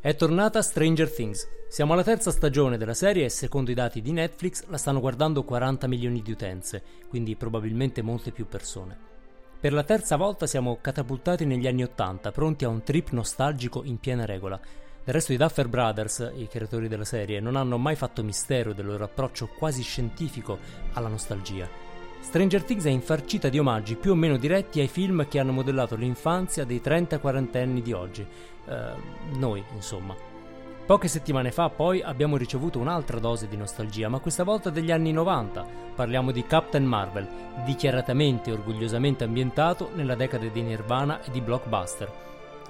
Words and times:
È 0.00 0.14
tornata 0.14 0.62
Stranger 0.62 1.10
Things. 1.10 1.48
Siamo 1.68 1.92
alla 1.92 2.04
terza 2.04 2.30
stagione 2.30 2.78
della 2.78 2.94
serie 2.94 3.24
e 3.24 3.28
secondo 3.28 3.72
i 3.72 3.74
dati 3.74 4.00
di 4.00 4.12
Netflix 4.12 4.62
la 4.68 4.76
stanno 4.76 5.00
guardando 5.00 5.42
40 5.42 5.88
milioni 5.88 6.22
di 6.22 6.30
utenze, 6.30 6.80
quindi 7.08 7.34
probabilmente 7.34 8.00
molte 8.00 8.30
più 8.30 8.46
persone. 8.46 8.96
Per 9.58 9.72
la 9.72 9.82
terza 9.82 10.14
volta 10.14 10.46
siamo 10.46 10.78
catapultati 10.80 11.44
negli 11.44 11.66
anni 11.66 11.82
Ottanta, 11.82 12.30
pronti 12.30 12.64
a 12.64 12.68
un 12.68 12.84
trip 12.84 13.10
nostalgico 13.10 13.82
in 13.82 13.98
piena 13.98 14.24
regola. 14.24 14.56
Del 15.02 15.14
resto 15.14 15.32
i 15.32 15.36
Duffer 15.36 15.66
Brothers, 15.66 16.30
i 16.36 16.46
creatori 16.46 16.86
della 16.86 17.04
serie, 17.04 17.40
non 17.40 17.56
hanno 17.56 17.76
mai 17.76 17.96
fatto 17.96 18.22
mistero 18.22 18.72
del 18.72 18.86
loro 18.86 19.02
approccio 19.02 19.48
quasi 19.48 19.82
scientifico 19.82 20.58
alla 20.92 21.08
nostalgia. 21.08 21.87
Stranger 22.20 22.62
Things 22.62 22.84
è 22.84 22.90
infarcita 22.90 23.48
di 23.48 23.58
omaggi 23.58 23.96
più 23.96 24.10
o 24.10 24.14
meno 24.14 24.36
diretti 24.36 24.80
ai 24.80 24.88
film 24.88 25.26
che 25.28 25.38
hanno 25.38 25.52
modellato 25.52 25.96
l'infanzia 25.96 26.64
dei 26.64 26.80
30-40 26.84 27.56
anni 27.58 27.82
di 27.82 27.92
oggi. 27.92 28.26
Uh, 28.66 29.38
noi, 29.38 29.64
insomma. 29.74 30.14
Poche 30.84 31.08
settimane 31.08 31.52
fa 31.52 31.68
poi 31.68 32.00
abbiamo 32.02 32.38
ricevuto 32.38 32.78
un'altra 32.78 33.18
dose 33.18 33.46
di 33.46 33.56
nostalgia, 33.56 34.08
ma 34.08 34.20
questa 34.20 34.42
volta 34.42 34.70
degli 34.70 34.90
anni 34.90 35.12
90. 35.12 35.66
Parliamo 35.94 36.30
di 36.30 36.46
Captain 36.46 36.84
Marvel, 36.84 37.28
dichiaratamente 37.64 38.48
e 38.48 38.54
orgogliosamente 38.54 39.24
ambientato 39.24 39.90
nella 39.94 40.14
decade 40.14 40.50
di 40.50 40.62
Nirvana 40.62 41.22
e 41.22 41.30
di 41.30 41.42
Blockbuster. 41.42 42.10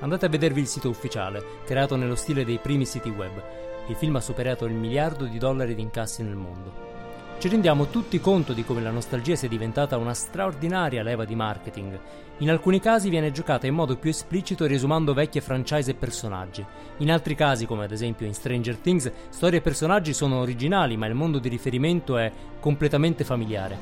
Andate 0.01 0.27
a 0.27 0.28
vedervi 0.28 0.61
il 0.61 0.67
sito 0.67 0.89
ufficiale, 0.89 1.61
creato 1.65 1.95
nello 1.95 2.17
stile 2.17 2.45
dei 2.45 2.59
primi 2.59 2.87
siti 2.87 3.09
web. 3.09 3.41
Il 3.87 3.95
film 3.95 4.17
ha 4.17 4.20
superato 4.20 4.65
il 4.65 4.75
miliardo 4.75 5.25
di 5.25 5.39
dollari 5.39 5.75
di 5.75 5.83
incassi 5.83 6.23
nel 6.23 6.37
mondo. 6.37 6.98
Ci 7.38 7.48
rendiamo 7.48 7.87
tutti 7.87 8.19
conto 8.19 8.52
di 8.52 8.65
come 8.65 8.83
la 8.83 8.91
nostalgia 8.91 9.37
sia 9.37 9.47
diventata 9.47 9.97
una 9.97 10.12
straordinaria 10.12 11.05
leva 11.05 11.24
di 11.24 11.37
marketing. 11.37 11.97
In 12.38 12.51
alcuni 12.51 12.80
casi 12.80 13.11
viene 13.11 13.30
giocata 13.30 13.69
in 13.69 13.74
modo 13.74 13.97
più 13.97 14.11
esplicito 14.11 14.66
riesumando 14.66 15.14
vecchie 15.14 15.41
franchise 15.41 15.92
e 15.92 15.95
personaggi. 15.95 16.66
In 16.97 17.12
altri 17.12 17.36
casi, 17.36 17.64
come 17.64 17.84
ad 17.84 17.92
esempio 17.92 18.27
in 18.27 18.34
Stranger 18.34 18.78
Things, 18.78 19.12
storie 19.28 19.61
e 19.61 19.62
personaggi 19.62 20.12
sono 20.14 20.41
originali, 20.41 20.97
ma 20.97 21.06
il 21.06 21.14
mondo 21.14 21.39
di 21.39 21.48
riferimento 21.48 22.19
è 22.19 22.33
completamente 22.59 23.22
familiare. 23.22 23.78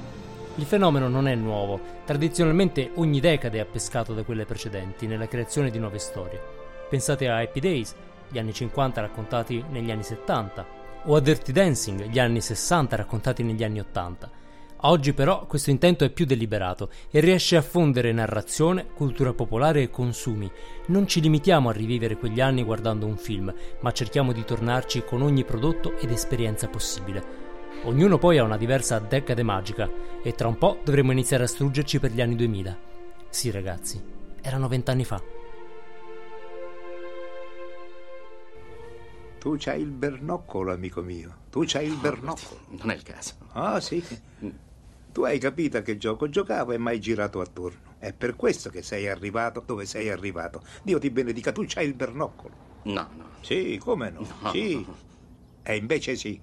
Il 0.56 0.66
fenomeno 0.66 1.08
non 1.08 1.26
è 1.26 1.34
nuovo, 1.34 1.80
tradizionalmente 2.04 2.90
ogni 2.96 3.20
decade 3.20 3.60
ha 3.60 3.64
pescato 3.64 4.12
da 4.12 4.22
quelle 4.22 4.44
precedenti 4.44 5.06
nella 5.06 5.28
creazione 5.28 5.70
di 5.70 5.78
nuove 5.78 5.98
storie. 5.98 6.38
Pensate 6.90 7.26
a 7.26 7.38
Happy 7.38 7.60
Days, 7.60 7.94
gli 8.28 8.38
anni 8.38 8.52
50 8.52 9.00
raccontati 9.00 9.64
negli 9.70 9.90
anni 9.90 10.02
70, 10.02 10.75
o 11.06 11.14
a 11.14 11.20
Dirty 11.20 11.52
Dancing, 11.52 12.08
gli 12.08 12.18
anni 12.18 12.40
60 12.40 12.96
raccontati 12.96 13.42
negli 13.42 13.62
anni 13.62 13.80
80. 13.80 14.30
Oggi 14.80 15.14
però 15.14 15.46
questo 15.46 15.70
intento 15.70 16.04
è 16.04 16.10
più 16.10 16.26
deliberato 16.26 16.90
e 17.10 17.20
riesce 17.20 17.56
a 17.56 17.62
fondere 17.62 18.12
narrazione, 18.12 18.86
cultura 18.94 19.32
popolare 19.32 19.82
e 19.82 19.90
consumi. 19.90 20.50
Non 20.86 21.06
ci 21.06 21.20
limitiamo 21.20 21.68
a 21.68 21.72
rivivere 21.72 22.16
quegli 22.16 22.40
anni 22.40 22.62
guardando 22.62 23.06
un 23.06 23.16
film, 23.16 23.52
ma 23.80 23.92
cerchiamo 23.92 24.32
di 24.32 24.44
tornarci 24.44 25.02
con 25.04 25.22
ogni 25.22 25.44
prodotto 25.44 25.96
ed 25.96 26.10
esperienza 26.10 26.68
possibile. 26.68 27.44
Ognuno 27.84 28.18
poi 28.18 28.38
ha 28.38 28.44
una 28.44 28.56
diversa 28.56 28.98
decade 28.98 29.42
magica 29.42 29.88
e 30.22 30.32
tra 30.32 30.48
un 30.48 30.58
po' 30.58 30.78
dovremo 30.84 31.12
iniziare 31.12 31.44
a 31.44 31.48
struggerci 31.48 31.98
per 31.98 32.12
gli 32.12 32.20
anni 32.20 32.36
2000. 32.36 32.78
Sì 33.28 33.50
ragazzi, 33.50 34.00
erano 34.42 34.68
vent'anni 34.68 35.04
fa. 35.04 35.35
Tu 39.38 39.56
c'hai 39.58 39.80
il 39.80 39.90
bernoccolo, 39.90 40.72
amico 40.72 41.02
mio. 41.02 41.36
Tu 41.50 41.64
c'hai 41.66 41.86
il 41.86 41.96
bernoccolo. 41.96 42.60
Non 42.68 42.90
è 42.90 42.94
il 42.94 43.02
caso. 43.02 43.34
Ah, 43.52 43.80
sì. 43.80 44.04
Tu 45.12 45.22
hai 45.22 45.38
capito 45.38 45.78
a 45.78 45.82
che 45.82 45.96
gioco 45.96 46.28
giocavo 46.28 46.72
e 46.72 46.78
mai 46.78 47.00
girato 47.00 47.40
attorno. 47.40 47.94
È 47.98 48.12
per 48.12 48.36
questo 48.36 48.70
che 48.70 48.82
sei 48.82 49.08
arrivato 49.08 49.62
dove 49.64 49.86
sei 49.86 50.10
arrivato. 50.10 50.62
Dio 50.82 50.98
ti 50.98 51.10
benedica, 51.10 51.52
tu 51.52 51.64
c'hai 51.66 51.86
il 51.86 51.94
bernoccolo. 51.94 52.54
No, 52.82 53.08
no. 53.16 53.24
Sì, 53.40 53.78
come 53.82 54.10
no? 54.10 54.26
No. 54.40 54.50
Sì. 54.50 54.84
E 55.62 55.76
invece 55.76 56.16
sì. 56.16 56.40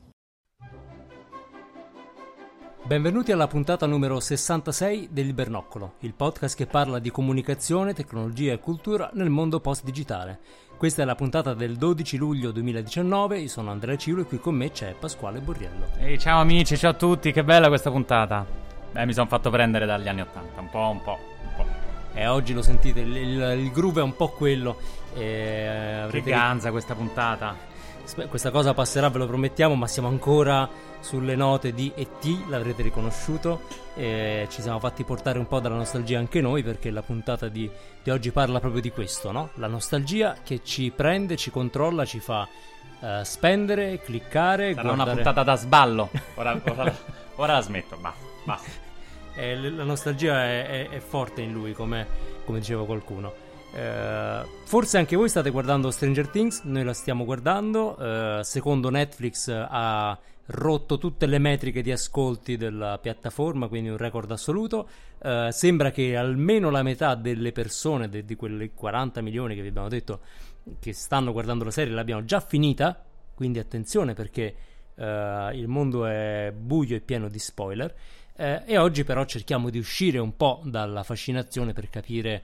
Benvenuti 2.86 3.32
alla 3.32 3.48
puntata 3.48 3.86
numero 3.86 4.20
66 4.20 5.08
del 5.10 5.34
Bernoccolo, 5.34 5.94
il 6.00 6.14
podcast 6.14 6.58
che 6.58 6.66
parla 6.66 7.00
di 7.00 7.12
comunicazione, 7.12 7.94
tecnologia 7.94 8.52
e 8.52 8.60
cultura 8.60 9.10
nel 9.14 9.30
mondo 9.30 9.62
post-digitale. 9.62 10.40
Questa 10.84 11.02
è 11.04 11.06
la 11.06 11.16
puntata 11.16 11.54
del 11.54 11.78
12 11.78 12.18
luglio 12.18 12.52
2019, 12.52 13.40
io 13.40 13.48
sono 13.48 13.72
Andrea 13.72 13.96
Ciulo 13.96 14.24
e 14.24 14.26
qui 14.26 14.38
con 14.38 14.54
me 14.56 14.70
c'è 14.74 14.94
Pasquale 15.00 15.40
Borriello. 15.40 15.86
Ehi, 15.98 16.20
ciao 16.20 16.42
amici, 16.42 16.78
ciao 16.78 16.92
a 16.92 16.94
tutti, 16.94 17.32
che 17.32 17.42
bella 17.46 17.70
questa 17.70 17.90
puntata. 17.90 18.46
Beh, 18.92 19.06
mi 19.06 19.14
sono 19.14 19.28
fatto 19.28 19.50
prendere 19.50 19.86
dagli 19.86 20.10
anni 20.10 20.20
Ottanta, 20.20 20.60
un 20.60 20.70
po', 20.70 20.90
un 20.90 21.02
po', 21.02 21.20
un 21.42 21.50
po'. 21.56 21.66
E 22.14 22.28
oggi 22.28 22.52
lo 22.54 22.62
sentite, 22.62 23.00
il, 23.00 23.16
il- 23.16 23.60
il 23.60 23.72
groove 23.72 24.02
è 24.02 24.04
un 24.04 24.14
po' 24.18 24.28
quello. 24.32 24.76
E 25.14 26.06
Che 26.12 26.22
ganza 26.22 26.70
questa 26.72 26.96
puntata. 26.96 27.56
Questa 28.28 28.52
cosa 28.52 28.74
passerà, 28.74 29.08
ve 29.08 29.20
lo 29.20 29.28
promettiamo, 29.28 29.76
ma 29.76 29.88
siamo 29.88 30.10
ancora 30.10 30.70
sulle 31.04 31.36
note 31.36 31.74
di 31.74 31.92
E.T., 31.94 32.46
l'avrete 32.50 32.82
riconosciuto. 32.82 33.62
E 33.96 34.48
ci 34.50 34.62
siamo 34.62 34.80
fatti 34.80 35.04
portare 35.04 35.38
un 35.38 35.48
po' 35.48 35.60
dalla 35.60 35.76
nostalgia 35.76 36.18
anche 36.18 36.42
noi, 36.42 36.64
perché 36.64 36.90
la 36.90 37.04
puntata 37.04 37.48
di, 37.50 37.70
di 38.02 38.10
oggi 38.10 38.32
parla 38.32 38.60
proprio 38.60 38.82
di 38.82 38.90
questo, 38.90 39.32
no? 39.32 39.50
La 39.56 39.68
nostalgia 39.68 40.38
che 40.44 40.62
ci 40.64 40.92
prende, 40.96 41.36
ci 41.36 41.52
controlla, 41.52 42.06
ci 42.06 42.20
fa 42.20 42.48
eh, 43.02 43.22
spendere, 43.24 44.00
cliccare, 44.02 44.74
Sarà 44.74 44.88
una 44.92 45.04
guardare- 45.04 45.16
puntata 45.22 45.44
da 45.44 45.56
sballo. 45.56 46.10
Ora, 46.36 46.60
ora- 46.66 46.96
ora 47.36 47.54
la 47.54 47.62
smetto, 47.62 47.98
basta, 47.98 48.26
basta. 48.46 48.70
Eh, 49.36 49.70
la 49.70 49.84
nostalgia 49.84 50.44
è, 50.44 50.66
è- 50.68 50.90
è 50.90 51.00
forte 51.00 51.42
in 51.42 51.52
lui, 51.52 51.74
come, 51.74 52.08
come 52.46 52.60
diceva 52.60 52.86
qualcuno. 52.86 53.43
Eh, 53.76 54.46
forse 54.66 54.98
anche 55.00 55.16
voi 55.16 55.30
state 55.30 55.50
guardando 55.50 55.90
Stranger 55.90 56.28
Things, 56.28 56.62
noi 56.64 56.84
la 56.84 56.94
stiamo 56.94 57.26
guardando. 57.26 57.98
eh, 57.98 58.44
secondo 58.44 58.90
Netflix 58.90 59.48
eh, 59.48 59.66
ha 59.68 60.18
rotto 60.48 60.98
tutte 60.98 61.26
le 61.26 61.40
metriche 61.40 61.82
di 61.82 61.92
ascolti 61.92 62.56
della 62.58 63.00
piattaforma, 63.00 63.68
quindi 63.68 63.90
un 63.90 63.98
record 63.98 64.30
assoluto. 64.32 64.88
Eh, 65.20 65.50
sembra 65.52 65.92
che 65.92 66.16
almeno 66.16 66.70
la 66.70 66.84
metà 66.84 67.16
delle 67.16 67.52
persone, 67.52 68.10
de- 68.10 68.26
di 68.26 68.36
quelle 68.36 68.72
40 68.74 69.22
milioni 69.22 69.56
che 69.56 69.62
vi 69.62 69.70
abbiamo 69.70 69.90
detto, 69.90 70.20
che 70.80 70.94
stanno 70.94 71.32
guardando 71.32 71.64
la 71.64 71.72
serie, 71.72 71.94
l'abbiano 71.94 72.26
già 72.26 72.40
finita. 72.40 73.04
Quindi 73.34 73.58
attenzione 73.58 74.14
perché 74.14 74.56
eh, 74.96 75.50
il 75.54 75.68
mondo 75.68 76.06
è 76.06 76.54
buio 76.56 76.96
e 76.96 77.02
pieno 77.02 77.28
di 77.28 77.40
spoiler. 77.40 77.96
E 78.36 78.78
oggi 78.78 79.04
però 79.04 79.26
cerchiamo 79.26 79.70
di 79.70 79.78
uscire 79.78 80.18
un 80.18 80.36
po' 80.36 80.62
dalla 80.66 81.04
fascinazione 81.04 81.72
per 81.72 81.88
capire 81.90 82.42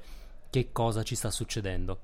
che 0.50 0.72
cosa 0.72 1.04
ci 1.04 1.16
sta 1.16 1.30
succedendo. 1.30 2.00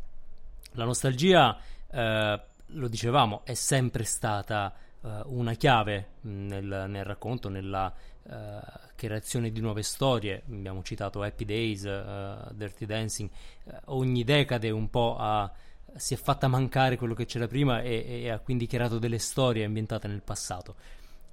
La 0.74 0.86
nostalgia, 0.86 1.58
eh, 1.90 2.42
lo 2.68 2.88
dicevamo, 2.88 3.42
è 3.44 3.54
sempre 3.54 4.04
stata 4.04 4.74
eh, 5.02 5.22
una 5.26 5.54
chiave 5.54 6.08
mh, 6.22 6.30
nel, 6.30 6.86
nel 6.88 7.06
racconto, 7.06 7.50
nella 7.50 7.94
eh, 8.24 8.60
creazione 8.96 9.52
di 9.52 9.62
nuove 9.62 9.84
storie. 9.84 10.44
Abbiamo 10.50 10.84
citato 10.84 11.22
Happy 11.22 11.46
Days, 11.46 11.86
eh, 11.86 12.38
Dirty 12.52 12.86
Dancing, 12.86 13.30
eh, 13.66 13.80
ogni 13.86 14.24
decade 14.24 14.70
un 14.70 14.90
po' 14.90 15.16
ha- 15.18 15.52
si 15.96 16.14
è 16.14 16.18
fatta 16.18 16.48
mancare 16.48 16.98
quello 16.98 17.14
che 17.14 17.26
c'era 17.26 17.48
prima 17.48 17.82
e, 17.82 18.24
e 18.24 18.30
ha 18.30 18.40
quindi 18.40 18.68
creato 18.68 19.00
delle 19.00 19.20
storie 19.20 19.64
ambientate 19.64 20.08
nel 20.08 20.22
passato. 20.22 20.76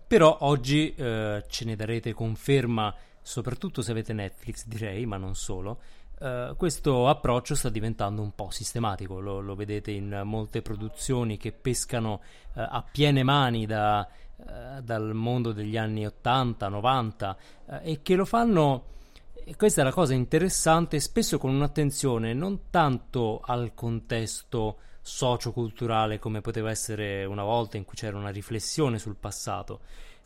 Però 0.07 0.39
oggi 0.43 0.95
eh, 0.95 1.45
ce 1.49 1.65
ne 1.65 1.75
darete 1.75 2.13
conferma, 2.13 2.95
soprattutto 3.23 3.83
se 3.83 3.91
avete 3.91 4.13
Netflix, 4.13 4.67
direi, 4.67 5.07
ma 5.07 5.17
non 5.17 5.35
solo. 5.35 5.81
Eh, 6.23 6.55
questo 6.57 7.09
approccio 7.09 7.57
sta 7.57 7.69
diventando 7.69 8.23
un 8.23 8.33
po' 8.33 8.51
sistematico, 8.51 9.19
lo, 9.19 9.41
lo 9.41 9.57
vedete 9.57 9.91
in 9.91 10.23
molte 10.25 10.63
produzioni 10.63 11.37
che 11.37 11.51
pescano 11.51 12.21
eh, 12.55 12.61
a 12.61 12.85
piene 12.89 13.25
mani 13.25 13.67
da, 13.67 14.07
eh, 14.37 14.83
dal 14.83 15.15
mondo 15.15 15.51
degli 15.51 15.77
anni 15.77 16.07
80, 16.07 16.69
90 16.69 17.37
eh, 17.67 17.91
e 17.91 18.03
che 18.03 18.15
lo 18.15 18.25
fanno, 18.25 18.85
e 19.33 19.57
questa 19.57 19.81
è 19.81 19.85
la 19.85 19.91
cosa 19.91 20.15
interessante, 20.15 21.01
spesso 21.01 21.39
con 21.39 21.53
un'attenzione 21.53 22.33
non 22.35 22.71
tanto 22.71 23.41
al 23.45 23.75
contesto 23.75 24.77
socioculturale 25.01 26.21
come 26.21 26.41
poteva 26.41 26.71
essere 26.71 27.25
una 27.25 27.43
volta 27.43 27.79
in 27.79 27.85
cui 27.85 27.97
c'era 27.97 28.17
una 28.17 28.31
riflessione 28.31 29.01
sul 29.01 29.17
passato, 29.17 29.81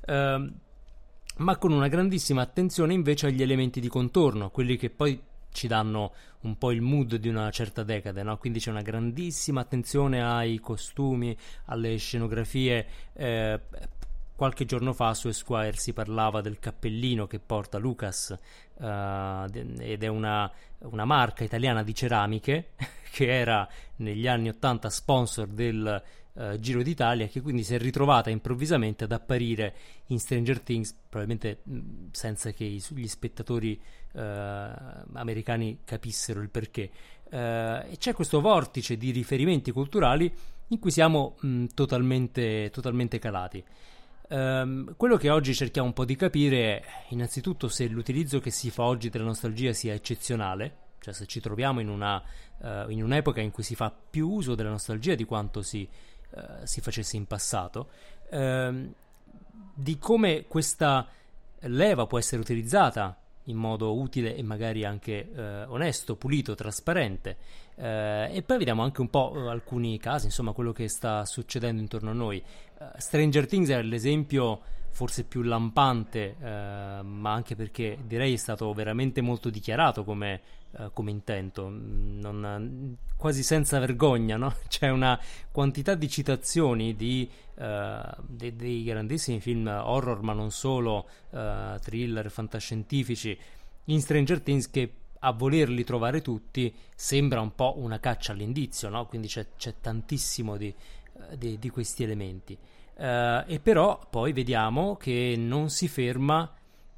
ehm, 0.04 0.54
ma 1.38 1.56
con 1.56 1.72
una 1.72 1.88
grandissima 1.88 2.42
attenzione 2.42 2.92
invece 2.92 3.28
agli 3.28 3.40
elementi 3.40 3.80
di 3.80 3.88
contorno, 3.88 4.50
quelli 4.50 4.76
che 4.76 4.90
poi 4.90 5.18
ci 5.56 5.66
danno 5.66 6.12
un 6.42 6.56
po' 6.58 6.70
il 6.70 6.82
mood 6.82 7.16
di 7.16 7.28
una 7.28 7.50
certa 7.50 7.82
decade, 7.82 8.22
no? 8.22 8.36
Quindi 8.36 8.60
c'è 8.60 8.70
una 8.70 8.82
grandissima 8.82 9.62
attenzione 9.62 10.22
ai 10.22 10.60
costumi, 10.60 11.36
alle 11.64 11.96
scenografie. 11.96 12.86
eh, 13.14 13.60
qualche 14.36 14.66
giorno 14.66 14.92
fa 14.92 15.14
su 15.14 15.28
Esquire 15.28 15.76
si 15.76 15.94
parlava 15.94 16.42
del 16.42 16.58
cappellino 16.58 17.26
che 17.26 17.38
porta 17.38 17.78
Lucas 17.78 18.36
de- 18.76 19.74
ed 19.78 20.02
è 20.02 20.08
una, 20.08 20.50
una 20.80 21.06
marca 21.06 21.42
italiana 21.42 21.82
di 21.82 21.94
ceramiche 21.94 22.72
che 23.10 23.30
era 23.30 23.66
negli 23.96 24.28
anni 24.28 24.50
80 24.50 24.90
sponsor 24.90 25.46
del 25.48 26.02
eh, 26.34 26.60
Giro 26.60 26.82
d'Italia 26.82 27.26
che 27.28 27.40
quindi 27.40 27.62
si 27.64 27.74
è 27.74 27.78
ritrovata 27.78 28.28
improvvisamente 28.28 29.04
ad 29.04 29.12
apparire 29.12 29.74
in 30.08 30.18
Stranger 30.18 30.60
Things 30.60 30.92
probabilmente 31.08 31.62
mh, 31.62 32.08
senza 32.10 32.50
che 32.50 32.64
gli 32.66 33.08
spettatori 33.08 33.80
americani 34.16 35.80
capissero 35.84 36.40
il 36.40 36.50
perché 36.50 36.90
Eh, 37.28 37.90
e 37.90 37.96
c'è 37.98 38.14
questo 38.14 38.40
vortice 38.40 38.96
di 38.96 39.10
riferimenti 39.10 39.72
culturali 39.72 40.32
in 40.68 40.78
cui 40.78 40.92
siamo 40.92 41.34
mh, 41.40 41.74
totalmente, 41.74 42.70
totalmente 42.70 43.18
calati. 43.18 43.64
Um, 44.28 44.94
quello 44.96 45.16
che 45.16 45.28
oggi 45.28 45.52
cerchiamo 45.52 45.88
un 45.88 45.92
po' 45.92 46.04
di 46.04 46.14
capire 46.14 46.80
è 46.80 46.84
innanzitutto 47.10 47.66
se 47.68 47.88
l'utilizzo 47.88 48.38
che 48.38 48.50
si 48.50 48.70
fa 48.70 48.84
oggi 48.84 49.08
della 49.08 49.24
nostalgia 49.24 49.72
sia 49.72 49.92
eccezionale, 49.92 50.94
cioè 51.00 51.12
se 51.12 51.26
ci 51.26 51.40
troviamo 51.40 51.80
in, 51.80 51.88
una, 51.88 52.22
uh, 52.58 52.90
in 52.90 53.02
un'epoca 53.02 53.40
in 53.40 53.50
cui 53.50 53.64
si 53.64 53.74
fa 53.74 53.90
più 53.90 54.28
uso 54.28 54.54
della 54.54 54.70
nostalgia 54.70 55.16
di 55.16 55.24
quanto 55.24 55.62
si, 55.62 55.88
uh, 56.30 56.64
si 56.64 56.80
facesse 56.80 57.16
in 57.16 57.26
passato, 57.26 57.90
uh, 58.30 58.94
di 59.74 59.98
come 59.98 60.44
questa 60.46 61.08
leva 61.62 62.06
può 62.06 62.18
essere 62.18 62.40
utilizzata 62.40 63.16
in 63.46 63.56
modo 63.56 63.94
utile 63.98 64.36
e 64.36 64.42
magari 64.42 64.84
anche 64.84 65.30
eh, 65.32 65.64
onesto, 65.64 66.16
pulito, 66.16 66.54
trasparente. 66.54 67.36
Eh, 67.78 68.30
e 68.32 68.42
poi 68.42 68.58
vediamo 68.58 68.82
anche 68.82 69.02
un 69.02 69.10
po' 69.10 69.32
eh, 69.34 69.50
alcuni 69.50 69.98
casi, 69.98 70.26
insomma, 70.26 70.52
quello 70.52 70.72
che 70.72 70.88
sta 70.88 71.24
succedendo 71.26 71.80
intorno 71.80 72.10
a 72.10 72.14
noi. 72.14 72.42
Uh, 72.78 72.86
Stranger 72.96 73.46
Things 73.46 73.68
è 73.68 73.82
l'esempio 73.82 74.60
forse 74.90 75.24
più 75.24 75.42
lampante, 75.42 76.36
uh, 76.38 76.44
ma 77.04 77.32
anche 77.32 77.54
perché 77.54 77.98
direi 78.06 78.32
è 78.32 78.36
stato 78.36 78.72
veramente 78.72 79.20
molto 79.20 79.50
dichiarato 79.50 80.04
come, 80.04 80.40
uh, 80.70 80.90
come 80.94 81.10
intento, 81.10 81.68
mm, 81.68 82.20
non, 82.20 82.96
quasi 83.14 83.42
senza 83.42 83.78
vergogna, 83.78 84.38
no? 84.38 84.54
C'è 84.68 84.88
una 84.88 85.20
quantità 85.52 85.94
di 85.94 86.08
citazioni 86.08 86.96
di, 86.96 87.28
dei, 87.54 88.54
dei, 88.56 88.84
grandissimi 88.84 89.40
film 89.40 89.66
horror, 89.66 90.22
ma 90.22 90.32
non 90.34 90.50
solo, 90.50 91.06
thriller, 91.30 92.30
fantascientifici, 92.30 93.38
in 93.84 94.00
Stranger 94.00 94.40
Things 94.40 94.68
che 94.70 94.92
a 95.20 95.32
volerli 95.32 95.84
trovare 95.84 96.20
tutti 96.22 96.74
sembra 96.94 97.40
un 97.40 97.54
po' 97.54 97.74
una 97.78 98.00
caccia 98.00 98.32
all'indizio, 98.32 98.88
no? 98.88 99.06
quindi 99.06 99.28
c'è, 99.28 99.46
c'è 99.56 99.74
tantissimo 99.80 100.56
di, 100.56 100.68
eh, 100.68 101.38
di, 101.38 101.58
di, 101.58 101.70
questi 101.70 102.02
elementi. 102.02 102.56
Uh, 102.96 103.44
e 103.46 103.60
però 103.62 104.00
poi 104.08 104.32
vediamo 104.32 104.96
che 104.96 105.34
non 105.36 105.68
si 105.68 105.86
ferma 105.86 106.50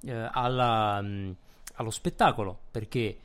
uh, 0.02 0.10
alla, 0.30 1.00
um, 1.02 1.34
allo 1.74 1.90
spettacolo, 1.90 2.56
perché 2.70 3.18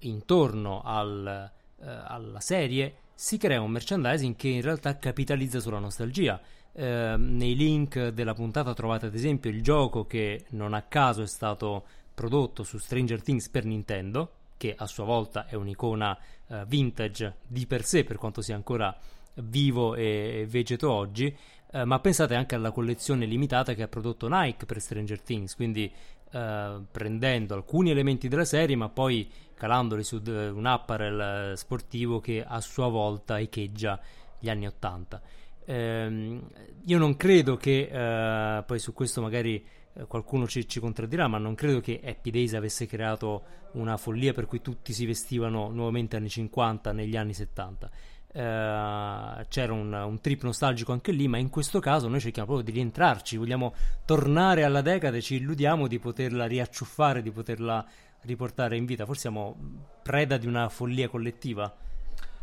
intorno 0.00 0.82
al, 0.82 1.50
uh, 1.76 1.84
alla 1.84 2.40
serie 2.40 2.94
si 3.14 3.36
crea 3.36 3.60
un 3.60 3.70
merchandising 3.70 4.36
che 4.36 4.48
in 4.48 4.62
realtà 4.62 4.96
capitalizza 4.96 5.60
sulla 5.60 5.78
nostalgia. 5.78 6.40
nei 6.72 7.56
link 7.56 8.08
della 8.08 8.32
puntata 8.32 8.72
trovate 8.72 9.06
ad 9.06 9.14
esempio 9.14 9.50
il 9.50 9.60
gioco 9.60 10.06
che 10.06 10.44
non 10.50 10.72
a 10.72 10.82
caso 10.82 11.20
è 11.20 11.26
stato 11.26 11.84
prodotto 12.14 12.62
su 12.62 12.78
Stranger 12.78 13.20
Things 13.22 13.48
per 13.48 13.64
Nintendo, 13.64 14.39
che 14.60 14.74
a 14.76 14.86
sua 14.86 15.04
volta 15.04 15.46
è 15.46 15.54
un'icona 15.54 16.18
uh, 16.48 16.66
vintage 16.66 17.36
di 17.46 17.66
per 17.66 17.82
sé, 17.82 18.04
per 18.04 18.18
quanto 18.18 18.42
sia 18.42 18.54
ancora 18.54 18.94
vivo 19.36 19.94
e 19.94 20.44
vegeto 20.46 20.92
oggi. 20.92 21.34
Uh, 21.72 21.84
ma 21.84 21.98
pensate 21.98 22.34
anche 22.34 22.56
alla 22.56 22.70
collezione 22.70 23.24
limitata 23.24 23.72
che 23.72 23.82
ha 23.82 23.88
prodotto 23.88 24.28
Nike 24.28 24.66
per 24.66 24.78
Stranger 24.78 25.18
Things, 25.22 25.56
quindi 25.56 25.90
uh, 26.32 26.84
prendendo 26.90 27.54
alcuni 27.54 27.88
elementi 27.90 28.28
della 28.28 28.44
serie, 28.44 28.76
ma 28.76 28.90
poi 28.90 29.30
calandoli 29.54 30.04
su 30.04 30.20
un 30.26 30.66
apparel 30.66 31.56
sportivo 31.56 32.20
che 32.20 32.44
a 32.46 32.60
sua 32.60 32.88
volta 32.88 33.40
echeggia 33.40 33.98
gli 34.38 34.50
anni 34.50 34.66
Ottanta. 34.66 35.22
Ehm, 35.64 36.50
io 36.84 36.98
non 36.98 37.16
credo 37.16 37.56
che 37.56 38.62
poi 38.66 38.78
su 38.78 38.92
questo 38.94 39.20
magari 39.20 39.56
eh, 39.56 39.70
qualcuno 40.06 40.46
ci, 40.46 40.68
ci, 40.68 40.80
contraddirà, 40.80 41.26
ma 41.28 41.38
non 41.38 41.54
credo 41.54 41.80
che 41.80 42.00
Happy 42.04 42.30
Days 42.30 42.54
avesse 42.54 42.86
creato 42.86 43.42
una 43.72 43.96
follia 43.96 44.32
per 44.32 44.46
cui 44.46 44.60
tutti 44.60 44.92
si 44.92 45.06
vestivano 45.06 45.68
nuovamente 45.70 46.16
anni 46.16 46.28
50 46.28 46.92
negli 46.92 47.16
anni 47.16 47.34
70. 47.34 47.90
Uh, 48.32 48.38
eh, 48.38 49.46
c'era 49.48 49.72
un, 49.72 49.92
un, 49.92 50.20
trip 50.20 50.44
nostalgico 50.44 50.92
anche 50.92 51.10
lì, 51.10 51.26
ma 51.26 51.38
in 51.38 51.50
questo 51.50 51.80
caso 51.80 52.06
noi 52.06 52.20
cerchiamo 52.20 52.46
proprio 52.46 52.72
di 52.72 52.78
rientrarci, 52.78 53.36
vogliamo 53.36 53.74
tornare 54.04 54.62
alla 54.62 54.82
decade, 54.82 55.20
ci 55.20 55.36
illudiamo 55.36 55.88
di 55.88 55.98
poterla 55.98 56.46
riacciuffare, 56.46 57.22
di 57.22 57.32
poterla 57.32 57.84
riportare 58.22 58.76
in 58.76 58.84
vita. 58.84 59.04
Forse 59.04 59.22
siamo 59.22 59.56
preda 60.02 60.36
di 60.36 60.46
una 60.46 60.68
follia 60.68 61.08
collettiva. 61.08 61.74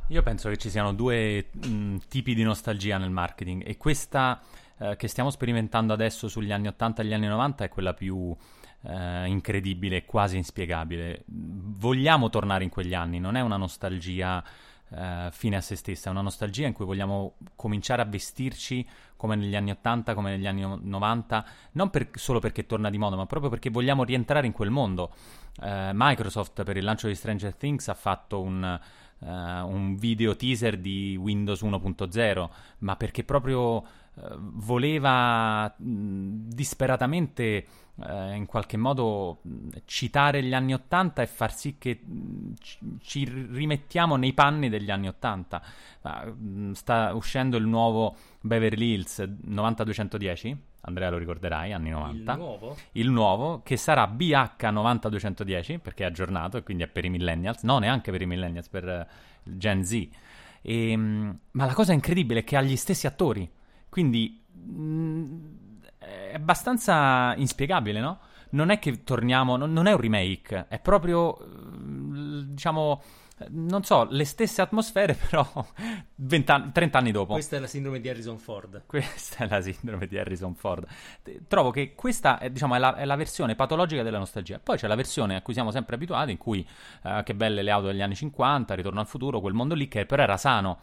Io 0.10 0.24
penso 0.24 0.50
che 0.50 0.58
ci 0.58 0.70
siano 0.70 0.94
due 0.94 1.48
mh, 1.52 1.98
tipi 2.08 2.34
di 2.34 2.44
nostalgia 2.44 2.98
nel 2.98 3.10
marketing 3.10 3.64
e 3.66 3.76
questa 3.78 4.42
eh, 4.80 4.96
che 4.96 5.08
stiamo 5.08 5.30
sperimentando 5.30 5.94
adesso 5.94 6.28
sugli 6.28 6.52
anni 6.52 6.68
80 6.68 7.02
e 7.02 7.06
gli 7.06 7.14
anni 7.14 7.28
90 7.28 7.64
è 7.64 7.70
quella 7.70 7.94
più 7.94 8.36
eh, 8.84 9.28
incredibile, 9.28 10.06
quasi 10.06 10.38
inspiegabile. 10.38 11.24
Vogliamo 11.26 12.30
tornare 12.30 12.64
in 12.64 12.70
quegli 12.70 12.94
anni, 12.94 13.20
non 13.20 13.36
è 13.36 13.42
una 13.42 13.58
nostalgia 13.58 14.44
eh, 14.90 15.30
fine 15.32 15.56
a 15.56 15.62
se 15.62 15.76
stessa, 15.76 16.10
è 16.10 16.12
una 16.12 16.22
nostalgia 16.22 16.68
in 16.68 16.74
cui 16.74 16.86
vogliamo 16.86 17.36
cominciare 17.56 18.02
a 18.02 18.06
vestirci 18.06 18.88
come 19.16 19.36
negli 19.36 19.56
anni 19.56 19.72
80, 19.72 20.14
come 20.14 20.32
negli 20.32 20.48
anni 20.48 20.64
90, 20.82 21.46
non 21.74 21.90
per, 21.90 22.10
solo 22.14 22.40
perché 22.40 22.66
torna 22.66 22.90
di 22.90 22.98
moda, 22.98 23.16
ma 23.16 23.26
proprio 23.26 23.50
perché 23.50 23.70
vogliamo 23.70 24.04
rientrare 24.04 24.46
in 24.46 24.54
quel 24.54 24.70
mondo. 24.70 25.14
Eh, 25.60 25.92
Microsoft 25.94 26.64
per 26.64 26.78
il 26.78 26.84
lancio 26.84 27.08
di 27.08 27.16
Stranger 27.16 27.56
Things 27.56 27.88
ha 27.88 27.96
fatto 27.96 28.42
un 28.42 28.80
uh, 29.20 29.26
un 29.26 29.96
video 29.96 30.36
teaser 30.36 30.78
di 30.78 31.18
Windows 31.20 31.62
1.0, 31.62 32.50
ma 32.80 32.96
perché 32.96 33.24
proprio 33.24 33.84
voleva 34.40 35.74
mh, 35.78 36.50
disperatamente 36.50 37.66
uh, 37.96 38.32
in 38.34 38.46
qualche 38.46 38.78
modo 38.78 39.42
citare 39.86 40.42
gli 40.44 40.54
anni 40.54 40.74
80 40.74 41.22
e 41.22 41.28
far 41.28 41.54
sì 41.54 41.78
che 41.78 42.00
mh, 42.04 42.54
ci 43.02 43.26
rimettiamo 43.26 44.16
nei 44.16 44.34
panni 44.34 44.70
degli 44.70 44.90
anni 44.90 45.08
80. 45.08 45.62
sta 46.74 47.14
uscendo 47.14 47.58
il 47.58 47.66
nuovo 47.66 48.16
Beverly 48.42 48.94
Hills 48.94 49.20
9210 49.42 50.58
Andrea 50.88 51.10
lo 51.10 51.18
ricorderai, 51.18 51.74
anni 51.74 51.90
90. 51.90 52.32
Il 52.32 52.38
nuovo? 52.38 52.78
Il 52.94 53.10
nuovo, 53.10 53.62
che 53.62 53.76
sarà 53.76 54.06
BH90210, 54.06 55.80
perché 55.80 56.04
è 56.04 56.08
aggiornato 56.08 56.56
e 56.56 56.64
quindi 56.64 56.84
è 56.84 56.88
per 56.88 57.04
i 57.04 57.10
millennials. 57.10 57.64
No, 57.64 57.78
neanche 57.80 58.10
per 58.10 58.22
i 58.22 58.26
millennials, 58.26 58.70
per 58.70 58.86
uh, 58.86 59.06
Gen 59.44 59.84
Z. 59.84 60.08
E, 60.62 60.96
ma 60.96 61.66
la 61.66 61.74
cosa 61.74 61.92
incredibile 61.92 62.40
è 62.40 62.44
che 62.46 62.56
ha 62.56 62.62
gli 62.62 62.78
stessi 62.78 63.06
attori. 63.06 63.50
Quindi 63.98 64.46
mh, 64.54 64.80
mm, 64.80 65.48
è 65.98 66.34
abbastanza 66.36 67.34
inspiegabile, 67.36 68.00
no? 68.00 68.20
Non 68.52 68.70
è 68.70 68.78
che 68.78 69.04
torniamo, 69.04 69.58
non, 69.58 69.74
non 69.74 69.88
è 69.88 69.92
un 69.92 70.00
remake, 70.00 70.68
è 70.68 70.78
proprio, 70.78 71.36
diciamo 72.46 73.02
non 73.50 73.84
so, 73.84 74.06
le 74.08 74.24
stesse 74.24 74.62
atmosfere, 74.62 75.18
però 75.30 75.48
anni, 76.54 76.72
30 76.72 76.98
anni 77.00 77.12
dopo. 77.12 77.34
Questa 77.34 77.56
è 77.56 77.60
la 77.60 77.66
sindrome 77.66 78.00
di 78.00 78.08
Harrison 78.08 78.38
Ford. 78.38 78.84
Questa 78.86 79.46
è 79.46 79.48
la 79.48 79.62
sindrome 79.62 80.06
di 80.06 80.20
Harrison 80.20 80.54
Ford. 80.54 80.86
Trovo 81.48 81.72
che 81.72 81.96
questa 81.96 82.38
è, 82.38 82.52
diciamo, 82.52 82.76
è, 82.76 82.78
la, 82.78 82.96
è 82.98 83.06
la, 83.06 83.16
versione 83.16 83.56
patologica 83.56 84.04
della 84.04 84.20
nostalgia. 84.20 84.60
Poi 84.60 84.78
c'è 84.78 84.86
la 84.86 84.94
versione 84.94 85.38
a 85.38 85.42
cui 85.42 85.54
siamo 85.54 85.72
sempre 85.72 85.96
abituati, 85.96 86.30
in 86.30 86.38
cui 86.38 86.64
uh, 87.02 87.24
che 87.24 87.34
belle 87.34 87.64
le 87.64 87.72
auto 87.72 87.88
degli 87.88 88.04
anni 88.04 88.14
50, 88.14 88.76
Ritorno 88.76 89.00
al 89.00 89.08
futuro, 89.08 89.40
quel 89.40 89.56
mondo 89.56 89.74
lì 89.74 89.88
che 89.88 90.06
però 90.06 90.22
era 90.22 90.38
sano. 90.38 90.78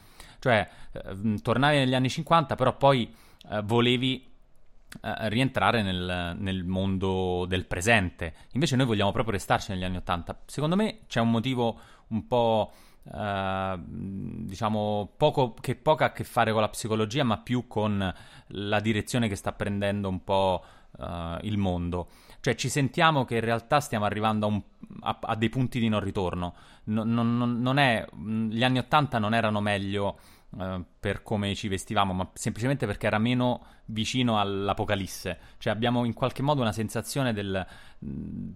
Cioè, 0.44 0.68
uh, 0.92 1.36
tornavi 1.36 1.78
negli 1.78 1.94
anni 1.94 2.10
50, 2.10 2.54
però 2.54 2.76
poi 2.76 3.10
uh, 3.48 3.62
volevi 3.62 4.30
rientrare 5.00 5.82
nel, 5.82 6.36
nel, 6.38 6.62
mondo 6.62 7.46
del 7.48 7.64
presente. 7.64 8.32
Invece 8.52 8.76
noi 8.76 8.86
vogliamo 8.86 9.10
proprio 9.10 9.34
restarci 9.34 9.72
negli 9.72 9.82
anni 9.82 9.96
80. 9.96 10.42
Secondo 10.46 10.76
me 10.76 11.00
c'è 11.06 11.20
un 11.20 11.30
motivo 11.30 11.78
un 12.08 12.26
po'... 12.26 12.72
Uh, 13.06 13.78
diciamo 13.84 15.12
poco, 15.18 15.52
che 15.52 15.74
poco 15.74 16.04
ha 16.04 16.06
a 16.06 16.12
che 16.12 16.24
fare 16.24 16.52
con 16.52 16.62
la 16.62 16.70
psicologia, 16.70 17.22
ma 17.22 17.36
più 17.36 17.66
con 17.66 18.14
la 18.46 18.80
direzione 18.80 19.28
che 19.28 19.36
sta 19.36 19.52
prendendo 19.52 20.08
un 20.08 20.24
po' 20.24 20.64
uh, 20.98 21.36
il 21.42 21.58
mondo. 21.58 22.08
Cioè 22.40 22.54
ci 22.54 22.68
sentiamo 22.68 23.24
che 23.24 23.36
in 23.36 23.40
realtà 23.40 23.80
stiamo 23.80 24.04
arrivando 24.04 24.46
a, 24.46 24.48
un, 24.50 24.62
a, 25.00 25.18
a 25.20 25.34
dei 25.34 25.48
punti 25.48 25.78
di 25.80 25.88
non 25.88 26.00
ritorno. 26.00 26.54
Non, 26.84 27.10
non, 27.10 27.60
non 27.60 27.78
è, 27.78 28.06
gli 28.14 28.62
anni 28.62 28.78
Ottanta 28.78 29.18
non 29.18 29.32
erano 29.32 29.60
meglio 29.60 30.18
eh, 30.58 30.82
per 31.00 31.23
come 31.23 31.54
ci 31.54 31.68
vestivamo, 31.68 32.12
ma 32.12 32.30
semplicemente 32.34 32.87
perché 32.87 33.06
era 33.06 33.18
meno 33.18 33.64
vicino 33.87 34.38
all'apocalisse. 34.38 35.38
Cioè 35.58 35.73
abbiamo 35.73 36.04
in 36.04 36.14
qualche 36.14 36.42
modo 36.42 36.61
una 36.61 36.73
sensazione 36.73 37.32
del... 37.32 37.66
Mm, 38.04 38.52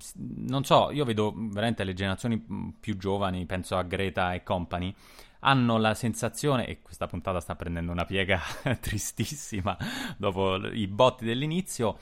non 0.47 0.65
so, 0.65 0.91
io 0.91 1.05
vedo 1.05 1.35
veramente 1.37 1.85
le 1.85 1.95
generazioni 1.95 2.43
mm, 2.51 2.69
più 2.81 2.97
giovani, 2.97 3.47
penso 3.47 3.77
a 3.77 3.83
Greta 3.83 4.35
e 4.35 4.43
company, 4.43 4.95
hanno 5.41 5.79
la 5.79 5.95
sensazione, 5.95 6.67
e 6.67 6.83
questa 6.83 7.07
puntata 7.07 7.41
sta 7.41 7.55
prendendo 7.55 7.93
una 7.93 8.05
piega 8.05 8.41
tristissima 8.81 9.77
dopo 10.17 10.57
i 10.57 10.87
botti 10.87 11.25
dell'inizio, 11.25 11.99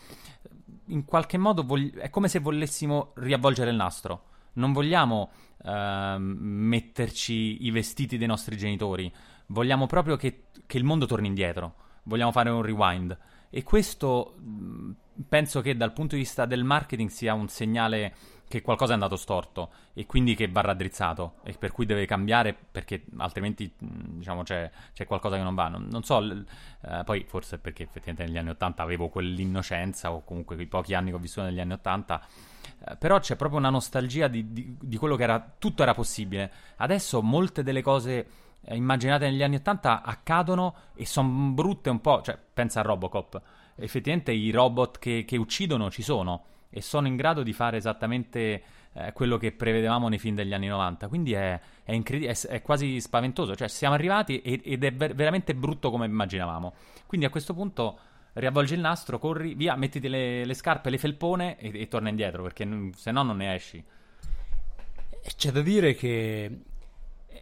in 0.86 1.04
qualche 1.04 1.38
modo 1.38 1.64
vog- 1.64 1.98
è 1.98 2.10
come 2.10 2.28
se 2.28 2.38
volessimo 2.38 3.12
riavvolgere 3.16 3.70
il 3.70 3.76
nastro. 3.76 4.24
Non 4.54 4.72
vogliamo 4.72 5.30
uh, 5.64 6.16
metterci 6.18 7.66
i 7.66 7.70
vestiti 7.70 8.16
dei 8.16 8.26
nostri 8.26 8.56
genitori, 8.56 9.12
vogliamo 9.46 9.86
proprio 9.86 10.16
che, 10.16 10.44
che 10.66 10.78
il 10.78 10.84
mondo 10.84 11.06
torni 11.06 11.26
indietro, 11.26 11.74
vogliamo 12.04 12.32
fare 12.32 12.50
un 12.50 12.62
rewind. 12.62 13.16
E 13.50 13.62
questo 13.62 14.34
penso 15.28 15.60
che 15.60 15.76
dal 15.76 15.92
punto 15.92 16.14
di 16.14 16.22
vista 16.22 16.44
del 16.46 16.64
marketing 16.64 17.08
sia 17.08 17.32
un 17.34 17.48
segnale 17.48 18.14
che 18.48 18.62
qualcosa 18.62 18.92
è 18.92 18.94
andato 18.94 19.16
storto 19.16 19.70
e 19.92 20.06
quindi 20.06 20.36
che 20.36 20.46
va 20.46 20.60
raddrizzato 20.60 21.36
e 21.42 21.54
per 21.58 21.72
cui 21.72 21.84
deve 21.84 22.06
cambiare 22.06 22.54
perché 22.54 23.04
altrimenti 23.16 23.72
diciamo 23.76 24.44
c'è, 24.44 24.70
c'è 24.92 25.04
qualcosa 25.04 25.36
che 25.36 25.42
non 25.42 25.54
va. 25.54 25.68
Non, 25.68 25.88
non 25.90 26.02
so, 26.04 26.20
eh, 26.22 27.02
poi 27.04 27.24
forse 27.26 27.58
perché 27.58 27.84
effettivamente 27.84 28.24
negli 28.24 28.38
anni 28.38 28.50
80 28.50 28.82
avevo 28.82 29.08
quell'innocenza 29.08 30.12
o 30.12 30.22
comunque 30.22 30.54
quei 30.54 30.68
pochi 30.68 30.94
anni 30.94 31.10
che 31.10 31.16
ho 31.16 31.20
vissuto 31.20 31.46
negli 31.46 31.60
anni 31.60 31.72
80 31.72 32.26
eh, 32.88 32.96
però 32.96 33.18
c'è 33.18 33.36
proprio 33.36 33.58
una 33.58 33.70
nostalgia 33.70 34.28
di, 34.28 34.52
di, 34.52 34.76
di, 34.80 34.96
quello 34.96 35.16
che 35.16 35.22
era 35.22 35.54
tutto 35.58 35.82
era 35.82 35.94
possibile. 35.94 36.50
Adesso 36.76 37.22
molte 37.22 37.62
delle 37.62 37.82
cose 37.82 38.26
immaginate 38.74 39.28
negli 39.30 39.42
anni 39.42 39.56
80 39.56 40.02
accadono 40.02 40.74
e 40.94 41.06
sono 41.06 41.28
brutte 41.52 41.90
un 41.90 42.00
po', 42.00 42.22
cioè 42.22 42.38
pensa 42.52 42.80
a 42.80 42.82
Robocop. 42.82 43.40
Effettivamente 43.76 44.32
i 44.32 44.50
robot 44.50 44.98
che, 44.98 45.24
che 45.26 45.36
uccidono 45.36 45.90
ci 45.90 46.02
sono 46.02 46.44
e 46.70 46.80
sono 46.80 47.06
in 47.06 47.16
grado 47.16 47.42
di 47.42 47.52
fare 47.52 47.76
esattamente 47.76 48.62
eh, 48.92 49.12
quello 49.12 49.36
che 49.36 49.52
prevedevamo 49.52 50.08
nei 50.08 50.18
film 50.18 50.34
degli 50.34 50.54
anni 50.54 50.66
90. 50.66 51.08
Quindi 51.08 51.34
è, 51.34 51.60
è, 51.84 51.92
incredi- 51.92 52.26
è, 52.26 52.38
è 52.48 52.62
quasi 52.62 53.00
spaventoso. 53.00 53.54
Cioè, 53.54 53.68
siamo 53.68 53.94
arrivati 53.94 54.40
ed, 54.40 54.62
ed 54.64 54.84
è 54.84 54.92
ver- 54.92 55.14
veramente 55.14 55.54
brutto 55.54 55.90
come 55.90 56.06
immaginavamo. 56.06 56.74
Quindi 57.06 57.26
a 57.26 57.30
questo 57.30 57.54
punto 57.54 57.98
riavvolgi 58.32 58.74
il 58.74 58.80
nastro, 58.80 59.18
corri 59.18 59.54
via, 59.54 59.76
mettiti 59.76 60.08
le, 60.08 60.44
le 60.44 60.54
scarpe, 60.54 60.90
le 60.90 60.98
felpone 60.98 61.58
e, 61.58 61.82
e 61.82 61.88
torna 61.88 62.08
indietro 62.08 62.42
perché 62.42 62.90
se 62.94 63.10
no 63.10 63.22
non 63.22 63.36
ne 63.36 63.54
esci. 63.54 63.84
C'è 65.36 65.50
da 65.50 65.60
dire 65.60 65.94
che 65.94 66.60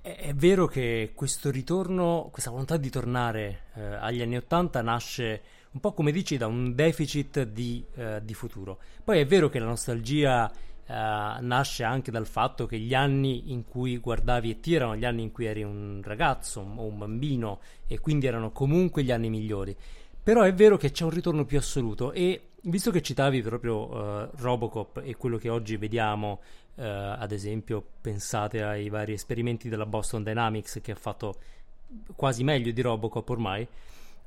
è, 0.02 0.32
vero 0.34 0.66
che 0.66 1.12
questo 1.14 1.50
ritorno, 1.50 2.28
questa 2.30 2.50
volontà 2.50 2.76
di 2.76 2.90
tornare 2.90 3.64
eh, 3.74 3.82
agli 3.82 4.22
anni 4.22 4.36
Ottanta 4.36 4.82
nasce 4.82 5.42
un 5.72 5.80
po' 5.80 5.92
come 5.92 6.12
dici 6.12 6.36
da 6.36 6.46
un 6.46 6.74
deficit 6.74 7.42
di, 7.42 7.84
eh, 7.94 8.20
di 8.22 8.34
futuro. 8.34 8.78
Poi 9.02 9.18
è 9.18 9.26
vero 9.26 9.48
che 9.48 9.58
la 9.58 9.66
nostalgia 9.66 10.50
eh, 10.50 10.56
nasce 10.86 11.82
anche 11.82 12.10
dal 12.10 12.26
fatto 12.26 12.66
che 12.66 12.78
gli 12.78 12.94
anni 12.94 13.52
in 13.52 13.64
cui 13.64 13.98
guardavi 13.98 14.50
e 14.50 14.60
ti 14.60 14.74
erano 14.74 14.96
gli 14.96 15.04
anni 15.04 15.22
in 15.22 15.32
cui 15.32 15.46
eri 15.46 15.62
un 15.62 16.00
ragazzo 16.04 16.60
o 16.60 16.84
un 16.84 16.98
bambino 16.98 17.60
e 17.86 17.98
quindi 17.98 18.26
erano 18.26 18.52
comunque 18.52 19.02
gli 19.02 19.10
anni 19.10 19.30
migliori. 19.30 19.76
Però 20.22 20.42
è 20.42 20.54
vero 20.54 20.76
che 20.76 20.90
c'è 20.90 21.04
un 21.04 21.10
ritorno 21.10 21.44
più 21.44 21.58
assoluto 21.58 22.12
e 22.12 22.53
visto 22.64 22.90
che 22.90 23.02
citavi 23.02 23.42
proprio 23.42 23.88
uh, 23.88 24.28
Robocop 24.36 25.02
e 25.04 25.16
quello 25.16 25.36
che 25.36 25.48
oggi 25.48 25.76
vediamo, 25.76 26.40
uh, 26.76 26.82
ad 26.82 27.32
esempio 27.32 27.84
pensate 28.00 28.62
ai 28.62 28.88
vari 28.88 29.12
esperimenti 29.12 29.68
della 29.68 29.86
Boston 29.86 30.22
Dynamics 30.22 30.80
che 30.82 30.92
ha 30.92 30.96
fatto 30.96 31.36
quasi 32.16 32.42
meglio 32.44 32.72
di 32.72 32.80
Robocop 32.80 33.28
ormai, 33.28 33.66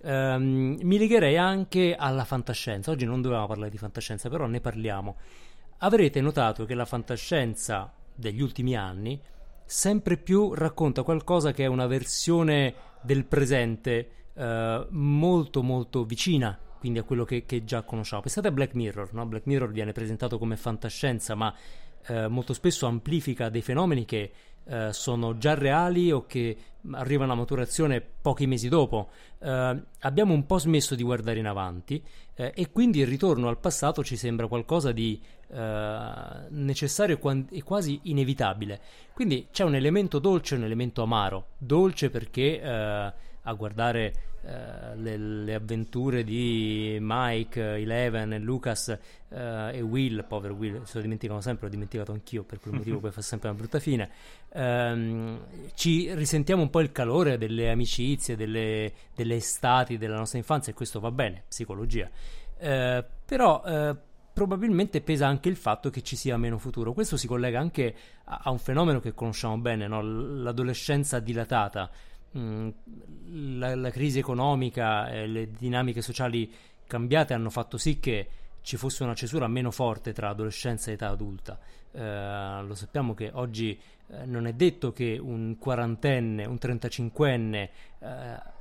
um, 0.04 0.78
mi 0.82 0.98
legherei 0.98 1.38
anche 1.38 1.96
alla 1.98 2.26
fantascienza. 2.26 2.92
Oggi 2.92 3.06
non 3.06 3.22
dovevamo 3.22 3.48
parlare 3.48 3.72
di 3.72 3.78
fantascienza, 3.78 4.30
però 4.30 4.46
ne 4.46 4.62
parliamo. 4.62 5.16
Avrete 5.80 6.22
notato 6.22 6.66
che 6.66 6.74
la 6.74 6.86
fantascienza 6.86 7.92
degli 8.14 8.42
ultimi 8.42 8.76
anni 8.76 9.20
sempre 9.66 10.18
più 10.18 10.54
racconta 10.54 11.04
qualcosa 11.04 11.52
che 11.52 11.64
è 11.64 11.68
una 11.68 11.88
versione 11.88 12.74
del 13.02 13.26
presente 13.26 14.10
eh, 14.34 14.88
molto 14.90 15.62
molto 15.62 16.04
vicina 16.06 16.58
quindi 16.78 17.00
a 17.00 17.04
quello 17.04 17.26
che, 17.26 17.46
che 17.46 17.64
già 17.64 17.84
conosciamo. 17.84 18.22
Pensate 18.22 18.48
a 18.48 18.52
Black 18.52 18.74
Mirror, 18.74 19.14
no? 19.14 19.26
Black 19.26 19.46
Mirror 19.46 19.72
viene 19.72 19.92
presentato 19.92 20.38
come 20.38 20.58
fantascienza, 20.58 21.36
ma 21.36 21.54
eh, 22.08 22.28
molto 22.28 22.54
spesso 22.54 22.86
amplifica 22.86 23.50
dei 23.50 23.62
fenomeni 23.62 24.06
che 24.06 24.32
eh, 24.70 24.92
sono 24.92 25.38
già 25.38 25.54
reali 25.54 26.12
o 26.12 26.26
che 26.26 26.58
arrivano 26.92 27.32
a 27.32 27.36
maturazione 27.36 28.02
pochi 28.02 28.48
mesi 28.48 28.68
dopo. 28.68 29.10
Eh, 29.40 29.82
abbiamo 30.00 30.34
un 30.34 30.46
po' 30.46 30.58
smesso 30.58 30.96
di 30.96 31.04
guardare 31.04 31.40
in 31.40 31.48
avanti 31.48 32.04
eh, 32.36 32.52
e 32.54 32.70
quindi 32.72 33.00
il 33.00 33.08
ritorno 33.08 33.48
al 33.48 33.60
passato 33.60 34.04
ci 34.04 34.18
sembra 34.18 34.48
qualcosa 34.48 34.92
di 34.92 35.22
eh, 35.50 36.12
necessario 36.50 37.20
e 37.50 37.64
quasi 37.64 38.00
inevitabile. 38.04 38.82
Quindi 39.14 39.48
c'è 39.52 39.64
un 39.64 39.76
elemento 39.76 40.20
dolce 40.20 40.56
e 40.56 40.58
un 40.58 40.66
elemento 40.66 41.02
amaro. 41.02 41.48
Dolce 41.58 42.10
perché 42.10 42.62
a 43.48 43.54
guardare 43.54 44.14
eh, 44.44 44.96
le, 44.96 45.18
le, 45.18 45.54
avventure 45.54 46.24
di 46.24 46.98
Mike, 47.00 47.76
Eleven, 47.76 48.38
Lucas 48.42 48.90
eh, 49.30 49.72
e 49.74 49.82
Will, 49.82 50.26
povero 50.28 50.54
Will, 50.54 50.84
se 50.84 50.98
lo 50.98 51.02
dimenticano 51.02 51.42
sempre, 51.42 51.66
l'ho 51.66 51.72
dimenticato 51.72 52.12
anch'io, 52.12 52.44
per 52.44 52.60
quel 52.60 52.76
motivo 52.76 53.00
poi 53.02 53.12
fa 53.12 53.22
sempre 53.22 53.50
una 53.50 53.58
brutta 53.58 53.80
fine. 53.80 54.10
Ehm, 54.54 55.40
ci 55.76 56.14
risentiamo 56.14 56.62
un 56.62 56.70
po' 56.70 56.82
il 56.82 56.92
calore 56.92 57.38
delle 57.38 57.70
amicizie, 57.72 58.36
delle, 58.36 58.92
delle 59.16 59.36
estati 59.36 59.98
della 59.98 60.18
nostra 60.18 60.38
infanzia 60.38 60.72
e 60.72 60.76
questo 60.76 61.00
va 61.00 61.12
bene, 61.12 61.44
psicologia. 61.48 62.10
Eh, 62.60 63.06
però 63.26 63.64
eh, 63.66 63.96
probabilmente 64.34 65.02
pesa 65.02 65.28
anche 65.28 65.50
il 65.50 65.56
fatto 65.56 65.90
che 65.90 66.04
ci 66.04 66.16
sia 66.16 66.38
meno 66.38 66.58
futuro. 66.58 66.94
Questo 66.94 67.18
si 67.18 67.28
collega 67.28 67.60
anche 67.60 67.96
a, 68.26 68.42
a 68.44 68.52
un 68.52 68.60
fenomeno 68.60 69.00
che 69.00 69.14
conosciamo 69.14 69.58
bene, 69.58 69.88
no? 69.88 70.02
l'adolescenza 70.02 71.20
dilatata. 71.20 71.90
Mm, 72.38 72.70
la, 73.58 73.76
la, 73.76 73.90
crisi 73.90 74.20
economica 74.20 75.10
e 75.10 75.28
le 75.28 75.50
dinamiche 75.52 76.02
sociali 76.02 76.52
cambiate 76.86 77.34
hanno 77.34 77.50
fatto 77.50 77.78
sì 77.78 78.00
che 78.00 78.30
ci 78.62 78.78
fosse 78.78 79.04
una 79.04 79.16
cesura 79.16 79.48
meno 79.48 79.72
forte 79.72 80.14
tra 80.14 80.30
adolescenza 80.30 80.92
e 80.92 80.94
età 80.94 81.10
adulta. 81.10 81.58
Eh, 81.92 82.64
lo 82.64 82.76
sappiamo 82.76 83.14
che 83.14 83.32
oggi 83.34 83.80
eh, 84.10 84.26
non 84.26 84.46
è 84.46 84.54
detto 84.54 84.92
che 84.92 85.18
un 85.22 85.58
quarantenne, 85.58 86.46
un 86.46 86.58
trentacinquenne 86.58 87.70
eh, 88.00 88.08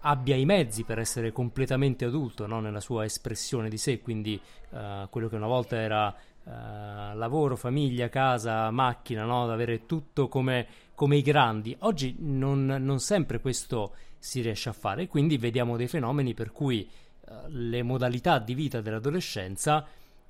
abbia 0.01 0.37
i 0.37 0.45
mezzi 0.45 0.85
per 0.85 0.99
essere 0.99 1.33
completamente 1.33 2.05
adulto 2.05 2.47
no? 2.47 2.61
nella 2.61 2.81
sua 2.81 3.05
espressione 3.05 3.69
di 3.69 3.79
sé, 3.79 4.01
quindi 4.01 4.41
eh, 4.71 5.07
quello 5.11 5.29
che 5.29 5.37
una 5.37 5.47
volta 5.47 5.77
era 5.77 6.15
eh, 6.15 7.15
lavoro, 7.15 7.57
famiglia, 7.57 8.09
casa, 8.09 8.71
macchina, 8.71 9.25
no? 9.25 9.51
avere 9.51 9.87
tutto 9.87 10.29
come, 10.29 10.67
come 10.97 11.17
i 11.17 11.23
grandi. 11.23 11.77
Oggi 11.81 12.17
non, 12.19 12.65
non, 12.65 12.99
sempre 12.99 13.39
questo 13.39 13.95
si 14.19 14.41
riesce 14.41 14.71
a 14.71 14.73
fare, 14.73 15.07
quindi 15.07 15.37
vediamo 15.37 15.77
dei 15.77 15.87
fenomeni 15.87 16.35
per 16.35 16.51
cui 16.51 16.89
uh, 17.21 17.35
le 17.49 17.83
modalità 17.85 18.41
di 18.41 18.55
vita 18.55 18.81
dell'adolescenza 18.81 19.87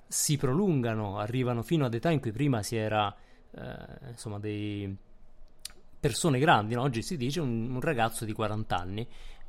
si 0.07 0.37
prolungano, 0.37 1.19
arrivano 1.19 1.63
fino 1.63 1.87
ad 1.87 1.95
età 1.95 2.11
in 2.11 2.21
cui 2.21 2.33
prima 2.33 2.63
si 2.63 2.77
era 2.77 3.15
uh, 3.53 3.61
insomma 4.09 4.39
dei 4.39 4.95
persone 5.99 6.39
grandi, 6.39 6.75
no? 6.75 6.83
oggi 6.83 7.01
si 7.01 7.17
dice 7.17 7.41
un, 7.41 7.71
un 7.71 7.81
ragazzo 7.81 8.25
di 8.27 8.33
40 8.33 8.77
anni. 8.77 9.09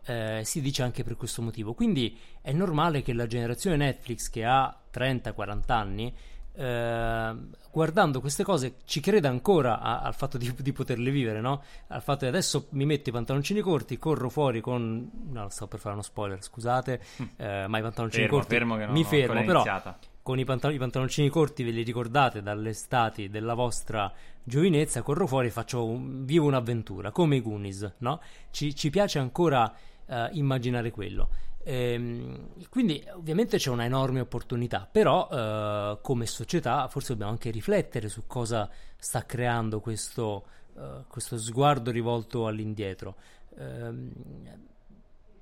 Eh, 0.10 0.42
si 0.46 0.62
dice 0.62 0.84
anche 0.84 1.04
per 1.04 1.18
questo 1.18 1.42
motivo. 1.42 1.74
Quindi 1.74 2.18
è 2.42 2.54
normale 2.54 3.02
che 3.02 3.12
la 3.12 3.28
generazione 3.28 3.76
Netflix 3.76 4.30
che 4.30 4.46
ha 4.46 4.74
30-40 4.94 5.62
anni 5.68 6.14
eh, 6.58 7.36
guardando 7.72 8.20
queste 8.20 8.44
cose 8.44 8.78
ci 8.86 9.00
creda 9.00 9.30
ancora 9.30 9.80
a, 9.80 10.02
al 10.02 10.16
fatto 10.16 10.40
di, 10.40 10.52
di, 10.58 10.74
poterle 10.74 11.12
vivere, 11.12 11.40
no? 11.40 11.62
Al 11.88 12.02
fatto 12.02 12.22
che 12.22 12.28
adesso 12.28 12.68
mi 12.72 12.86
metto 12.86 13.10
i 13.10 13.12
pantaloncini 13.12 13.62
corti, 13.62 14.00
corro 14.00 14.30
fuori 14.30 14.60
con... 14.60 15.10
No, 15.30 15.50
sto 15.50 15.68
per 15.68 15.80
fare 15.80 15.94
uno 15.94 16.04
spoiler, 16.04 16.42
scusate, 16.42 17.02
mm. 17.22 17.26
eh, 17.38 17.68
ma 17.68 17.78
i 17.78 17.82
pantaloncini 17.82 18.24
fermo, 18.24 18.38
corti... 18.38 18.56
Fermo 18.56 18.76
non 18.76 18.90
mi 18.90 19.04
fermo, 19.04 19.42
però 19.42 19.60
iniziata. 19.60 20.00
con 20.24 20.40
i, 20.40 20.44
pantal- 20.44 20.74
i, 20.74 20.78
pantaloncini 20.80 21.30
corti 21.30 21.64
ve 21.64 21.70
li 21.70 21.84
ricordate 21.84 22.42
dalle 22.42 22.70
estati 22.70 23.30
della 23.30 23.54
vostra 23.54 24.12
giovinezza, 24.44 25.04
corro 25.04 25.28
fuori 25.28 25.48
e 25.48 25.52
faccio 25.52 25.86
un, 25.86 26.26
vivo 26.26 26.48
un'avventura, 26.48 27.12
come 27.12 27.36
i 27.36 27.42
Goonies, 27.42 27.94
no? 28.00 28.20
Ci, 28.50 28.74
ci 28.74 28.90
piace 28.90 29.20
ancora 29.20 29.72
uh, 30.06 30.16
immaginare 30.32 30.90
quello. 30.90 31.30
Ehm, 31.70 32.48
quindi 32.70 33.04
ovviamente 33.14 33.58
c'è 33.58 33.70
una 33.70 33.84
enorme 33.84 34.22
opportunità, 34.22 34.88
però 34.90 35.28
eh, 35.30 36.00
come 36.02 36.26
società 36.26 36.88
forse 36.88 37.10
dobbiamo 37.10 37.34
anche 37.34 37.52
riflettere 37.52 38.08
su 38.08 38.24
cosa 38.26 38.70
sta 38.96 39.26
creando 39.26 39.82
questo, 39.82 40.46
eh, 40.78 41.04
questo 41.10 41.38
sguardo 41.38 41.92
rivolto 41.92 42.48
all'indietro. 42.48 43.18
Ehm, 43.58 44.12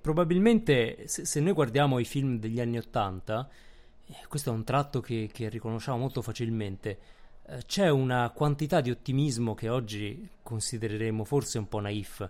probabilmente 0.02 1.08
se, 1.08 1.26
se, 1.26 1.40
noi 1.42 1.54
guardiamo 1.54 2.00
i 2.00 2.06
film 2.06 2.40
degli 2.40 2.60
anni 2.60 2.80
Ottanta, 2.80 3.48
eh, 4.08 4.26
questo 4.28 4.50
è 4.50 4.54
un 4.54 4.64
tratto 4.64 5.02
che, 5.02 5.30
che 5.32 5.48
riconosciamo 5.48 6.00
molto 6.00 6.24
facilmente, 6.24 6.98
eh, 7.46 7.64
c'è 7.68 7.88
una 7.90 8.32
quantità 8.32 8.82
di 8.82 8.90
ottimismo 8.90 9.54
che 9.54 9.70
oggi 9.70 10.28
considereremo 10.42 11.24
forse 11.24 11.60
un 11.60 11.68
po' 11.68 11.82
naif 11.82 12.28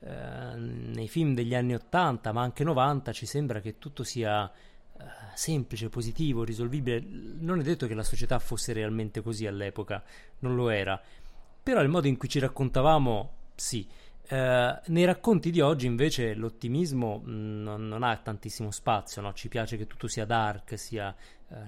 eh, 0.00 0.54
nei 0.56 1.08
film 1.08 1.34
degli 1.34 1.54
anni 1.54 1.74
80 1.74 2.30
ma 2.32 2.42
anche 2.42 2.62
90 2.62 3.12
ci 3.12 3.26
sembra 3.26 3.60
che 3.60 3.78
tutto 3.78 4.04
sia 4.04 4.48
eh, 4.48 5.04
semplice, 5.34 5.88
positivo, 5.88 6.44
risolvibile. 6.44 7.00
Non 7.00 7.60
è 7.60 7.62
detto 7.62 7.86
che 7.86 7.94
la 7.94 8.02
società 8.02 8.38
fosse 8.38 8.72
realmente 8.72 9.22
così 9.22 9.46
all'epoca, 9.46 10.02
non 10.40 10.54
lo 10.54 10.68
era. 10.68 11.00
Però 11.62 11.80
il 11.82 11.88
modo 11.88 12.06
in 12.06 12.16
cui 12.16 12.28
ci 12.28 12.38
raccontavamo, 12.38 13.32
sì. 13.54 13.86
Uh, 14.30 14.78
nei 14.88 15.06
racconti 15.06 15.50
di 15.50 15.62
oggi 15.62 15.86
invece 15.86 16.34
l'ottimismo 16.34 17.22
mh, 17.24 17.30
mm, 17.30 17.62
non, 17.62 17.88
non, 17.88 18.02
ha 18.02 18.14
tantissimo 18.18 18.70
spazio, 18.70 19.22
no? 19.22 19.32
ci 19.32 19.48
piace 19.48 19.78
che 19.78 19.86
tutto 19.86 20.06
sia 20.06 20.26
dark, 20.26 20.78
sia 20.78 21.14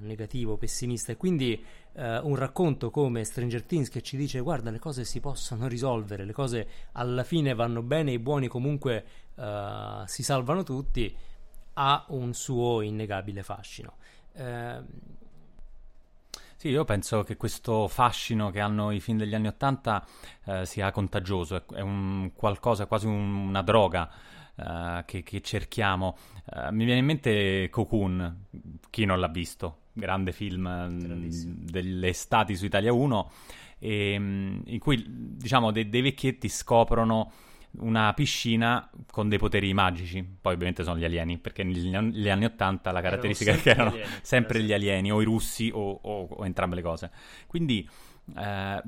negativo, 0.00 0.56
pessimista 0.56 1.12
e 1.12 1.16
quindi 1.16 1.64
uh, 1.92 2.00
un 2.00 2.36
racconto 2.36 2.90
come 2.90 3.24
Stranger 3.24 3.62
Things 3.62 3.88
che 3.88 4.02
ci 4.02 4.16
dice 4.16 4.40
guarda 4.40 4.70
le 4.70 4.78
cose 4.78 5.04
si 5.04 5.20
possono 5.20 5.66
risolvere, 5.68 6.24
le 6.24 6.32
cose 6.32 6.68
alla 6.92 7.24
fine 7.24 7.54
vanno 7.54 7.82
bene, 7.82 8.12
i 8.12 8.18
buoni 8.18 8.48
comunque 8.48 9.04
si 10.04 10.22
salvano 10.22 10.62
tutti, 10.64 11.16
ha 11.72 12.04
un 12.08 12.34
suo 12.34 12.82
innegabile 12.82 13.42
fascino. 13.42 13.94
Sì, 16.60 16.68
io 16.68 16.84
penso 16.84 17.22
che 17.22 17.38
questo 17.38 17.88
fascino 17.88 18.50
che 18.50 18.60
hanno 18.60 18.90
i 18.90 19.00
film 19.00 19.16
degli 19.16 19.34
anni 19.34 19.46
Ottanta 19.46 20.04
eh, 20.44 20.66
sia 20.66 20.90
contagioso, 20.90 21.56
è, 21.56 21.64
è 21.76 21.80
un 21.80 22.32
qualcosa, 22.34 22.84
quasi 22.84 23.06
un, 23.06 23.34
una 23.48 23.62
droga 23.62 24.10
eh, 24.56 25.02
che, 25.06 25.22
che, 25.22 25.40
cerchiamo. 25.40 26.16
Uh, 26.44 26.72
mi 26.72 26.84
viene 26.84 27.00
in 27.00 27.06
mente 27.06 27.68
Cocoon, 27.70 28.46
chi 28.90 29.04
non 29.04 29.20
l'ha 29.20 29.28
visto, 29.28 29.82
grande 29.92 30.32
film 30.32 30.68
mm, 30.68 31.28
delle 31.70 32.08
estati 32.08 32.56
su 32.56 32.64
Italia 32.64 32.92
1, 32.92 33.30
e, 33.78 34.16
mm, 34.18 34.60
in 34.66 34.78
cui 34.78 35.04
diciamo 35.06 35.70
dei, 35.70 35.88
dei 35.88 36.02
vecchietti 36.02 36.48
scoprono 36.48 37.32
una 37.78 38.12
piscina 38.14 38.90
con 39.10 39.28
dei 39.28 39.38
poteri 39.38 39.72
magici. 39.72 40.22
Poi 40.40 40.54
ovviamente 40.54 40.82
sono 40.82 40.98
gli 40.98 41.04
alieni, 41.04 41.38
perché 41.38 41.62
negli 41.62 42.28
anni 42.28 42.44
Ottanta 42.44 42.90
la 42.90 43.00
caratteristica 43.00 43.52
è 43.52 43.60
che 43.60 43.70
erano 43.70 43.90
alieni, 43.90 44.08
sempre 44.22 44.62
gli 44.62 44.72
alieni, 44.72 45.12
o 45.12 45.20
i 45.20 45.24
russi 45.24 45.70
o, 45.72 46.00
o, 46.02 46.26
o 46.30 46.44
entrambe 46.44 46.74
le 46.74 46.82
cose. 46.82 47.10
Quindi 47.46 47.88
eh, 48.36 48.82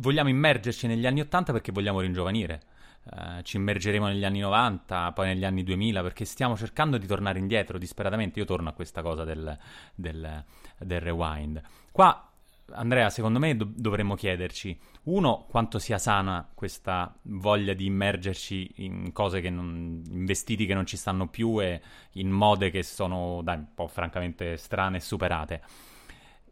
vogliamo 0.00 0.28
immergerci 0.28 0.86
negli 0.86 1.06
anni 1.06 1.20
Ottanta 1.20 1.52
perché 1.52 1.72
vogliamo 1.72 2.00
ringiovanire. 2.00 2.60
Uh, 3.08 3.40
ci 3.42 3.56
immergeremo 3.56 4.08
negli 4.08 4.24
anni 4.24 4.40
90, 4.40 5.12
poi 5.12 5.28
negli 5.28 5.44
anni 5.44 5.62
2000, 5.62 6.02
perché 6.02 6.24
stiamo 6.24 6.56
cercando 6.56 6.98
di 6.98 7.06
tornare 7.06 7.38
indietro 7.38 7.78
disperatamente. 7.78 8.40
Io 8.40 8.44
torno 8.44 8.68
a 8.68 8.72
questa 8.72 9.02
cosa 9.02 9.24
del, 9.24 9.56
del, 9.94 10.44
del 10.78 11.00
rewind. 11.00 11.62
Qua, 11.92 12.26
Andrea, 12.72 13.10
secondo 13.10 13.38
me 13.38 13.56
do- 13.56 13.70
dovremmo 13.72 14.16
chiederci, 14.16 14.76
uno, 15.04 15.46
quanto 15.48 15.78
sia 15.78 15.98
sana 15.98 16.48
questa 16.52 17.14
voglia 17.22 17.74
di 17.74 17.86
immergerci 17.86 18.72
in 18.76 19.12
cose 19.12 19.40
che 19.40 19.50
non, 19.50 20.02
in 20.08 20.24
vestiti 20.24 20.66
che 20.66 20.74
non 20.74 20.84
ci 20.84 20.96
stanno 20.96 21.28
più 21.28 21.62
e 21.62 21.80
in 22.12 22.30
mode 22.30 22.70
che 22.70 22.82
sono, 22.82 23.40
dai, 23.42 23.58
un 23.58 23.74
po' 23.74 23.86
francamente 23.86 24.56
strane 24.56 24.96
e 24.96 25.00
superate. 25.00 25.62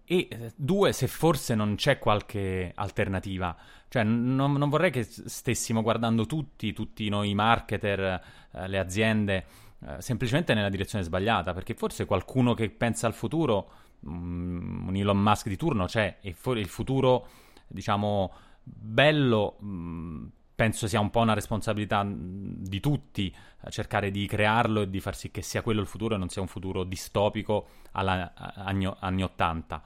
E 0.06 0.28
eh, 0.30 0.52
due, 0.56 0.92
se 0.92 1.06
forse 1.06 1.54
non 1.54 1.76
c'è 1.76 1.98
qualche 1.98 2.72
alternativa. 2.74 3.56
Cioè, 3.88 4.02
non, 4.02 4.52
non 4.52 4.68
vorrei 4.68 4.90
che 4.90 5.02
stessimo 5.04 5.82
guardando 5.82 6.26
tutti, 6.26 6.72
tutti 6.72 7.08
noi 7.08 7.34
marketer, 7.34 8.22
eh, 8.52 8.68
le 8.68 8.78
aziende, 8.78 9.44
eh, 9.80 10.02
semplicemente 10.02 10.52
nella 10.54 10.68
direzione 10.68 11.04
sbagliata, 11.04 11.52
perché 11.54 11.74
forse 11.74 12.04
qualcuno 12.04 12.54
che 12.54 12.68
pensa 12.70 13.06
al 13.06 13.14
futuro, 13.14 13.70
um, 14.00 14.84
un 14.88 14.96
Elon 14.96 15.18
Musk 15.18 15.48
di 15.48 15.56
turno 15.56 15.86
c'è, 15.86 16.18
e 16.20 16.32
for- 16.34 16.58
il 16.58 16.68
futuro, 16.68 17.28
diciamo, 17.66 18.32
bello... 18.62 19.56
Um, 19.60 20.30
penso 20.54 20.86
sia 20.86 21.00
un 21.00 21.10
po' 21.10 21.20
una 21.20 21.34
responsabilità 21.34 22.06
di 22.06 22.80
tutti 22.80 23.34
cercare 23.70 24.10
di 24.10 24.26
crearlo 24.26 24.82
e 24.82 24.90
di 24.90 25.00
far 25.00 25.16
sì 25.16 25.30
che 25.30 25.42
sia 25.42 25.62
quello 25.62 25.80
il 25.80 25.86
futuro 25.86 26.14
e 26.14 26.18
non 26.18 26.28
sia 26.28 26.42
un 26.42 26.48
futuro 26.48 26.84
distopico 26.84 27.68
alla, 27.92 28.32
anni, 28.34 28.88
anni 29.00 29.22
80. 29.22 29.82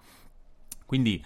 Quindi 0.84 1.25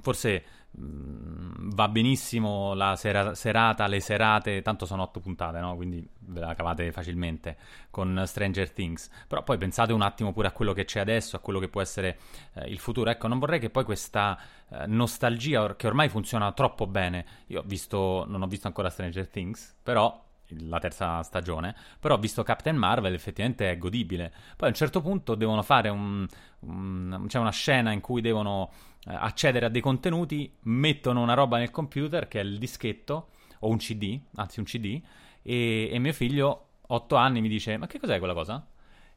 forse 0.00 0.44
va 0.74 1.88
benissimo 1.88 2.72
la 2.74 2.96
sera, 2.96 3.34
serata, 3.34 3.86
le 3.86 4.00
serate, 4.00 4.62
tanto 4.62 4.86
sono 4.86 5.02
otto 5.02 5.20
puntate, 5.20 5.58
no? 5.60 5.76
quindi 5.76 6.06
ve 6.20 6.40
la 6.40 6.54
cavate 6.54 6.90
facilmente 6.92 7.56
con 7.90 8.22
Stranger 8.26 8.70
Things. 8.70 9.10
Però 9.28 9.42
poi 9.42 9.58
pensate 9.58 9.92
un 9.92 10.02
attimo 10.02 10.32
pure 10.32 10.48
a 10.48 10.52
quello 10.52 10.72
che 10.72 10.84
c'è 10.84 11.00
adesso, 11.00 11.36
a 11.36 11.40
quello 11.40 11.58
che 11.58 11.68
può 11.68 11.80
essere 11.80 12.18
eh, 12.54 12.68
il 12.68 12.78
futuro. 12.78 13.10
Ecco, 13.10 13.28
non 13.28 13.38
vorrei 13.38 13.58
che 13.60 13.70
poi 13.70 13.84
questa 13.84 14.38
eh, 14.68 14.86
nostalgia, 14.86 15.76
che 15.76 15.86
ormai 15.86 16.08
funziona 16.08 16.52
troppo 16.52 16.86
bene, 16.86 17.24
io 17.48 17.60
ho 17.60 17.64
visto, 17.64 18.24
non 18.26 18.42
ho 18.42 18.46
visto 18.46 18.66
ancora 18.66 18.88
Stranger 18.88 19.28
Things, 19.28 19.76
però 19.82 20.30
la 20.60 20.78
terza 20.78 21.22
stagione, 21.22 21.74
però 21.98 22.18
visto 22.18 22.42
Captain 22.42 22.76
Marvel 22.76 23.14
effettivamente 23.14 23.70
è 23.70 23.78
godibile. 23.78 24.32
Poi 24.56 24.68
a 24.68 24.70
un 24.70 24.76
certo 24.76 25.00
punto 25.00 25.34
devono 25.34 25.62
fare 25.62 25.88
un, 25.88 26.26
un 26.60 27.24
c'è 27.28 27.38
una 27.38 27.50
scena 27.50 27.92
in 27.92 28.00
cui 28.00 28.20
devono 28.20 28.70
eh, 29.06 29.14
accedere 29.14 29.66
a 29.66 29.68
dei 29.68 29.80
contenuti, 29.80 30.54
mettono 30.62 31.22
una 31.22 31.34
roba 31.34 31.58
nel 31.58 31.70
computer 31.70 32.28
che 32.28 32.40
è 32.40 32.42
il 32.42 32.58
dischetto 32.58 33.28
o 33.60 33.68
un 33.68 33.78
CD, 33.78 34.18
anzi 34.36 34.60
un 34.60 34.66
CD, 34.66 35.00
e, 35.42 35.88
e 35.92 35.98
mio 35.98 36.12
figlio, 36.12 36.68
8 36.86 37.16
anni, 37.16 37.40
mi 37.40 37.48
dice: 37.48 37.76
Ma 37.76 37.86
che 37.86 37.98
cos'è 37.98 38.18
quella 38.18 38.34
cosa? 38.34 38.66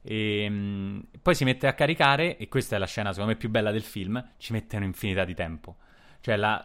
E 0.01 0.45
um, 0.47 1.03
poi 1.21 1.33
si 1.33 1.43
mette 1.43 1.67
a 1.67 1.73
caricare, 1.73 2.37
e 2.37 2.47
questa 2.47 2.75
è 2.75 2.79
la 2.79 2.85
scena 2.85 3.11
secondo 3.11 3.31
me 3.31 3.37
più 3.37 3.49
bella 3.49 3.71
del 3.71 3.83
film, 3.83 4.23
ci 4.37 4.53
mette 4.53 4.77
un'infinità 4.77 5.25
di 5.25 5.33
tempo. 5.33 5.77
Cioè, 6.25 6.37
la, 6.37 6.59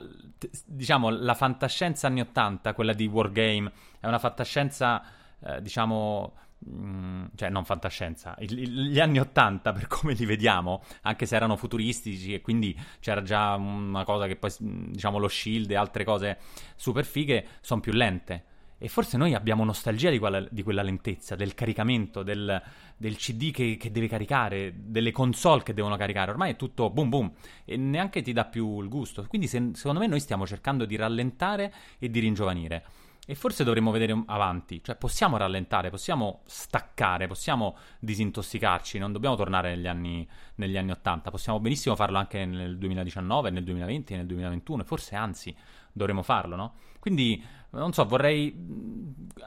diciamo, 0.64 1.10
la 1.10 1.34
fantascienza 1.34 2.06
anni 2.06 2.22
80, 2.22 2.72
quella 2.72 2.94
di 2.94 3.06
Wargame, 3.06 3.70
è 4.00 4.06
una 4.06 4.18
fantascienza, 4.18 5.04
eh, 5.38 5.60
diciamo, 5.60 6.32
Mm, 6.68 7.24
cioè 7.36 7.48
non 7.48 7.64
fantascienza, 7.64 8.36
il, 8.40 8.90
gli 8.90 9.00
anni 9.00 9.18
80 9.18 9.72
per 9.72 9.86
come 9.86 10.12
li 10.12 10.26
vediamo, 10.26 10.82
anche 11.02 11.24
se 11.24 11.34
erano 11.34 11.56
futuristici 11.56 12.34
e 12.34 12.42
quindi 12.42 12.78
c'era 13.00 13.22
già 13.22 13.54
una 13.54 14.04
cosa 14.04 14.26
che 14.26 14.36
poi 14.36 14.50
diciamo 14.58 15.16
lo 15.16 15.28
shield 15.28 15.70
e 15.70 15.74
altre 15.74 16.04
cose 16.04 16.38
super 16.76 17.04
fighe, 17.04 17.46
sono 17.60 17.80
più 17.80 17.92
lente. 17.92 18.44
E 18.82 18.88
forse 18.88 19.18
noi 19.18 19.34
abbiamo 19.34 19.62
nostalgia 19.62 20.08
di 20.08 20.18
quella, 20.18 20.40
di 20.50 20.62
quella 20.62 20.80
lentezza, 20.80 21.36
del 21.36 21.52
caricamento, 21.52 22.22
del, 22.22 22.62
del 22.96 23.16
CD 23.16 23.50
che, 23.50 23.76
che, 23.78 23.90
deve 23.90 24.08
caricare, 24.08 24.72
delle 24.74 25.12
console 25.12 25.62
che 25.62 25.74
devono 25.74 25.98
caricare. 25.98 26.30
Ormai 26.30 26.52
è 26.52 26.56
tutto 26.56 26.88
boom 26.88 27.10
boom 27.10 27.32
e 27.66 27.76
neanche 27.76 28.22
ti 28.22 28.32
dà 28.32 28.46
più 28.46 28.80
il 28.80 28.88
gusto. 28.88 29.26
Quindi 29.28 29.48
se, 29.48 29.72
secondo 29.74 30.00
me 30.00 30.06
noi 30.06 30.18
stiamo 30.18 30.46
cercando 30.46 30.86
di 30.86 30.96
rallentare 30.96 31.74
e 31.98 32.08
di 32.08 32.20
ringiovanire. 32.20 32.84
E 33.26 33.34
forse 33.34 33.64
dovremmo 33.64 33.90
vedere 33.90 34.22
avanti, 34.26 34.82
cioè 34.82 34.96
possiamo 34.96 35.36
rallentare, 35.36 35.90
possiamo 35.90 36.40
staccare, 36.46 37.26
possiamo 37.26 37.76
disintossicarci, 37.98 38.98
non 38.98 39.12
dobbiamo 39.12 39.36
tornare 39.36 39.74
negli 39.74 39.86
anni, 39.86 40.26
negli 40.54 40.78
anni 40.78 40.90
80, 40.90 41.30
possiamo 41.30 41.60
benissimo 41.60 41.94
farlo 41.94 42.16
anche 42.16 42.46
nel 42.46 42.78
2019, 42.78 43.50
nel 43.50 43.62
2020, 43.62 44.16
nel 44.16 44.26
2021, 44.26 44.84
forse 44.84 45.16
anzi 45.16 45.54
dovremmo 45.92 46.22
farlo, 46.22 46.56
no? 46.56 46.74
Quindi, 47.00 47.42
non 47.70 47.92
so, 47.92 48.04
vorrei 48.04 48.54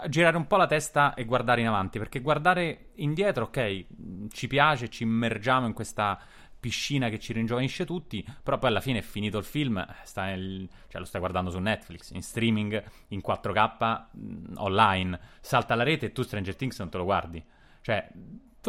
girare 0.09 0.35
un 0.35 0.47
po' 0.47 0.57
la 0.57 0.67
testa 0.67 1.13
e 1.13 1.23
guardare 1.23 1.61
in 1.61 1.67
avanti, 1.67 1.99
perché 1.99 2.19
guardare 2.19 2.89
indietro, 2.95 3.45
ok, 3.45 3.85
ci 4.29 4.47
piace, 4.47 4.89
ci 4.89 5.03
immergiamo 5.03 5.67
in 5.67 5.73
questa 5.73 6.19
piscina 6.59 7.09
che 7.09 7.19
ci 7.19 7.33
ringiovanisce 7.33 7.85
tutti, 7.85 8.25
però 8.41 8.57
poi 8.57 8.69
alla 8.69 8.79
fine 8.79 8.99
è 8.99 9.01
finito 9.01 9.37
il 9.37 9.43
film, 9.43 9.85
nel, 10.15 10.69
cioè 10.87 11.01
lo 11.01 11.05
stai 11.05 11.19
guardando 11.19 11.51
su 11.51 11.59
Netflix, 11.59 12.11
in 12.11 12.21
streaming, 12.21 12.81
in 13.09 13.19
4K, 13.19 14.05
mh, 14.11 14.53
online, 14.55 15.19
salta 15.41 15.75
la 15.75 15.83
rete 15.83 16.05
e 16.05 16.11
tu 16.13 16.21
Stranger 16.21 16.55
Things 16.55 16.79
non 16.79 16.89
te 16.89 16.97
lo 16.97 17.03
guardi. 17.03 17.43
Cioè, 17.81 18.09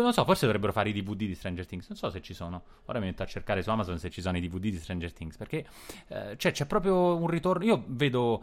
non 0.02 0.12
so, 0.12 0.24
forse 0.24 0.44
dovrebbero 0.46 0.72
fare 0.72 0.88
i 0.88 0.92
DVD 0.92 1.26
di 1.26 1.34
Stranger 1.34 1.66
Things, 1.66 1.88
non 1.88 1.96
so 1.96 2.10
se 2.10 2.20
ci 2.20 2.34
sono. 2.34 2.62
Ora 2.86 2.98
mi 2.98 3.06
metto 3.06 3.22
a 3.22 3.26
cercare 3.26 3.62
su 3.62 3.70
Amazon 3.70 3.98
se 3.98 4.10
ci 4.10 4.20
sono 4.20 4.36
i 4.36 4.40
DVD 4.40 4.70
di 4.70 4.78
Stranger 4.78 5.12
Things, 5.12 5.36
perché 5.36 5.66
eh, 6.08 6.36
cioè, 6.36 6.52
c'è 6.52 6.66
proprio 6.66 7.16
un 7.16 7.26
ritorno. 7.28 7.64
Io 7.64 7.84
vedo 7.86 8.42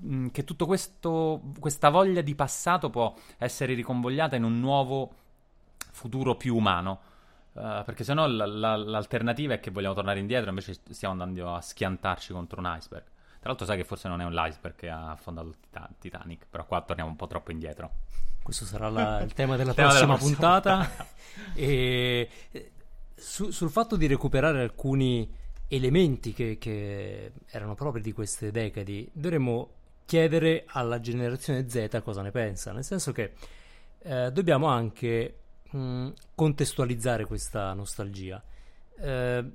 mh, 0.00 0.28
che 0.28 0.44
tutto 0.44 0.66
questo, 0.66 1.42
questa 1.58 1.88
voglia 1.90 2.20
di 2.20 2.34
passato 2.34 2.90
può 2.90 3.14
essere 3.38 3.74
riconvogliata 3.74 4.36
in 4.36 4.44
un 4.44 4.58
nuovo 4.60 5.12
futuro 5.92 6.36
più 6.36 6.56
umano 6.56 7.00
Uh, 7.50 7.82
perché 7.84 8.04
sennò 8.04 8.28
l- 8.28 8.36
l- 8.36 8.84
l'alternativa 8.88 9.54
è 9.54 9.58
che 9.58 9.72
vogliamo 9.72 9.92
tornare 9.94 10.20
indietro, 10.20 10.48
invece 10.50 10.78
stiamo 10.90 11.20
andando 11.20 11.52
a 11.52 11.60
schiantarci 11.60 12.32
contro 12.32 12.60
un 12.60 12.72
iceberg. 12.78 13.04
Tra 13.40 13.50
l'altro, 13.50 13.66
sai 13.66 13.76
che 13.76 13.84
forse 13.84 14.08
non 14.08 14.20
è 14.20 14.24
un 14.24 14.34
iceberg 14.34 14.74
che 14.74 14.88
ha 14.88 15.10
affondato 15.10 15.48
il 15.48 15.56
Tita- 15.60 15.90
Titanic, 15.98 16.46
però 16.48 16.66
qua 16.66 16.82
torniamo 16.82 17.10
un 17.10 17.16
po' 17.16 17.26
troppo 17.26 17.50
indietro. 17.50 17.92
Questo 18.42 18.64
sarà 18.64 18.88
la, 18.88 19.20
il 19.20 19.32
tema 19.34 19.56
della 19.56 19.72
tema 19.74 19.88
prossima, 19.88 20.16
della 20.16 20.26
puntata. 20.26 20.76
puntata. 20.78 21.06
e 21.54 22.28
su, 23.14 23.50
sul 23.50 23.70
fatto 23.70 23.96
di 23.96 24.06
recuperare 24.06 24.62
alcuni 24.62 25.30
elementi 25.68 26.32
che, 26.32 26.56
che 26.58 27.32
erano 27.50 27.74
propri 27.74 28.00
di 28.00 28.12
queste 28.12 28.50
decadi, 28.50 29.08
dovremmo 29.12 29.72
chiedere 30.06 30.64
alla 30.68 31.00
generazione 31.00 31.68
Z 31.68 32.00
cosa 32.02 32.22
ne 32.22 32.30
pensa, 32.30 32.72
nel 32.72 32.84
senso 32.84 33.12
che 33.12 33.34
eh, 33.98 34.32
dobbiamo 34.32 34.66
anche 34.66 35.34
mh, 35.70 35.78
mm, 35.78 36.08
contestualizzare 36.34 37.26
questa 37.26 37.74
nostalgia. 37.74 38.42
Eh, 38.98 39.52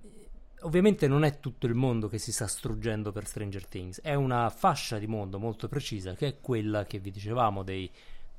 ovviamente 0.64 1.08
non 1.08 1.24
è 1.24 1.40
tutto 1.40 1.66
il 1.66 1.74
mondo 1.74 2.08
che 2.08 2.18
si 2.18 2.32
sta 2.32 2.48
struggendo 2.48 3.12
per 3.12 3.26
Stranger 3.26 3.68
Things, 3.68 4.02
è 4.02 4.14
una 4.14 4.50
fascia 4.50 4.98
di 4.98 5.08
mondo 5.08 5.40
molto 5.40 5.68
precisa 5.68 6.14
che 6.14 6.28
è 6.28 6.40
quella 6.42 6.84
che 6.86 7.00
vi 7.00 7.12
dicevamo 7.12 7.64
dei 7.64 7.90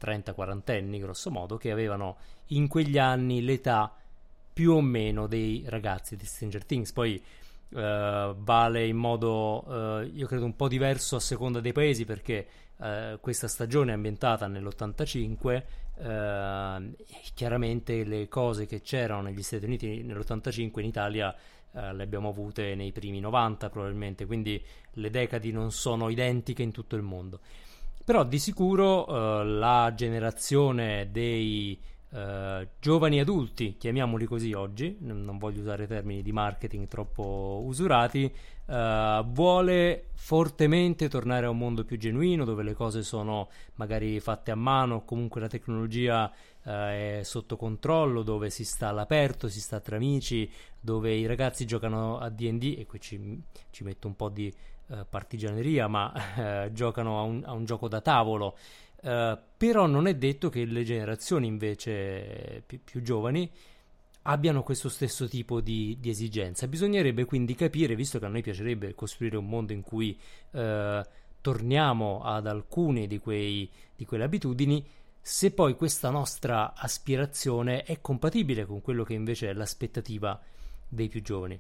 30-40 0.01 0.77
anni, 0.77 0.99
grosso 0.99 1.31
modo, 1.31 1.57
che 1.57 1.71
avevano 1.71 2.17
in 2.49 2.69
quegli 2.69 2.99
anni 2.99 3.43
l'età 3.43 3.95
più 4.53 4.73
o 4.73 4.81
meno 4.81 5.27
dei 5.27 5.65
ragazzi 5.67 6.17
di 6.17 6.25
Stranger 6.25 6.65
Things. 6.65 6.93
Poi 6.93 7.23
uh, 7.71 7.79
vale 8.37 8.87
in 8.87 8.97
modo, 8.97 9.65
uh, 9.67 10.03
io 10.03 10.27
credo, 10.27 10.45
un 10.45 10.57
po' 10.57 10.69
diverso 10.69 11.17
a 11.17 11.21
seconda 11.21 11.61
dei 11.61 11.73
paesi 11.73 12.05
perché 12.05 12.47
uh, 12.77 13.19
questa 13.21 13.49
stagione 13.49 13.93
è 13.93 13.95
ambientata 13.95 14.47
nell'85 14.47 15.83
Uh, 15.97 16.93
chiaramente 17.35 18.03
le 18.03 18.27
cose 18.27 18.67
che 18.67 18.81
c'erano 18.81 19.23
negli 19.23 19.45
Stati 19.45 19.65
Uniti 19.65 20.03
nell'85 20.03 20.81
in 20.81 20.87
Italia 20.87 21.33
uh, 21.75 21.93
le 21.95 22.03
abbiamo 22.03 22.31
avute 22.31 22.75
nei 22.75 22.91
primi 22.91 23.21
90 23.21 23.69
probabilmente, 23.71 24.27
quindi 24.27 24.63
le 24.93 25.11
decadi 25.11 25.53
non 25.53 25.71
sono 25.71 26.09
identiche 26.09 26.63
in 26.63 26.73
tutto 26.73 26.97
il 26.97 27.03
mondo. 27.03 27.41
Però 28.05 28.25
di 28.25 28.39
sicuro 28.39 29.09
uh, 29.09 29.45
la 29.45 29.93
generazione 29.95 31.09
dei 31.11 31.79
Uh, 32.15 32.65
giovani 32.79 33.19
adulti, 33.19 33.75
chiamiamoli 33.77 34.27
così 34.27 34.53
oggi, 34.53 34.99
non 35.01 35.37
voglio 35.37 35.63
usare 35.63 35.89
termini 35.89 36.23
di 36.23 36.31
marketing 36.31 36.87
troppo 36.87 37.61
usurati, 37.65 38.33
uh, 38.67 39.25
vuole 39.25 40.11
fortemente 40.15 41.09
tornare 41.09 41.47
a 41.47 41.51
un 41.51 41.59
mondo 41.59 41.85
più 41.85 41.99
genuino 41.99 42.45
dove 42.45 42.63
le 42.63 42.73
cose 42.73 43.03
sono 43.03 43.49
magari 43.75 44.21
fatte 44.21 44.53
a 44.53 44.55
mano, 44.55 45.03
comunque 45.03 45.41
la 45.41 45.49
tecnologia 45.49 46.33
uh, 46.65 46.71
è 46.71 47.21
sotto 47.23 47.57
controllo, 47.57 48.23
dove 48.23 48.51
si 48.51 48.65
sta 48.65 48.89
all'aperto, 48.89 49.49
si 49.49 49.61
sta 49.61 49.81
tra 49.81 49.97
amici, 49.97 50.51
dove 50.81 51.15
i 51.15 51.27
ragazzi 51.27 51.65
giocano 51.65 52.19
a 52.19 52.29
DD 52.29 52.77
e 52.79 52.87
qui 52.87 53.01
ci, 53.01 53.43
ci 53.71 53.85
metto 53.85 54.07
un 54.07 54.17
po' 54.17 54.29
di 54.29 54.53
partigianeria, 55.09 55.89
ma 55.89 56.69
giocano 56.73 57.19
a 57.19 57.23
un, 57.23 57.43
a 57.45 57.53
un 57.53 57.65
gioco 57.65 57.89
da 57.89 58.01
tavolo. 58.01 58.57
Uh, 59.05 59.39
però 59.59 59.87
non 59.87 60.07
è 60.07 60.15
detto 60.15 60.49
che 60.49 60.65
le 60.65 60.83
generazioni 60.83 61.47
invece 61.47 62.63
più, 62.65 62.81
più 62.83 63.03
giovani 63.03 63.51
abbiano 64.23 64.63
questo 64.63 64.89
stesso 64.89 65.29
tipo 65.29 65.61
di, 65.61 65.99
di, 66.01 66.09
esigenza. 66.09 66.67
Bisognerebbe 66.67 67.25
quindi 67.25 67.55
capire, 67.55 67.95
visto 67.95 68.19
che 68.19 68.25
a 68.25 68.29
noi 68.29 68.43
piacerebbe 68.43 68.95
costruire 68.95 69.37
un 69.37 69.47
mondo 69.47 69.73
in 69.73 69.83
cui 69.83 70.19
uh, 70.53 71.03
torniamo 71.41 72.23
ad 72.23 72.47
alcune 72.47 73.07
di, 73.07 73.19
quei, 73.19 73.71
di 73.95 74.07
quelle 74.07 74.25
abitudini, 74.25 74.83
se 75.27 75.53
poi 75.53 75.75
questa 75.75 76.11
nostra 76.11 76.75
aspirazione 76.75 77.83
è 77.85 78.03
compatibile 78.03 78.67
con 78.67 78.83
quello 78.83 79.05
che 79.05 79.15
invece 79.15 79.49
è 79.49 79.53
l'aspettativa 79.55 80.39
dei 80.87 81.09
più 81.09 81.23
giovani. 81.23 81.59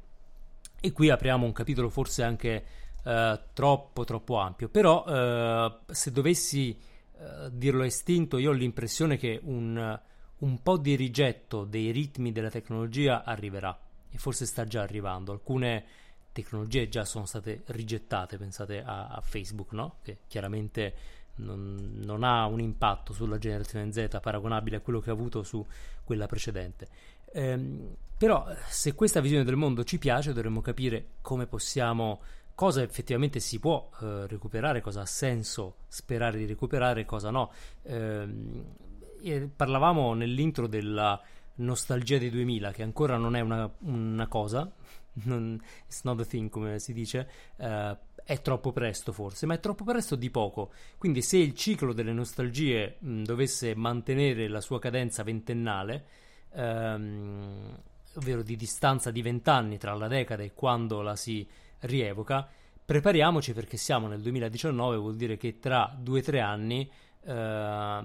E 0.78 0.92
qui 0.92 1.08
apriamo 1.08 1.46
un 1.46 1.52
capitolo 1.52 1.88
forse 1.88 2.22
anche 2.22 2.64
uh, 3.04 3.38
troppo 3.54 4.04
troppo 4.04 4.36
ampio, 4.36 4.68
però 4.68 5.80
se 5.86 6.10
dovessi 6.10 6.78
eh, 7.16 7.48
dirlo 7.52 7.84
estinto, 7.84 8.36
io 8.36 8.50
ho 8.50 8.52
l'impressione 8.52 9.16
che 9.16 9.40
un, 9.42 9.98
un 10.38 10.62
po' 10.62 10.76
di 10.76 10.94
rigetto 10.94 11.64
dei 11.64 11.90
ritmi 11.90 12.32
della 12.32 12.50
tecnologia 12.50 13.24
arriverà 13.24 13.78
e 14.10 14.18
forse 14.18 14.44
sta 14.44 14.66
già 14.66 14.82
arrivando. 14.82 15.32
Alcune 15.32 15.84
tecnologie 16.32 16.88
già 16.90 17.06
sono 17.06 17.24
state 17.24 17.62
rigettate, 17.68 18.36
pensate 18.36 18.82
a, 18.82 19.06
a 19.06 19.22
Facebook, 19.22 19.72
no? 19.72 19.96
che 20.02 20.18
chiaramente 20.26 21.22
non, 21.36 22.00
non, 22.04 22.22
ha 22.22 22.46
un 22.46 22.60
impatto 22.60 23.12
sulla 23.12 23.38
generazione 23.38 23.92
Z 23.92 24.18
paragonabile 24.20 24.76
a 24.76 24.80
quello 24.80 25.00
che 25.00 25.10
ha 25.10 25.12
avuto 25.12 25.42
su 25.42 25.64
quella 26.04 26.26
precedente. 26.26 26.88
Ehm, 27.32 27.94
però 28.16 28.46
se 28.68 28.94
questa 28.94 29.20
visione 29.20 29.44
del 29.44 29.56
mondo 29.56 29.84
ci 29.84 29.98
piace 29.98 30.32
dovremmo 30.32 30.60
capire 30.60 31.06
come 31.20 31.46
possiamo 31.46 32.20
cosa 32.54 32.82
effettivamente 32.82 33.40
si 33.40 33.58
può 33.58 33.90
eh, 34.00 34.26
recuperare, 34.26 34.80
cosa 34.80 35.02
ha 35.02 35.06
senso 35.06 35.76
sperare 35.88 36.38
di 36.38 36.46
recuperare, 36.46 37.04
cosa 37.04 37.30
no. 37.30 37.52
Eh, 37.82 39.48
parlavamo 39.54 40.14
nell'intro 40.14 40.66
della 40.66 41.20
nostalgia 41.56 42.18
dei 42.18 42.30
2000, 42.30 42.72
che 42.72 42.82
ancora 42.82 43.16
non 43.16 43.36
è 43.36 43.40
una, 43.40 43.70
una 43.80 44.26
cosa, 44.28 44.70
non, 45.24 45.60
it's 45.86 46.02
not 46.02 46.20
a 46.20 46.24
thing 46.24 46.48
come 46.48 46.78
si 46.78 46.92
dice, 46.92 47.28
eh, 47.56 47.96
è 48.24 48.40
troppo 48.40 48.72
presto 48.72 49.12
forse, 49.12 49.44
ma 49.44 49.54
è 49.54 49.60
troppo 49.60 49.84
presto 49.84 50.16
di 50.16 50.30
poco. 50.30 50.72
Quindi 50.96 51.20
se 51.20 51.36
il 51.36 51.54
ciclo 51.54 51.92
delle 51.92 52.12
nostalgie 52.12 52.96
mh, 52.98 53.22
dovesse 53.22 53.74
mantenere 53.74 54.48
la 54.48 54.62
sua 54.62 54.78
cadenza 54.78 55.22
ventennale, 55.22 56.04
ehm, 56.52 57.78
ovvero 58.14 58.42
di 58.42 58.56
distanza 58.56 59.10
di 59.10 59.20
vent'anni 59.20 59.76
tra 59.76 59.92
la 59.94 60.08
decada 60.08 60.42
e 60.42 60.54
quando 60.54 61.02
la 61.02 61.16
si 61.16 61.46
rievoca, 61.80 62.48
prepariamoci 62.84 63.52
perché 63.52 63.76
siamo 63.76 64.06
nel 64.06 64.22
2019, 64.22 64.96
vuol 64.96 65.16
dire 65.16 65.36
che 65.36 65.58
tra 65.58 65.94
due 65.98 66.20
o 66.20 66.22
tre 66.22 66.40
anni 66.40 66.90
eh, 67.24 68.02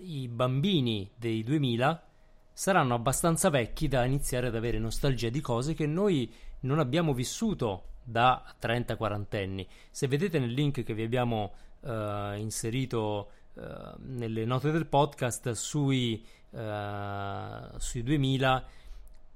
i 0.00 0.28
bambini 0.28 1.08
dei 1.14 1.44
2000 1.44 2.06
saranno 2.52 2.94
abbastanza 2.94 3.48
vecchi 3.48 3.86
da 3.86 4.04
iniziare 4.04 4.48
ad 4.48 4.56
avere 4.56 4.78
nostalgia 4.78 5.28
di 5.28 5.40
cose 5.40 5.74
che 5.74 5.86
noi 5.86 6.32
non 6.60 6.80
abbiamo 6.80 7.14
vissuto 7.14 7.90
da 8.02 8.44
30-40 8.60 9.42
anni. 9.42 9.66
Se 9.90 10.06
vedete 10.06 10.38
nel 10.38 10.52
link 10.52 10.82
che 10.82 10.94
vi 10.94 11.02
abbiamo 11.02 11.52
eh, 11.80 12.34
inserito 12.38 13.30
eh, 13.54 13.62
nelle 13.98 14.44
note 14.44 14.70
del 14.70 14.86
podcast 14.86 15.50
sui, 15.52 16.24
eh, 16.50 17.68
sui 17.76 18.02
2000, 18.02 18.64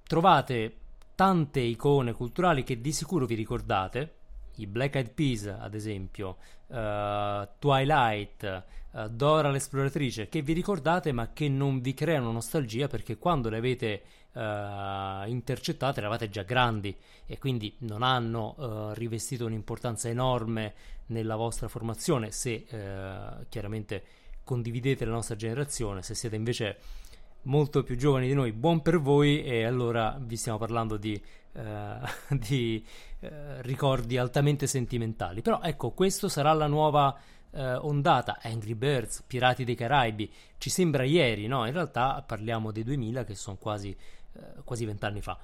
trovate 0.06 0.76
tante 1.14 1.60
icone 1.60 2.12
culturali 2.12 2.62
che 2.62 2.80
di 2.80 2.92
sicuro 2.92 3.26
vi 3.26 3.34
ricordate, 3.34 4.14
i 4.56 4.66
Black 4.66 4.94
Eyed 4.94 5.10
Peas 5.10 5.46
ad 5.46 5.74
esempio, 5.74 6.36
uh, 6.68 7.46
Twilight, 7.58 8.64
uh, 8.92 9.08
Dora 9.08 9.50
l'esploratrice, 9.50 10.28
che 10.28 10.42
vi 10.42 10.52
ricordate 10.52 11.12
ma 11.12 11.32
che 11.32 11.48
non 11.48 11.80
vi 11.80 11.94
creano 11.94 12.32
nostalgia 12.32 12.86
perché 12.86 13.16
quando 13.18 13.48
le 13.48 13.56
avete 13.56 14.02
uh, 14.36 15.28
intercettate 15.28 16.00
eravate 16.00 16.28
già 16.28 16.42
grandi 16.42 16.94
e 17.26 17.38
quindi 17.38 17.74
non 17.78 18.02
hanno 18.02 18.92
rivestito 18.94 19.46
un'importanza 19.46 20.08
enorme 20.08 20.74
nella 21.06 21.36
vostra 21.36 21.68
formazione 21.68 22.30
se 22.30 22.66
chiaramente 23.48 24.04
condividete 24.44 25.04
la 25.04 25.10
nostra 25.10 25.34
generazione, 25.34 26.02
se 26.02 26.14
siete 26.14 26.36
invece 26.36 26.78
molto 27.46 27.82
più 27.82 27.96
giovani 27.96 28.28
di 28.28 28.34
noi, 28.34 28.52
buon 28.52 28.80
per 28.82 29.00
voi 29.00 29.42
e 29.42 29.64
allora 29.64 30.16
vi 30.20 30.36
stiamo 30.36 30.58
parlando 30.58 30.96
di, 30.96 31.20
uh, 31.52 31.60
di 32.36 32.84
uh, 33.20 33.28
ricordi 33.60 34.18
altamente 34.18 34.66
sentimentali. 34.66 35.42
Però 35.42 35.60
ecco, 35.62 35.90
questo 35.90 36.28
sarà 36.28 36.52
la 36.52 36.66
nuova 36.66 37.16
uh, 37.50 37.58
ondata, 37.80 38.38
Angry 38.42 38.74
Birds, 38.74 39.22
Pirati 39.26 39.64
dei 39.64 39.74
Caraibi, 39.74 40.30
ci 40.58 40.70
sembra 40.70 41.04
ieri, 41.04 41.46
no? 41.46 41.66
In 41.66 41.72
realtà 41.72 42.22
parliamo 42.24 42.70
dei 42.70 42.84
2000 42.84 43.24
che 43.24 43.34
sono 43.34 43.56
quasi, 43.56 43.96
quasi 44.64 44.84
vent'anni 44.84 45.20
fa. 45.20 45.38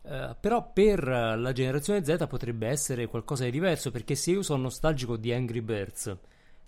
Uh, 0.00 0.34
però 0.40 0.70
per 0.72 1.06
la 1.06 1.52
generazione 1.52 2.04
Z 2.04 2.26
potrebbe 2.28 2.68
essere 2.68 3.08
qualcosa 3.08 3.44
di 3.44 3.50
diverso 3.50 3.90
perché 3.90 4.14
se 4.14 4.30
io 4.30 4.42
sono 4.42 4.62
nostalgico 4.62 5.16
di 5.16 5.32
Angry 5.32 5.60
Birds 5.60 6.16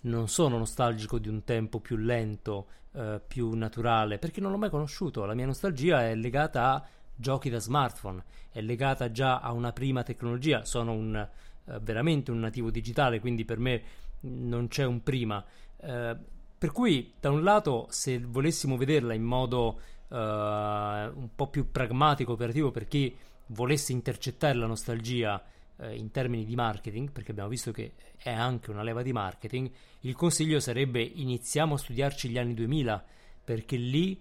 non 0.01 0.27
sono 0.27 0.57
nostalgico 0.57 1.19
di 1.19 1.27
un 1.27 1.43
tempo 1.43 1.79
più 1.79 1.97
lento, 1.97 2.67
eh, 2.93 3.21
più 3.25 3.53
naturale, 3.53 4.17
perché 4.17 4.41
non 4.41 4.51
l'ho 4.51 4.57
mai 4.57 4.69
conosciuto. 4.69 5.25
La 5.25 5.33
mia 5.33 5.45
nostalgia 5.45 6.07
è 6.07 6.15
legata 6.15 6.73
a 6.73 6.85
giochi 7.15 7.49
da 7.49 7.59
smartphone, 7.59 8.23
è 8.51 8.61
legata 8.61 9.11
già 9.11 9.39
a 9.39 9.51
una 9.51 9.71
prima 9.71 10.03
tecnologia. 10.03 10.65
Sono 10.65 10.93
un, 10.93 11.15
eh, 11.15 11.79
veramente 11.81 12.31
un 12.31 12.39
nativo 12.39 12.71
digitale, 12.71 13.19
quindi 13.19 13.45
per 13.45 13.59
me 13.59 13.81
non 14.21 14.67
c'è 14.67 14.85
un 14.85 15.03
prima. 15.03 15.43
Eh, 15.77 16.17
per 16.57 16.71
cui, 16.71 17.13
da 17.19 17.29
un 17.29 17.43
lato, 17.43 17.87
se 17.89 18.19
volessimo 18.19 18.77
vederla 18.77 19.13
in 19.13 19.23
modo 19.23 19.79
eh, 20.11 21.11
un 21.13 21.29
po' 21.35 21.47
più 21.47 21.71
pragmatico, 21.71 22.33
operativo, 22.33 22.71
per 22.71 22.87
chi 22.87 23.15
volesse 23.47 23.91
intercettare 23.91 24.55
la 24.55 24.65
nostalgia 24.65 25.41
eh, 25.77 25.95
in 25.95 26.11
termini 26.11 26.45
di 26.45 26.55
marketing, 26.55 27.11
perché 27.11 27.31
abbiamo 27.31 27.49
visto 27.49 27.71
che 27.71 27.93
è 28.17 28.31
anche 28.31 28.69
una 28.69 28.83
leva 28.83 29.01
di 29.01 29.13
marketing, 29.13 29.69
il 30.01 30.15
consiglio 30.15 30.59
sarebbe 30.59 31.01
iniziamo 31.01 31.75
a 31.75 31.77
studiarci 31.77 32.29
gli 32.29 32.37
anni 32.37 32.53
2000, 32.53 33.03
perché 33.43 33.75
lì 33.75 34.19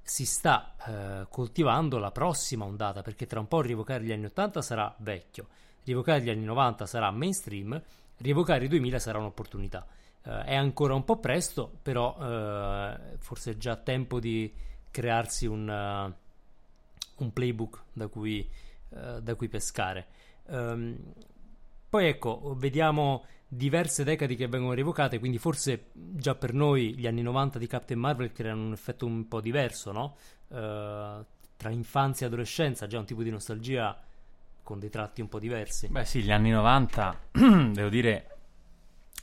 si 0.00 0.24
sta 0.24 0.74
eh, 0.86 1.26
coltivando 1.28 1.98
la 1.98 2.10
prossima 2.10 2.64
ondata, 2.64 3.02
perché 3.02 3.26
tra 3.26 3.40
un 3.40 3.48
po' 3.48 3.60
rievocare 3.60 4.04
gli 4.04 4.12
anni 4.12 4.26
80 4.26 4.62
sarà 4.62 4.94
vecchio, 4.98 5.48
rievocare 5.84 6.22
gli 6.22 6.30
anni 6.30 6.44
90 6.44 6.86
sarà 6.86 7.10
mainstream, 7.10 7.80
rievocare 8.18 8.64
i 8.64 8.68
2000 8.68 8.98
sarà 8.98 9.18
un'opportunità. 9.18 9.86
Eh, 10.24 10.44
è 10.44 10.54
ancora 10.54 10.94
un 10.94 11.04
po' 11.04 11.18
presto, 11.18 11.70
però 11.82 12.16
eh, 12.20 13.16
forse 13.18 13.52
è 13.52 13.56
già 13.56 13.76
tempo 13.76 14.18
di 14.18 14.52
crearsi 14.92 15.46
un, 15.46 15.68
uh, 15.68 17.22
un 17.24 17.32
playbook 17.32 17.82
da 17.92 18.06
cui, 18.06 18.48
uh, 18.90 19.20
da 19.20 19.34
cui 19.34 19.48
pescare. 19.48 20.06
Um, 20.44 20.96
poi 21.88 22.06
ecco, 22.06 22.54
vediamo 22.56 23.24
diverse 23.48 24.04
decadi 24.04 24.36
che 24.36 24.46
vengono 24.46 24.72
rievocate, 24.74 25.18
quindi 25.18 25.38
forse 25.38 25.90
già 25.92 26.34
per 26.34 26.54
noi 26.54 26.94
gli 26.94 27.06
anni 27.06 27.22
90 27.22 27.58
di 27.58 27.66
Captain 27.66 27.98
Marvel 27.98 28.32
creano 28.32 28.66
un 28.66 28.72
effetto 28.72 29.04
un 29.04 29.26
po' 29.26 29.40
diverso, 29.40 29.92
no? 29.92 30.16
Uh, 30.48 31.24
tra 31.56 31.70
infanzia 31.70 32.26
e 32.26 32.28
adolescenza, 32.28 32.86
già 32.86 32.98
un 32.98 33.04
tipo 33.04 33.22
di 33.22 33.30
nostalgia 33.30 34.00
con 34.62 34.78
dei 34.78 34.90
tratti 34.90 35.20
un 35.20 35.28
po' 35.28 35.38
diversi. 35.38 35.88
Beh 35.88 36.04
sì, 36.04 36.22
gli 36.22 36.32
anni 36.32 36.50
90, 36.50 37.18
devo 37.72 37.88
dire, 37.88 38.36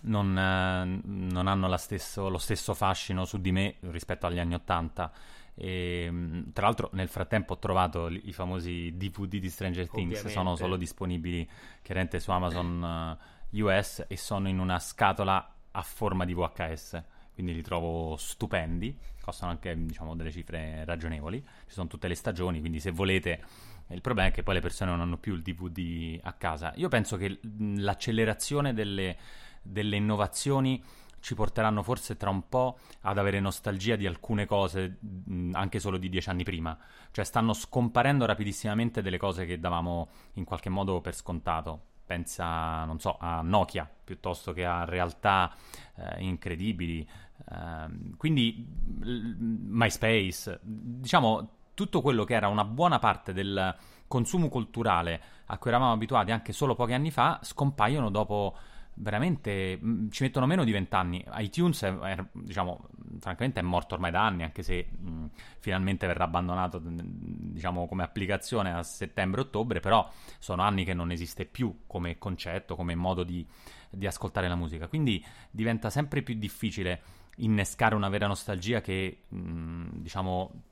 non, 0.02 0.34
non 0.34 1.48
hanno 1.48 1.78
stesso, 1.78 2.30
lo 2.30 2.38
stesso 2.38 2.74
fascino 2.74 3.26
su 3.26 3.40
di 3.42 3.52
me 3.52 3.76
rispetto 3.82 4.26
agli 4.28 4.40
anni 4.40 4.54
80 4.54 5.12
e, 5.60 6.06
ehm, 6.06 6.54
tra 6.54 6.66
l'altro, 6.66 6.90
nel 6.94 7.10
frattempo 7.10 7.54
ho 7.54 7.60
trovato 7.60 8.08
i 8.08 8.32
famosi 8.32 8.94
DVD 8.96 9.36
di 9.36 9.50
Stranger 9.50 9.90
Things, 9.90 10.20
Ovviamente. 10.20 10.30
sono 10.30 10.56
solo 10.56 10.78
disponibili 10.78 11.48
chiaramente 11.82 12.22
su 12.22 12.32
Amazon 12.32 13.18
eh, 13.52 13.62
US 13.62 14.06
e 14.08 14.16
sono 14.16 14.48
in 14.48 14.58
una 14.60 14.80
scatola 14.80 15.56
a 15.72 15.82
forma 15.82 16.24
di 16.24 16.34
VHS, 16.34 17.04
quindi 17.34 17.54
li 17.54 17.62
trovo 17.62 18.16
stupendi, 18.16 18.98
costano 19.22 19.52
anche 19.52 19.76
diciamo, 19.86 20.16
delle 20.16 20.32
cifre 20.32 20.86
ragionevoli, 20.86 21.42
ci 21.68 21.74
sono 21.74 21.88
tutte 21.88 22.08
le 22.08 22.16
stagioni, 22.16 22.62
quindi 22.62 22.80
se 22.80 22.92
volete 22.92 23.44
il 23.90 24.02
problema 24.02 24.30
è 24.30 24.32
che 24.32 24.44
poi 24.44 24.54
le 24.54 24.62
persone 24.62 24.92
non 24.92 25.02
hanno 25.02 25.18
più 25.18 25.34
il 25.34 25.42
DVD 25.42 26.20
a 26.24 26.32
casa. 26.34 26.72
Io 26.76 26.88
penso 26.88 27.18
che 27.18 27.40
l'accelerazione 27.58 28.74
delle, 28.74 29.18
delle 29.62 29.98
innovazioni 29.98 30.82
ci 31.20 31.36
porteranno 31.36 31.84
forse 31.84 32.18
tra 32.18 32.30
un 32.30 32.48
po' 32.48 32.80
ad 33.02 33.18
avere 33.18 33.40
nostalgia 33.40 33.96
di 33.96 34.06
alcune 34.06 34.46
cose 34.46 34.98
mh, 35.00 35.52
anche 35.54 35.80
solo 35.80 35.98
di 35.98 36.10
dieci 36.10 36.30
anni 36.30 36.44
prima. 36.44 36.78
Cioè 37.12 37.26
stanno 37.26 37.54
scomparendo 37.54 38.26
rapidissimamente 38.26 39.02
delle 39.02 39.18
cose 39.18 39.46
che 39.46 39.60
davamo 39.60 40.10
in 40.34 40.44
qualche 40.44 40.70
modo 40.70 41.02
per 41.02 41.16
scontato. 41.16 41.82
Pensa, 42.06 42.86
non 42.86 43.00
so, 43.00 43.18
a 43.20 43.42
Nokia 43.42 43.90
piuttosto 44.04 44.52
che 44.52 44.66
a 44.66 44.84
realtà 44.86 45.54
eh, 45.96 46.24
incredibili. 46.24 47.08
Uh, 47.46 48.18
quindi 48.18 48.68
MySpace, 49.00 50.60
diciamo 50.62 51.58
tutto 51.74 52.02
quello 52.02 52.26
che 52.26 52.34
era 52.34 52.50
una 52.50 52.66
buona 52.66 53.00
parte 53.00 53.32
del 53.32 53.74
consumo 54.08 54.50
culturale 54.50 55.22
a 55.46 55.58
cui 55.58 55.70
eravamo 55.70 55.94
abituati 55.94 56.32
anche 56.32 56.52
solo 56.52 56.76
pochi 56.76 56.94
anni 56.94 57.12
fa, 57.12 57.40
scompaiono 57.42 58.10
dopo 58.10 58.58
veramente 59.02 59.78
mh, 59.78 60.10
ci 60.10 60.24
mettono 60.24 60.46
meno 60.46 60.64
di 60.64 60.72
vent'anni. 60.72 61.24
iTunes, 61.38 61.84
è, 61.84 61.98
è, 61.98 62.26
diciamo, 62.32 62.88
francamente 63.20 63.60
è 63.60 63.64
morto 63.64 63.96
ormai 63.96 64.12
da 64.12 64.26
anni, 64.26 64.44
anche 64.44 64.64
se 64.64 64.88
mh, 64.90 65.26
finalmente 65.60 66.08
verrà 66.08 66.26
abbandonato 66.26 66.82
diciamo, 66.84 67.88
come 67.88 68.04
applicazione 68.04 68.74
a 68.74 68.84
settembre-ottobre, 68.84 69.80
però 69.80 70.10
sono 70.38 70.62
anni 70.62 70.84
che 70.84 70.94
non 70.94 71.12
esiste 71.12 71.46
più 71.46 71.82
come 71.88 72.18
concetto, 72.18 72.76
come 72.76 72.96
modo 72.96 73.24
di, 73.24 73.46
di 73.90 74.06
ascoltare 74.06 74.48
la 74.48 74.56
musica. 74.56 74.88
Quindi 74.88 75.24
diventa 75.50 75.90
sempre 75.90 76.22
più 76.22 76.36
difficile 76.36 77.02
innescare 77.38 77.96
una 77.96 78.10
vera 78.10 78.28
nostalgia 78.28 78.82
che, 78.82 79.24
mh, 79.30 79.88
diciamo, 79.94 80.64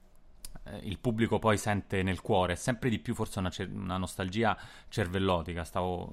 eh, 0.71 0.79
il 0.83 0.99
pubblico 0.99 1.39
poi 1.39 1.57
sente 1.57 2.03
nel 2.03 2.21
cuore, 2.21 2.55
sempre 2.55 2.89
di 2.89 2.99
più 2.99 3.13
forse 3.13 3.39
una, 3.39 3.51
una 3.71 3.97
nostalgia 3.97 4.57
cervellotica. 4.89 5.63
Stavo 5.63 6.11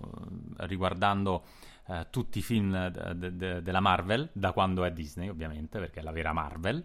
eh, 0.58 0.66
riguardando 0.66 1.44
eh, 1.86 2.06
tutti 2.10 2.38
i 2.38 2.42
film 2.42 2.88
de- 2.88 3.36
de- 3.36 3.62
della 3.62 3.80
Marvel, 3.80 4.28
da 4.32 4.52
quando 4.52 4.84
è 4.84 4.92
Disney 4.92 5.28
ovviamente, 5.28 5.78
perché 5.78 6.00
è 6.00 6.02
la 6.02 6.12
vera 6.12 6.32
Marvel. 6.32 6.82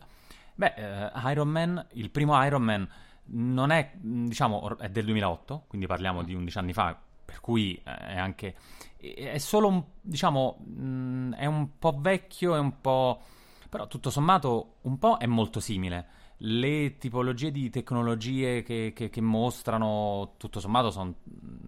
Beh, 0.56 0.74
eh, 0.76 1.12
Iron 1.32 1.48
Man, 1.48 1.86
il 1.94 2.10
primo 2.10 2.44
Iron 2.44 2.64
Man 2.64 2.90
non 3.32 3.72
è, 3.72 3.92
diciamo, 3.96 4.78
è 4.78 4.90
del 4.90 5.06
2008, 5.06 5.66
quindi 5.68 5.88
parliamo 5.88 6.24
di 6.24 6.34
11 6.34 6.58
anni 6.58 6.74
fa, 6.74 7.00
per 7.26 7.40
cui 7.40 7.80
è 7.84 8.18
anche... 8.18 8.56
è 8.98 9.38
solo 9.38 9.68
un, 9.68 9.84
diciamo, 10.02 10.58
mh, 10.60 10.82
mm, 10.82 11.34
è 11.34 11.46
un 11.46 11.78
po' 11.78 11.96
vecchio, 12.00 12.56
è 12.56 12.60
un 12.60 12.82
po'... 12.82 13.22
però 13.70 13.88
tutto 13.88 14.10
sommato 14.10 14.78
un 14.82 14.98
po' 14.98 15.18
è 15.18 15.28
molto 15.28 15.60
simile 15.60 16.18
le 16.42 16.98
tipologie 16.98 17.52
di 17.52 17.70
tecnologie 17.70 18.64
che, 18.64 18.94
che, 18.96 19.10
che 19.10 19.22
mostrano, 19.22 20.36
tutto 20.38 20.60
sommato, 20.60 20.92
sono 20.92 21.16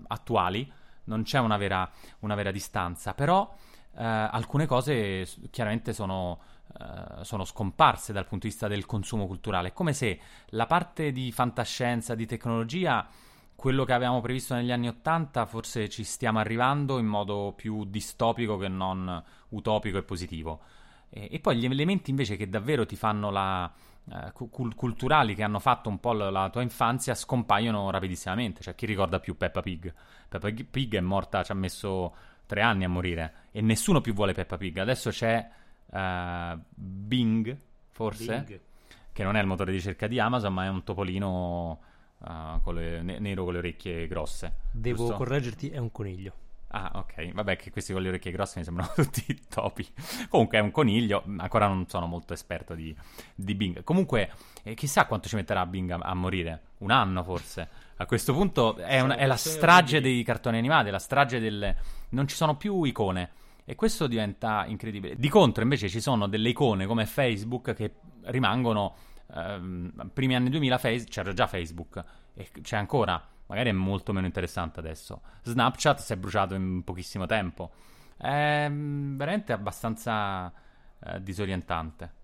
attuali, 0.07 0.71
non 1.05 1.23
c'è 1.23 1.39
una 1.39 1.57
vera, 1.57 1.89
una 2.19 2.36
vera 2.36 2.51
distanza, 2.51 3.13
però 3.13 3.53
eh, 3.95 4.03
alcune 4.03 4.65
cose 4.65 5.27
chiaramente 5.49 5.93
sono, 5.93 6.39
eh, 6.79 7.23
sono, 7.23 7.43
scomparse 7.43 8.13
dal 8.13 8.25
punto 8.25 8.45
di 8.45 8.51
vista 8.51 8.67
del 8.67 8.86
consumo 8.86 9.27
culturale. 9.27 9.73
Come 9.73 9.93
se 9.93 10.19
la 10.49 10.65
parte 10.65 11.12
di 11.12 11.31
fantascienza, 11.31 12.15
di 12.15 12.25
tecnologia, 12.25 13.07
quello 13.55 13.84
che 13.84 13.93
avevamo 13.93 14.21
previsto 14.21 14.53
negli 14.55 14.71
anni 14.71 14.88
Ottanta, 14.88 15.45
forse 15.45 15.89
ci 15.89 16.03
stiamo 16.03 16.39
arrivando 16.39 16.97
in 16.97 17.07
modo 17.07 17.53
più 17.55 17.86
distopico 17.86 18.57
che 18.57 18.69
non 18.69 19.21
utopico 19.49 19.97
e 19.97 20.03
positivo. 20.03 20.62
E, 21.12 21.28
e 21.32 21.39
poi 21.39 21.58
gli 21.58 21.65
elementi 21.65 22.10
invece 22.10 22.38
che 22.38 22.50
davvero 22.50 22.86
ti 22.86 22.95
fanno 22.95 23.30
la 23.30 23.71
eh, 24.10 24.32
cul- 24.32 24.74
culturali 24.74 25.36
che 25.36 25.43
hanno 25.43 25.60
fatto 25.60 25.88
un 25.88 26.00
po' 26.00 26.13
la, 26.13 26.50
tua 26.50 26.62
infanzia 26.62 27.13
scompaiono 27.13 27.91
rapidissimamente. 27.91 28.62
Cioè, 28.62 28.74
chi 28.74 28.86
ricorda 28.86 29.19
più 29.19 29.38
Peppa 29.38 29.62
Pig? 29.62 29.93
Peppa 30.28 30.50
Pig 30.69 30.95
è 30.95 31.02
morta, 31.02 31.43
ci 31.43 31.52
ha 31.52 31.56
messo 31.56 32.15
tre 32.45 32.62
anni 32.62 32.84
a 32.84 32.89
morire 32.89 33.34
e 33.52 33.62
nessuno 33.62 34.02
più 34.02 34.13
vuole 34.13 34.34
Peppa 34.34 34.58
Pig. 34.58 34.78
Adesso 34.78 35.12
c'è 35.12 35.47
uh, 35.86 36.60
Bing, 36.74 37.58
forse, 37.89 38.43
Bing. 38.43 38.60
che 39.13 39.24
non 39.24 39.36
è 39.36 39.41
il 39.41 39.47
motore 39.47 39.71
di 39.71 39.78
ricerca 39.78 40.08
di 40.08 40.19
Amazon, 40.19 40.54
ma 40.54 40.65
è 40.65 40.69
un 40.69 40.84
topolino 40.84 41.80
uh, 42.17 42.62
con 42.63 42.76
le, 42.76 43.04
ne- 43.04 43.19
nero 43.19 43.43
con 43.43 43.54
le 43.54 43.60
orecchie 43.60 44.08
grosse. 44.08 44.56
Devo 44.71 44.97
giusto? 44.97 45.15
correggerti, 45.15 45.69
è 45.69 45.78
un 45.78 45.91
coniglio. 45.91 46.34
Ah, 46.73 46.91
ok. 46.95 47.34
Vabbè, 47.34 47.57
che 47.57 47.69
questi 47.69 47.91
con 47.91 48.01
le 48.01 48.07
orecchie 48.07 48.31
grosse 48.31 48.60
mi 48.60 48.63
sembrano 48.63 48.91
tutti 48.95 49.38
topi. 49.49 49.86
Comunque 50.29 50.57
è 50.57 50.62
un 50.62 50.71
coniglio. 50.71 51.23
Ancora 51.38 51.67
non 51.67 51.86
sono 51.88 52.05
molto 52.05 52.34
esperto 52.34 52.75
di, 52.75 52.95
di 53.36 53.55
Bing. 53.55 53.84
Comunque, 53.84 54.31
eh, 54.63 54.73
chissà 54.73 55.05
quanto 55.05 55.27
ci 55.27 55.36
metterà 55.36 55.65
Bing 55.65 55.91
a, 55.91 55.97
a, 55.97 56.13
morire. 56.13 56.62
Un 56.79 56.91
anno, 56.91 57.23
forse. 57.23 57.67
A 57.97 58.05
questo 58.05 58.34
punto 58.34 58.77
è, 58.77 59.01
un, 59.01 59.12
è 59.12 59.25
la 59.25 59.36
strage 59.36 59.99
dei 59.99 60.23
cartoni 60.23 60.57
animati, 60.57 60.89
la 60.89 60.99
strage 60.99 61.39
delle... 61.39 61.77
Non 62.12 62.27
ci 62.27 62.36
sono 62.36 62.55
più 62.55 62.84
icone. 62.84 63.31
E 63.65 63.75
questo 63.75 64.07
diventa 64.07 64.65
incredibile. 64.65 65.17
Di 65.17 65.27
contro, 65.27 65.63
invece, 65.63 65.89
ci 65.89 65.99
sono 65.99 66.27
delle 66.27 66.49
icone 66.49 66.86
come 66.86 67.05
Facebook 67.05 67.73
che 67.73 67.95
rimangono... 68.23 68.95
Ehm, 69.34 70.10
primi 70.13 70.36
anni 70.36 70.49
2000 70.49 70.77
face- 70.77 71.05
c'era 71.05 71.34
già 71.34 71.47
Facebook 71.47 72.03
e 72.34 72.49
c'è 72.62 72.77
ancora 72.77 73.21
magari 73.52 73.70
è 73.70 73.74
molto 73.74 74.14
meno 74.14 74.26
interessante 74.26 74.80
adesso. 74.80 75.22
Snapchat 75.44 76.00
si 76.00 76.14
è 76.14 76.16
bruciato 76.16 76.56
in 76.56 76.84
pochissimo 76.86 77.26
tempo. 77.26 77.72
È 78.16 78.66
mm, 78.70 79.18
veramente 79.18 79.52
abbastanza 79.52 80.52
eh, 81.00 81.22
disorientante. 81.22 82.20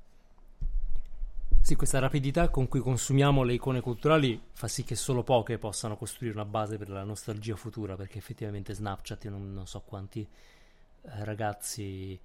Sì, 1.60 1.76
questa 1.76 2.00
rapidità 2.00 2.48
con 2.48 2.70
cui 2.70 2.80
consumiamo 2.80 3.44
le 3.44 3.54
icone 3.54 3.82
culturali 3.82 4.42
fa 4.54 4.70
sì 4.70 4.86
che 4.86 4.96
solo 4.96 5.24
poche 5.24 5.58
possano 5.58 5.98
costruire 5.98 6.34
una 6.34 6.46
base 6.46 6.78
per 6.78 6.88
la 6.88 7.04
nostalgia 7.04 7.58
futura, 7.58 7.98
perché 7.98 8.20
effettivamente 8.20 8.74
Snapchat, 8.74 9.26
io 9.26 9.32
non, 9.32 9.52
non 9.52 9.68
so 9.68 9.82
quanti 9.82 10.22
eh, 10.22 11.26
ragazzi 11.26 12.18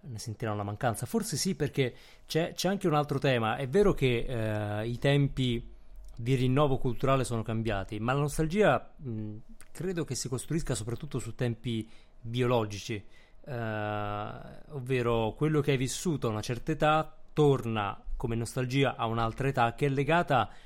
ne 0.00 0.18
sentiranno 0.18 0.56
la 0.56 0.64
mancanza. 0.64 1.06
Forse 1.06 1.36
sì, 1.36 1.54
perché 1.54 1.94
c'è, 2.26 2.54
c'è, 2.54 2.68
anche 2.68 2.88
un 2.88 2.94
altro 2.94 3.20
tema. 3.20 3.54
È 3.54 3.68
vero 3.68 3.94
che 3.94 4.26
eh, 4.26 4.88
i 4.88 4.98
tempi 4.98 5.76
di 6.20 6.34
rinnovo 6.34 6.78
culturale 6.78 7.22
sono 7.22 7.44
cambiati, 7.44 8.00
ma 8.00 8.12
la 8.12 8.18
nostalgia 8.18 8.92
mh, 8.96 9.36
credo 9.70 10.04
che 10.04 10.16
si 10.16 10.28
costruisca 10.28 10.74
soprattutto 10.74 11.20
su 11.20 11.36
tempi 11.36 11.88
biologici, 12.20 13.00
eh, 13.44 14.40
ovvero 14.70 15.34
quello 15.36 15.60
che 15.60 15.70
hai 15.70 15.76
vissuto 15.76 16.26
a 16.26 16.30
una 16.30 16.40
certa 16.40 16.72
età 16.72 17.16
torna 17.32 18.02
come 18.16 18.34
nostalgia 18.34 18.96
a 18.96 19.06
un'altra 19.06 19.46
età 19.46 19.74
che 19.76 19.86
è 19.86 19.88
legata 19.88 20.48
eh, 20.48 20.56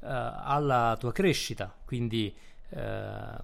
alla 0.00 0.94
tua 0.98 1.12
crescita, 1.12 1.74
quindi 1.86 2.36
eh, 2.68 3.36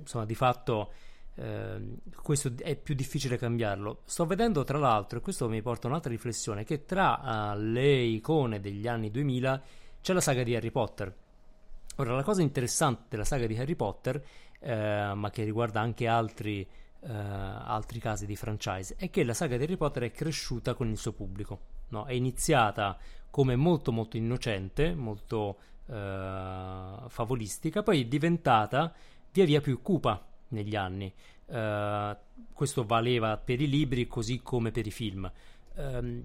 insomma 0.00 0.24
di 0.24 0.34
fatto 0.34 0.92
eh, 1.36 1.98
questo 2.20 2.52
è 2.58 2.74
più 2.74 2.96
difficile 2.96 3.38
cambiarlo. 3.38 4.00
Sto 4.06 4.26
vedendo 4.26 4.64
tra 4.64 4.78
l'altro, 4.78 5.18
e 5.18 5.22
questo 5.22 5.48
mi 5.48 5.62
porta 5.62 5.86
a 5.86 5.90
un'altra 5.90 6.10
riflessione, 6.10 6.64
che 6.64 6.84
tra 6.84 7.52
uh, 7.54 7.60
le 7.60 7.94
icone 7.94 8.58
degli 8.58 8.88
anni 8.88 9.12
2000 9.12 9.62
c'è 10.06 10.12
la 10.12 10.20
saga 10.20 10.44
di 10.44 10.54
Harry 10.54 10.70
Potter. 10.70 11.12
Ora, 11.96 12.14
la 12.14 12.22
cosa 12.22 12.40
interessante 12.40 13.06
della 13.08 13.24
saga 13.24 13.44
di 13.44 13.58
Harry 13.58 13.74
Potter, 13.74 14.24
eh, 14.60 15.12
ma 15.12 15.30
che 15.30 15.42
riguarda 15.42 15.80
anche 15.80 16.06
altri, 16.06 16.60
eh, 16.60 17.12
altri, 17.12 17.98
casi 17.98 18.24
di 18.24 18.36
franchise, 18.36 18.94
è 18.96 19.10
che 19.10 19.24
la 19.24 19.34
saga 19.34 19.56
di 19.56 19.64
Harry 19.64 19.76
Potter 19.76 20.04
è 20.04 20.12
cresciuta 20.12 20.74
con 20.74 20.88
il 20.88 20.96
suo 20.96 21.10
pubblico. 21.10 21.58
No? 21.88 22.04
È 22.04 22.12
iniziata 22.12 22.96
come 23.30 23.56
molto 23.56 23.90
molto 23.90 24.16
innocente, 24.16 24.94
molto 24.94 25.58
eh, 25.86 26.98
favolistica, 27.08 27.82
poi 27.82 28.02
è 28.02 28.04
diventata 28.04 28.94
via 29.32 29.44
via 29.44 29.60
più 29.60 29.82
cupa 29.82 30.24
negli 30.50 30.76
anni. 30.76 31.12
Uh, 31.46 32.16
questo 32.52 32.84
valeva 32.84 33.36
per 33.38 33.60
i 33.60 33.68
libri 33.68 34.06
così 34.06 34.40
come 34.40 34.70
per 34.70 34.86
i 34.86 34.92
film. 34.92 35.28
Um, 35.74 36.24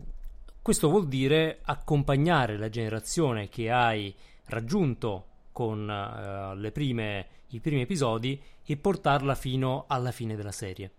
questo 0.61 0.89
vuol 0.89 1.07
dire 1.07 1.59
accompagnare 1.63 2.55
la 2.55 2.69
generazione 2.69 3.49
che 3.49 3.71
hai 3.71 4.13
raggiunto 4.45 5.25
con 5.51 5.87
uh, 5.89 6.71
prime, 6.71 7.27
i 7.47 7.59
primi 7.59 7.81
episodi 7.81 8.39
e 8.63 8.77
portarla 8.77 9.33
fino 9.33 9.85
alla 9.87 10.11
fine 10.11 10.35
della 10.35 10.51
serie. 10.51 10.91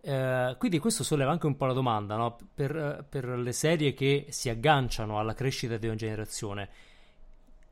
Uh, 0.00 0.56
quindi 0.58 0.78
questo 0.78 1.04
solleva 1.04 1.30
anche 1.30 1.46
un 1.46 1.56
po' 1.56 1.66
la 1.66 1.72
domanda 1.72 2.16
no? 2.16 2.36
per, 2.52 3.04
per, 3.08 3.26
le 3.26 3.52
serie 3.52 3.92
che 3.92 4.26
si 4.30 4.48
agganciano 4.48 5.18
alla 5.18 5.34
crescita 5.34 5.76
di 5.76 5.86
una 5.86 5.96
generazione. 5.96 6.68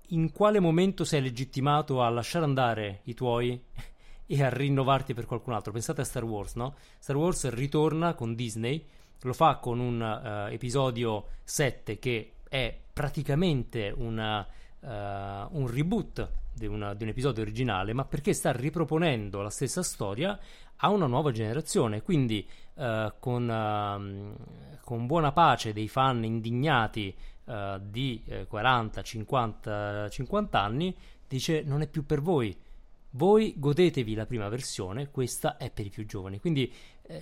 In 0.08 0.30
quale 0.30 0.60
momento 0.60 1.04
sei 1.04 1.20
legittimato 1.20 2.02
a 2.02 2.08
lasciare 2.10 2.44
andare 2.44 3.00
i 3.04 3.14
tuoi 3.14 3.60
e 4.26 4.42
a 4.42 4.48
rinnovarti 4.50 5.14
per 5.14 5.26
qualcun 5.26 5.52
altro? 5.52 5.72
Pensate 5.72 6.00
a 6.00 6.04
Star 6.04 6.24
Wars, 6.24 6.54
no? 6.54 6.76
Star 6.98 7.16
Wars 7.16 7.48
ritorna 7.50 8.14
con 8.14 8.34
Disney 8.36 8.84
lo 9.24 9.32
fa 9.32 9.56
con 9.56 9.78
un 9.80 10.00
uh, 10.00 10.52
episodio 10.52 11.28
7 11.44 11.98
che 11.98 12.32
è 12.48 12.76
praticamente 12.92 13.92
una, 13.96 14.46
uh, 14.80 14.86
un 14.86 15.66
reboot 15.66 16.30
di, 16.52 16.66
una, 16.66 16.94
di, 16.94 17.04
un 17.04 17.08
episodio 17.08 17.42
originale, 17.42 17.94
ma 17.94 18.04
perché 18.04 18.34
sta 18.34 18.52
riproponendo 18.52 19.40
la 19.40 19.50
stessa 19.50 19.82
storia 19.82 20.38
a 20.76 20.90
una 20.90 21.06
nuova 21.06 21.32
generazione. 21.32 22.02
Quindi, 22.02 22.46
uh, 22.74 23.12
con, 23.18 23.50
ehm, 23.50 24.36
con, 24.82 25.06
buona 25.06 25.32
pace 25.32 25.72
dei 25.72 25.88
fan 25.88 26.24
indignati 26.24 27.14
di 27.44 28.24
40, 28.48 29.02
50, 29.02 30.08
50 30.08 30.60
anni, 30.62 30.96
dice: 31.28 31.62
Non 31.62 31.82
è 31.82 31.86
più 31.88 32.06
per 32.06 32.22
voi. 32.22 32.56
Voi 33.10 33.54
godetevi 33.56 34.14
la 34.14 34.24
prima 34.24 34.48
versione, 34.48 35.10
questa 35.10 35.58
è 35.58 35.70
per 35.70 35.84
i 35.86 35.90
più 35.90 36.06
giovani. 36.06 36.40
Quindi 36.40 36.64
eh, 36.64 36.74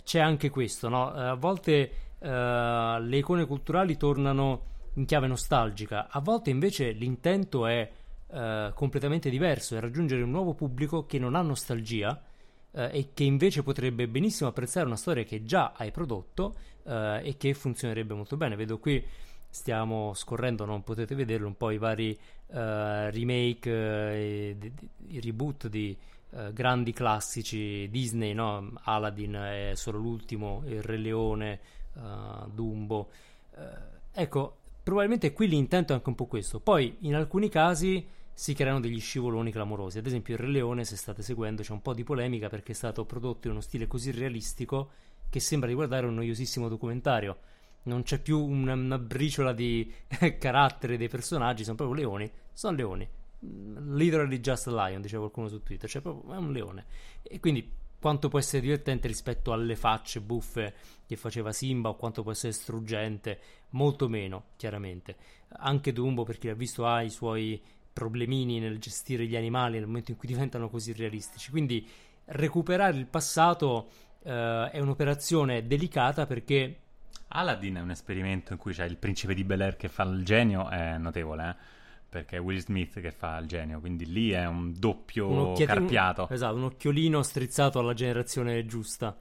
c'è 0.05 0.21
anche 0.21 0.51
questo, 0.51 0.89
no? 0.89 1.15
Eh, 1.15 1.23
a 1.23 1.35
volte 1.35 1.91
le 2.23 3.17
icone 3.17 3.47
culturali 3.47 3.97
tornano 3.97 4.63
in 4.95 5.07
chiave 5.07 5.27
nostalgica, 5.27 6.07
a 6.09 6.21
volte 6.21 6.51
invece 6.51 6.93
l'intento 6.93 7.67
è 7.67 7.91
completamente 8.75 9.29
diverso, 9.29 9.77
è 9.77 9.81
raggiungere 9.81 10.23
un 10.23 10.31
nuovo 10.31 10.55
pubblico 10.55 11.05
che 11.05 11.19
non 11.19 11.35
ha 11.35 11.43
nostalgia 11.43 12.23
e 12.71 13.11
che 13.13 13.25
invece 13.25 13.63
potrebbe 13.65 14.07
benissimo 14.07 14.49
apprezzare 14.49 14.87
una 14.87 14.97
storia 14.97 15.25
che 15.25 15.43
già 15.45 15.73
hai 15.77 15.91
prodotto 15.91 16.55
uh, 16.85 17.19
e 17.23 17.35
che 17.37 17.53
funzionerebbe 17.53 18.15
molto 18.15 18.37
bene. 18.37 18.57
Vedo 18.57 18.79
qui, 18.79 19.05
stiamo 19.51 20.15
scorrendo, 20.15 20.65
non 20.65 20.83
potete 20.83 21.15
vederlo, 21.15 21.49
un 21.49 21.57
po' 21.57 21.71
i 21.71 21.79
vari 21.79 22.19
remake, 22.47 23.71
e 23.71 24.57
di, 24.59 24.73
di, 24.75 24.89
i 25.17 25.21
reboot 25.21 25.67
di 25.69 25.97
grandi 26.53 26.93
classici 26.93 27.89
Disney, 27.91 28.33
no? 28.33 28.73
Aladdin 28.85 29.35
è 29.35 29.73
solo 29.75 29.99
l'ultimo, 29.99 30.63
Il 30.67 30.83
Re 30.83 30.97
Leone, 30.97 31.61
Dumbo. 32.53 33.11
ecco, 34.13 34.57
probabilmente 34.83 35.33
qui 35.33 35.49
l'intento 35.49 35.93
è 35.93 35.97
anche 35.97 36.09
un 36.09 36.15
po' 36.15 36.27
questo. 36.27 36.61
Poi 36.61 36.97
in 37.01 37.15
alcuni 37.15 37.49
casi 37.49 38.07
si 38.33 38.55
creano 38.55 38.81
degli 38.81 39.01
scivoloni 39.01 39.53
clamorosi. 39.53 39.99
Ad 39.99 40.07
esempio, 40.07 40.35
il 40.35 40.41
Re 40.41 40.49
Leone, 40.49 40.85
se 40.85 40.97
state 40.97 41.23
seguendo, 41.23 41.63
c'è 41.63 41.73
un 41.73 41.83
po' 41.83 41.95
di 41.95 42.05
polemica 42.05 42.49
perché 42.49 42.73
è 42.73 42.75
stato 42.75 43.05
prodotto 43.05 43.47
in 43.47 43.53
uno 43.53 43.63
stile 43.63 43.87
così 43.87 44.11
realistico 44.11 44.91
che 45.29 45.41
sembra 45.41 45.69
riguardare 45.69 46.07
un 46.07 46.15
noiosissimo 46.15 46.69
documentario. 46.69 47.39
Non 47.85 48.03
c'è 48.03 48.21
più 48.21 48.39
una, 48.39 48.75
una 48.75 48.99
briciola 48.99 49.53
di 49.53 49.93
carattere 50.39 50.97
dei 50.97 51.09
personaggi, 51.09 51.65
sono 51.65 51.77
proprio 51.77 52.01
leoni. 52.01 52.31
Sono 52.53 52.77
leoni. 52.77 53.09
Literally 53.45 54.41
just 54.41 54.69
a 54.69 54.71
lion, 54.71 55.01
diceva 55.01 55.23
qualcuno 55.23 55.49
su 55.49 55.63
Twitter, 55.63 55.89
cioè 55.89 56.03
proprio 56.03 56.35
è 56.35 56.37
un 56.37 56.53
leone. 56.53 56.87
E 57.23 57.41
quindi 57.41 57.71
quanto 57.99 58.29
può 58.29 58.39
essere 58.39 58.63
divertente 58.63 59.07
rispetto 59.07 59.53
alle 59.53 59.77
facce 59.77 60.21
buffe 60.21 60.75
che 61.07 61.17
faceva 61.17 61.53
Simba 61.53 61.91
o 61.91 61.97
quanto 61.97 62.23
può 62.23 62.33
essere 62.33 62.53
struggente, 62.53 63.41
molto 63.71 64.09
meno, 64.09 64.47
chiaramente. 64.57 65.17
Anche 65.59 65.93
Dumbo, 65.93 66.25
per 66.25 66.39
chi 66.39 66.49
l'ha 66.49 66.55
visto, 66.55 66.87
ha 66.87 67.03
i 67.03 67.11
suoi 67.11 67.63
problemini 67.93 68.59
nel 68.59 68.79
gestire 68.79 69.27
gli 69.27 69.37
animali 69.37 69.75
nel 69.75 69.87
momento 69.87 70.11
in 70.11 70.17
cui 70.17 70.27
diventano 70.33 70.69
così 70.69 70.93
realistici. 70.93 71.51
Quindi 71.51 71.89
recuperare 72.27 72.97
il 72.97 73.07
passato 73.07 73.89
eh, 74.23 74.71
è 74.71 74.79
un'operazione 74.81 75.67
delicata 75.67 76.27
perché 76.27 76.77
Aladdin 77.29 77.77
è 77.77 77.81
un 77.81 77.91
esperimento 77.91 78.53
in 78.53 78.59
cui 78.59 78.73
c'è 78.73 78.85
il 78.85 78.97
principe 78.97 79.35
di 79.35 79.45
Bel 79.45 79.63
Air 79.63 79.77
che 79.77 79.89
fa 79.89 80.03
il 80.05 80.25
genio, 80.25 80.69
è 80.69 80.99
notevole, 80.99 81.49
eh? 81.49 81.81
Perché 82.13 82.37
è 82.37 82.41
Will 82.41 82.59
Smith 82.59 83.01
che 83.01 83.11
fa 83.11 83.39
il 83.39 83.47
genio, 83.47 83.81
quindi 83.81 84.05
lì 84.05 84.33
è 84.33 84.45
un 84.45 84.75
doppio 84.79 85.31
un 85.31 85.55
carpiato. 85.65 86.29
esatto, 86.29 86.55
un 86.57 86.65
occhiolino 86.65 87.23
strizzato 87.23 87.79
alla 87.79 87.95
generazione 87.95 88.67
giusta. 88.67 89.17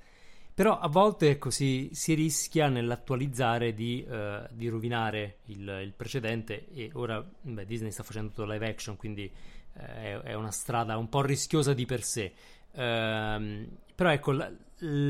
Però 0.53 0.77
a 0.77 0.89
volte 0.89 1.29
ecco, 1.29 1.51
si, 1.51 1.87
si 1.93 2.13
rischia 2.15 2.67
nell'attualizzare 2.67 3.73
di, 3.73 4.05
uh, 4.05 4.45
di 4.51 4.67
rovinare 4.67 5.37
il, 5.45 5.79
il, 5.83 5.93
precedente 5.95 6.67
e 6.73 6.89
ora 6.91 7.25
beh, 7.41 7.65
Disney 7.65 7.91
sta 7.91 8.03
facendo 8.03 8.33
tutto 8.33 8.43
live 8.43 8.67
action, 8.67 8.97
quindi 8.97 9.31
uh, 9.31 9.79
è, 9.79 10.19
è, 10.23 10.33
una 10.33 10.51
strada 10.51 10.97
un 10.97 11.07
po' 11.07 11.21
rischiosa 11.21 11.73
di 11.73 11.85
per 11.85 12.03
sé. 12.03 12.33
Uh, 12.71 13.69
però 13.95 14.11
ecco, 14.11 14.33
l- 14.33 14.57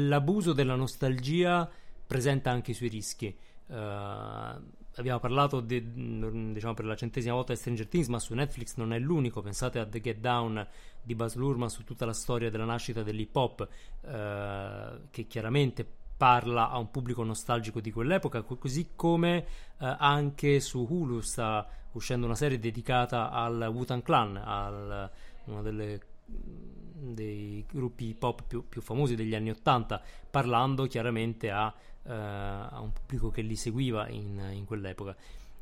l'abuso 0.07 0.53
della 0.53 0.75
nostalgia 0.75 1.67
presenta 2.05 2.51
anche 2.51 2.71
i 2.71 2.75
suoi 2.75 2.89
rischi. 2.89 3.35
Uh, 3.65 4.79
abbiamo 4.95 5.19
parlato 5.19 5.61
di, 5.61 6.53
diciamo 6.53 6.73
per 6.73 6.85
la 6.85 6.95
centesima 6.95 7.33
volta 7.33 7.53
di 7.53 7.59
Stranger 7.59 7.87
Things, 7.87 8.07
ma 8.07 8.19
su 8.19 8.33
Netflix 8.33 8.75
non 8.75 8.93
è 8.93 8.99
l'unico. 8.99 9.41
Pensate 9.41 9.79
a 9.79 9.85
The 9.85 10.01
Get 10.01 10.17
Down 10.17 10.65
di 11.01 11.15
Buzz 11.15 11.35
Lurman 11.35 11.69
su 11.69 11.83
tutta 11.83 12.05
la 12.05 12.13
storia 12.13 12.49
della 12.49 12.65
nascita 12.65 13.03
dell'hip 13.03 13.35
hop, 13.35 13.67
eh, 14.01 15.01
che 15.09 15.27
chiaramente 15.27 15.99
parla 16.21 16.69
a 16.69 16.77
un 16.77 16.91
pubblico 16.91 17.23
nostalgico 17.23 17.79
di 17.79 17.91
quell'epoca, 17.91 18.43
così 18.43 18.89
come 18.95 19.37
eh, 19.79 19.95
anche 19.97 20.59
su 20.59 20.85
Hulu 20.87 21.19
sta 21.21 21.67
uscendo 21.93 22.25
una 22.25 22.35
serie 22.35 22.59
dedicata 22.59 23.31
al 23.31 23.69
Wu-Tang 23.73 24.03
Clan, 24.03 24.37
al, 24.37 25.09
uno 25.45 25.61
delle, 25.63 25.99
dei 26.25 27.65
gruppi 27.67 28.09
hip 28.09 28.21
hop 28.21 28.43
più, 28.43 28.67
più, 28.69 28.81
famosi 28.81 29.15
degli 29.15 29.33
anni 29.33 29.49
Ottanta, 29.49 30.01
parlando 30.29 30.85
chiaramente 30.85 31.49
a 31.49 31.73
eh, 32.03 32.11
a 32.13 32.79
un 32.81 32.91
pubblico 32.91 33.29
che 33.29 33.41
li 33.41 33.55
seguiva 33.55 34.09
in, 34.09 34.51
in 34.53 34.65
quell'epoca. 34.65 35.15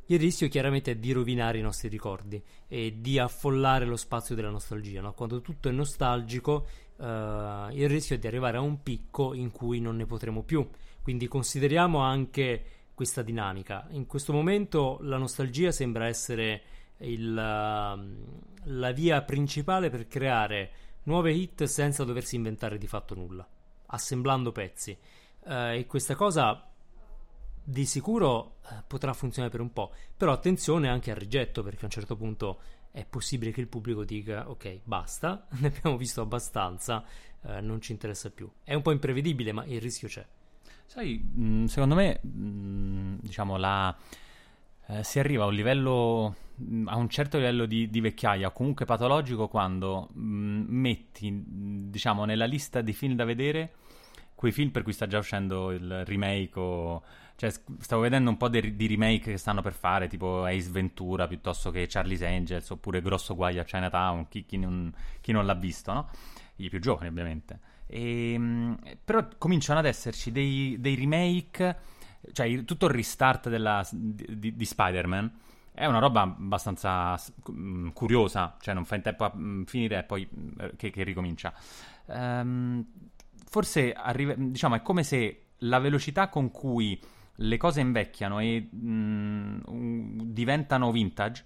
Il 0.06 0.18
rischio 0.18 0.48
chiaramente 0.48 0.92
è 0.92 0.96
di 0.96 1.12
rovinare 1.12 1.58
i 1.58 1.62
nostri 1.62 1.88
ricordi 1.88 2.42
e 2.66 2.96
di 2.98 3.18
affollare 3.18 3.84
lo 3.84 3.96
spazio 3.96 4.34
della 4.34 4.50
nostalgia. 4.50 5.00
No? 5.00 5.12
Quando 5.12 5.40
tutto 5.40 5.68
è 5.68 5.72
nostalgico, 5.72 6.66
uh, 6.96 7.04
il 7.70 7.88
rischio 7.88 8.16
è 8.16 8.18
di 8.18 8.26
arrivare 8.26 8.56
a 8.56 8.60
un 8.60 8.82
picco 8.82 9.34
in 9.34 9.52
cui 9.52 9.78
non 9.80 9.94
ne 9.94 10.06
potremo 10.06 10.42
più. 10.42 10.68
Quindi 11.00 11.28
consideriamo 11.28 11.98
anche 11.98 12.64
questa 12.92 13.22
dinamica. 13.22 13.86
In 13.90 14.06
questo 14.06 14.32
momento 14.32 14.98
la 15.02 15.16
nostalgia 15.16 15.70
sembra 15.70 16.08
essere 16.08 16.62
il, 16.98 17.30
uh, 17.30 18.68
la 18.68 18.90
via 18.90 19.22
principale 19.22 19.90
per 19.90 20.08
creare 20.08 20.70
nuove 21.04 21.32
hit 21.32 21.62
senza 21.64 22.02
doversi 22.02 22.34
inventare 22.34 22.78
di 22.78 22.88
fatto 22.88 23.14
nulla, 23.14 23.46
assemblando 23.86 24.50
pezzi. 24.50 24.98
Uh, 25.42 25.74
e 25.74 25.86
questa 25.86 26.14
cosa 26.14 26.68
di 27.62 27.86
sicuro 27.86 28.56
uh, 28.62 28.74
potrà 28.86 29.12
funzionare 29.12 29.50
per 29.50 29.60
un 29.60 29.72
po', 29.72 29.92
però 30.16 30.32
attenzione 30.32 30.88
anche 30.88 31.10
al 31.10 31.16
rigetto 31.16 31.62
perché 31.62 31.82
a 31.82 31.84
un 31.84 31.90
certo 31.90 32.16
punto 32.16 32.60
è 32.90 33.04
possibile 33.04 33.52
che 33.52 33.60
il 33.60 33.68
pubblico 33.68 34.04
dica 34.04 34.48
ok 34.50 34.80
basta, 34.84 35.46
ne 35.60 35.68
abbiamo 35.68 35.96
visto 35.96 36.20
abbastanza, 36.20 37.04
uh, 37.42 37.60
non 37.60 37.80
ci 37.80 37.92
interessa 37.92 38.30
più. 38.30 38.50
È 38.62 38.74
un 38.74 38.82
po' 38.82 38.92
imprevedibile 38.92 39.52
ma 39.52 39.64
il 39.64 39.80
rischio 39.80 40.08
c'è. 40.08 40.26
Sai, 40.86 41.18
mh, 41.18 41.66
secondo 41.66 41.94
me, 41.94 42.18
mh, 42.20 43.18
diciamo, 43.20 43.56
la, 43.56 43.96
eh, 44.88 45.04
si 45.04 45.20
arriva 45.20 45.44
a 45.44 45.46
un 45.46 45.54
livello, 45.54 46.34
a 46.86 46.96
un 46.96 47.08
certo 47.08 47.36
livello 47.36 47.64
di, 47.64 47.88
di 47.88 48.00
vecchiaia, 48.00 48.50
comunque 48.50 48.86
patologico, 48.86 49.46
quando 49.46 50.08
mh, 50.12 50.64
metti, 50.66 51.44
diciamo, 51.46 52.24
nella 52.24 52.44
lista 52.44 52.80
di 52.80 52.92
film 52.92 53.14
da 53.14 53.24
vedere 53.24 53.74
quei 54.40 54.52
film 54.52 54.70
per 54.70 54.82
cui 54.82 54.94
sta 54.94 55.06
già 55.06 55.18
uscendo 55.18 55.70
il 55.70 56.02
remake 56.06 56.58
o... 56.58 57.02
Cioè, 57.36 57.52
stavo 57.78 58.00
vedendo 58.00 58.30
un 58.30 58.38
po' 58.38 58.48
di, 58.48 58.74
di 58.74 58.86
remake 58.86 59.32
che 59.32 59.36
stanno 59.36 59.60
per 59.60 59.74
fare, 59.74 60.08
tipo 60.08 60.44
Ace 60.44 60.70
Ventura 60.70 61.26
piuttosto 61.26 61.70
che 61.70 61.86
Charlie's 61.86 62.22
Angels 62.22 62.70
oppure 62.70 63.02
Grosso 63.02 63.34
Guaio 63.34 63.60
a 63.60 63.64
Chinatown, 63.64 64.28
chi, 64.28 64.46
chi, 64.46 64.56
non, 64.56 64.90
chi 65.20 65.32
non 65.32 65.44
l'ha 65.44 65.54
visto, 65.54 65.92
no? 65.92 66.08
I 66.56 66.70
più 66.70 66.80
giovani 66.80 67.08
ovviamente. 67.08 67.58
E, 67.86 68.32
ehm, 68.32 68.78
però 69.04 69.26
cominciano 69.36 69.78
ad 69.78 69.84
esserci 69.84 70.32
dei, 70.32 70.76
dei 70.80 70.94
remake, 70.94 71.76
cioè 72.32 72.64
tutto 72.64 72.86
il 72.86 72.92
restart 72.92 73.50
della, 73.50 73.86
di, 73.90 74.56
di, 74.56 74.64
Spider-Man 74.64 75.32
è 75.72 75.84
una 75.84 75.98
roba 75.98 76.22
abbastanza 76.22 77.20
um, 77.46 77.92
curiosa, 77.92 78.56
cioè 78.58 78.72
non 78.72 78.86
fa 78.86 78.96
in 78.96 79.02
tempo 79.02 79.24
a 79.24 79.32
um, 79.34 79.64
finire 79.66 79.98
e 79.98 80.02
poi 80.02 80.26
uh, 80.30 80.76
che, 80.76 80.88
che, 80.88 81.02
ricomincia. 81.02 81.52
Um, 82.06 82.86
forse 83.50 83.92
arriva, 83.92 84.34
diciamo, 84.36 84.76
è 84.76 84.82
come 84.82 85.02
se 85.02 85.46
la 85.58 85.80
velocità 85.80 86.28
con 86.28 86.50
cui 86.50 86.98
le 87.34 87.56
cose 87.56 87.80
invecchiano 87.80 88.38
e 88.38 88.68
mh, 88.70 89.60
mm, 89.70 90.20
diventano 90.22 90.92
vintage 90.92 91.44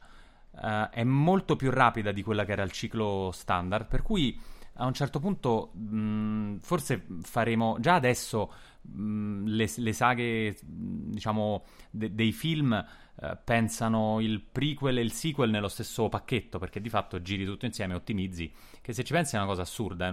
uh, 0.50 0.90
è 0.90 1.02
molto 1.02 1.56
più 1.56 1.70
rapida 1.70 2.12
di 2.12 2.22
quella 2.22 2.44
che 2.44 2.52
era 2.52 2.62
il 2.62 2.72
ciclo 2.72 3.30
standard, 3.32 3.86
per 3.86 4.02
cui 4.02 4.38
a 4.74 4.86
un 4.86 4.92
certo 4.92 5.18
punto 5.18 5.70
mh, 5.72 5.96
mm, 5.96 6.56
forse 6.58 7.06
faremo 7.22 7.78
già 7.80 7.94
adesso 7.94 8.52
mh, 8.82 9.02
mm, 9.02 9.46
le, 9.46 9.72
le, 9.76 9.92
saghe 9.92 10.56
diciamo 10.62 11.64
de, 11.90 12.14
dei 12.14 12.32
film 12.32 12.84
eh, 13.16 13.38
pensano 13.44 14.20
il 14.20 14.40
prequel 14.40 14.98
e 14.98 15.00
il 15.00 15.12
sequel 15.12 15.50
nello 15.50 15.68
stesso 15.68 16.08
pacchetto, 16.08 16.58
perché 16.58 16.80
di 16.80 16.88
fatto 16.88 17.22
giri 17.22 17.44
tutto 17.44 17.64
insieme 17.64 17.92
e 17.92 17.96
ottimizzi, 17.96 18.52
che 18.80 18.92
se 18.92 19.04
ci 19.04 19.12
pensi 19.12 19.36
è 19.36 19.38
una 19.38 19.46
cosa 19.46 19.62
assurda, 19.62 20.08
è, 20.08 20.12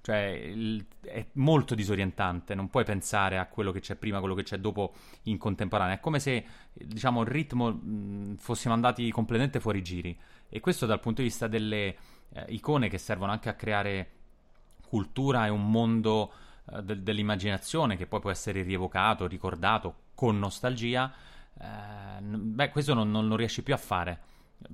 cioè 0.00 0.18
il, 0.52 0.86
è 1.00 1.26
molto 1.32 1.74
disorientante, 1.74 2.54
non 2.54 2.70
puoi 2.70 2.84
pensare 2.84 3.38
a 3.38 3.46
quello 3.46 3.72
che 3.72 3.80
c'è 3.80 3.96
prima, 3.96 4.20
quello 4.20 4.34
che 4.34 4.44
c'è 4.44 4.58
dopo 4.58 4.94
in 5.24 5.38
contemporanea, 5.38 5.96
è 5.96 6.00
come 6.00 6.20
se 6.20 6.44
diciamo 6.72 7.22
il 7.22 7.26
ritmo 7.26 7.70
mh, 7.70 8.36
fossimo 8.36 8.74
andati 8.74 9.10
completamente 9.10 9.58
fuori 9.58 9.82
giri. 9.82 10.16
E 10.48 10.60
questo 10.60 10.86
dal 10.86 11.00
punto 11.00 11.22
di 11.22 11.28
vista 11.28 11.48
delle 11.48 11.96
eh, 12.32 12.44
icone 12.48 12.88
che 12.88 12.98
servono 12.98 13.32
anche 13.32 13.48
a 13.48 13.54
creare 13.54 14.10
cultura 14.86 15.46
e 15.46 15.48
un 15.48 15.68
mondo 15.68 16.32
eh, 16.70 16.82
de- 16.82 17.02
dell'immaginazione 17.02 17.96
che 17.96 18.06
poi 18.06 18.20
può 18.20 18.30
essere 18.30 18.62
rievocato, 18.62 19.26
ricordato 19.26 20.04
con 20.14 20.38
nostalgia 20.38 21.12
eh, 21.60 22.20
beh, 22.20 22.70
questo 22.70 22.94
non, 22.94 23.10
non, 23.10 23.28
lo 23.28 23.36
riesci 23.36 23.62
più 23.62 23.74
a 23.74 23.78
fare, 23.78 24.18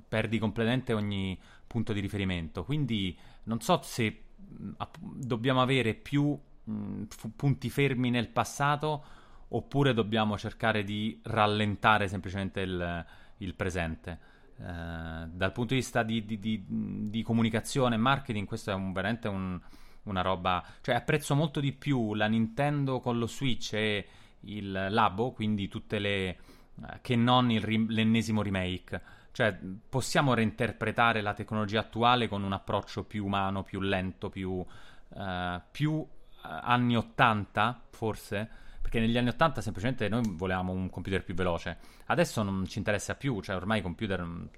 perdi 0.07 0.39
completamente 0.39 0.93
ogni 0.93 1.37
punto 1.65 1.93
di 1.93 1.99
riferimento. 1.99 2.63
Quindi 2.63 3.17
non 3.43 3.61
so 3.61 3.81
se 3.83 4.23
mh, 4.35 4.71
dobbiamo 4.99 5.61
avere 5.61 5.93
più 5.93 6.37
mh, 6.63 7.03
punti 7.35 7.69
fermi 7.69 8.09
nel 8.09 8.29
passato 8.29 9.03
oppure 9.49 9.93
dobbiamo 9.93 10.37
cercare 10.37 10.83
di 10.83 11.19
rallentare 11.23 12.07
semplicemente 12.07 12.61
il, 12.61 13.05
il 13.37 13.53
presente. 13.55 14.31
Uh, 14.55 15.27
dal 15.31 15.51
punto 15.51 15.73
di 15.73 15.79
vista 15.79 16.03
di, 16.03 16.25
di, 16.25 16.39
di, 16.39 16.63
di 16.67 17.21
comunicazione 17.23 17.95
e 17.95 17.97
marketing, 17.97 18.47
questo 18.47 18.71
è 18.71 18.73
un, 18.73 18.93
veramente 18.93 19.27
un, 19.27 19.59
una 20.03 20.21
roba. 20.21 20.63
Cioè, 20.81 20.95
apprezzo 20.95 21.35
molto 21.35 21.59
di 21.59 21.71
più 21.71 22.13
la 22.13 22.27
Nintendo 22.27 22.99
con 22.99 23.17
lo 23.17 23.27
Switch 23.27 23.73
e 23.73 24.07
il 24.41 24.87
labo, 24.89 25.31
quindi 25.31 25.67
tutte 25.67 25.99
le... 25.99 26.37
Eh, 26.81 26.99
che 27.01 27.15
non 27.15 27.51
il, 27.51 27.85
l'ennesimo 27.89 28.41
remake. 28.41 29.01
Cioè, 29.31 29.57
possiamo 29.89 30.33
reinterpretare 30.33 31.21
la 31.21 31.33
tecnologia 31.33 31.79
attuale 31.79 32.27
con 32.27 32.43
un 32.43 32.53
approccio 32.53 33.03
più 33.03 33.25
umano, 33.25 33.63
più 33.63 33.79
lento, 33.79 34.29
più, 34.29 34.51
uh, 34.51 35.61
più 35.71 36.05
anni 36.41 36.95
80, 36.95 37.85
forse? 37.89 38.49
Perché 38.81 38.99
negli 38.99 39.17
anni 39.17 39.29
80 39.29 39.61
semplicemente 39.61 40.07
noi 40.07 40.21
volevamo 40.35 40.71
un 40.71 40.89
computer 40.89 41.23
più 41.23 41.33
veloce. 41.33 41.77
Adesso 42.07 42.43
non 42.43 42.67
ci 42.67 42.77
interessa 42.77 43.15
più, 43.15 43.41
cioè 43.41 43.55
ormai 43.55 43.77
il 43.77 43.83
computer 43.83 44.21
mh, 44.21 44.49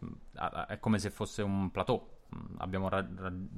è 0.68 0.80
come 0.80 1.00
se 1.00 1.10
fosse 1.10 1.42
un 1.42 1.72
plateau. 1.72 2.14
Abbiamo 2.58 2.90
ra- 2.90 3.08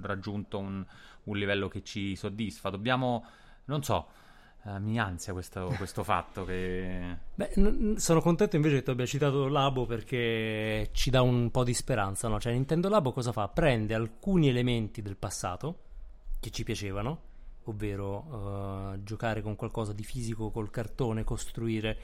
raggiunto 0.02 0.60
un, 0.60 0.86
un 1.24 1.38
livello 1.38 1.68
che 1.68 1.82
ci 1.84 2.16
soddisfa. 2.16 2.70
Dobbiamo, 2.70 3.26
non 3.66 3.82
so, 3.82 4.08
Uh, 4.68 4.82
mi 4.82 5.00
ansia 5.00 5.32
questo, 5.32 5.74
questo 5.78 6.04
fatto 6.04 6.44
che... 6.44 7.18
Beh, 7.34 7.52
n- 7.56 7.96
sono 7.98 8.20
contento 8.20 8.58
invece 8.58 8.76
che 8.76 8.84
tu 8.84 8.90
abbia 8.90 9.06
citato 9.06 9.48
Labo 9.48 9.86
perché 9.86 10.90
ci 10.92 11.10
dà 11.10 11.22
un 11.22 11.50
po' 11.52 11.64
di 11.64 11.74
speranza, 11.74 12.28
no? 12.28 12.38
Cioè 12.38 12.52
Nintendo 12.52 12.90
Labo 12.90 13.14
cosa 13.14 13.32
fa? 13.32 13.48
Prende 13.48 13.94
alcuni 13.94 14.50
elementi 14.50 15.02
del 15.02 15.16
passato 15.16 15.84
che 16.42 16.50
ci 16.50 16.66
piacevano, 16.66 17.22
ovvero 17.64 18.18
uh, 18.18 19.04
giocare 19.04 19.42
con 19.42 19.56
qualcosa 19.56 19.94
di 19.94 20.04
fisico, 20.04 20.52
col 20.52 20.70
cartone, 20.70 21.24
costruire, 21.24 21.98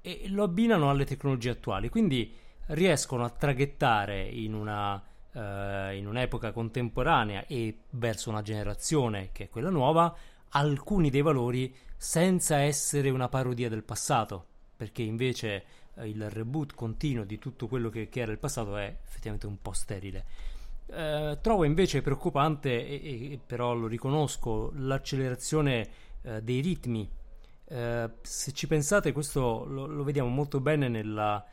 e 0.00 0.24
lo 0.28 0.42
abbinano 0.42 0.90
alle 0.90 1.04
tecnologie 1.04 1.50
attuali, 1.50 1.88
quindi 1.88 2.34
riescono 2.66 3.24
a 3.24 3.30
traghettare 3.30 4.22
in 4.22 4.54
una, 4.54 4.94
uh, 4.94 5.94
in 5.94 6.06
un'epoca 6.08 6.50
contemporanea 6.50 7.46
e 7.46 7.82
verso 7.90 8.28
una 8.28 8.42
generazione 8.42 9.30
che 9.30 9.44
è 9.44 9.48
quella 9.48 9.70
nuova 9.70 10.12
alcuni 10.50 11.10
dei 11.10 11.22
valori 11.22 11.74
senza 11.98 12.58
essere 12.58 13.10
una 13.10 13.28
parodia 13.28 13.68
del 13.68 13.82
passato, 13.82 14.46
perché 14.76 15.02
invece 15.02 15.64
eh, 15.96 16.08
il 16.08 16.30
reboot 16.30 16.72
continuo 16.74 17.24
di 17.24 17.38
tutto 17.38 17.66
quello 17.66 17.90
che, 17.90 18.08
che, 18.08 18.20
era 18.20 18.30
il 18.30 18.38
passato 18.38 18.76
è 18.76 18.98
effettivamente 19.04 19.46
un 19.46 19.60
po' 19.60 19.72
sterile. 19.72 20.24
Eh, 20.86 21.38
trovo 21.42 21.64
invece 21.64 22.00
preoccupante, 22.00 22.86
e, 22.86 23.32
e, 23.32 23.40
però 23.44 23.74
lo 23.74 23.88
riconosco, 23.88 24.72
l'accelerazione 24.76 25.88
eh, 26.22 26.40
dei 26.40 26.60
ritmi. 26.60 27.10
Eh, 27.64 28.10
se 28.22 28.52
ci 28.52 28.68
pensate, 28.68 29.12
questo 29.12 29.64
lo, 29.66 29.86
lo 29.86 30.04
vediamo 30.04 30.28
molto 30.28 30.60
bene 30.60 30.88
nella 30.88 31.44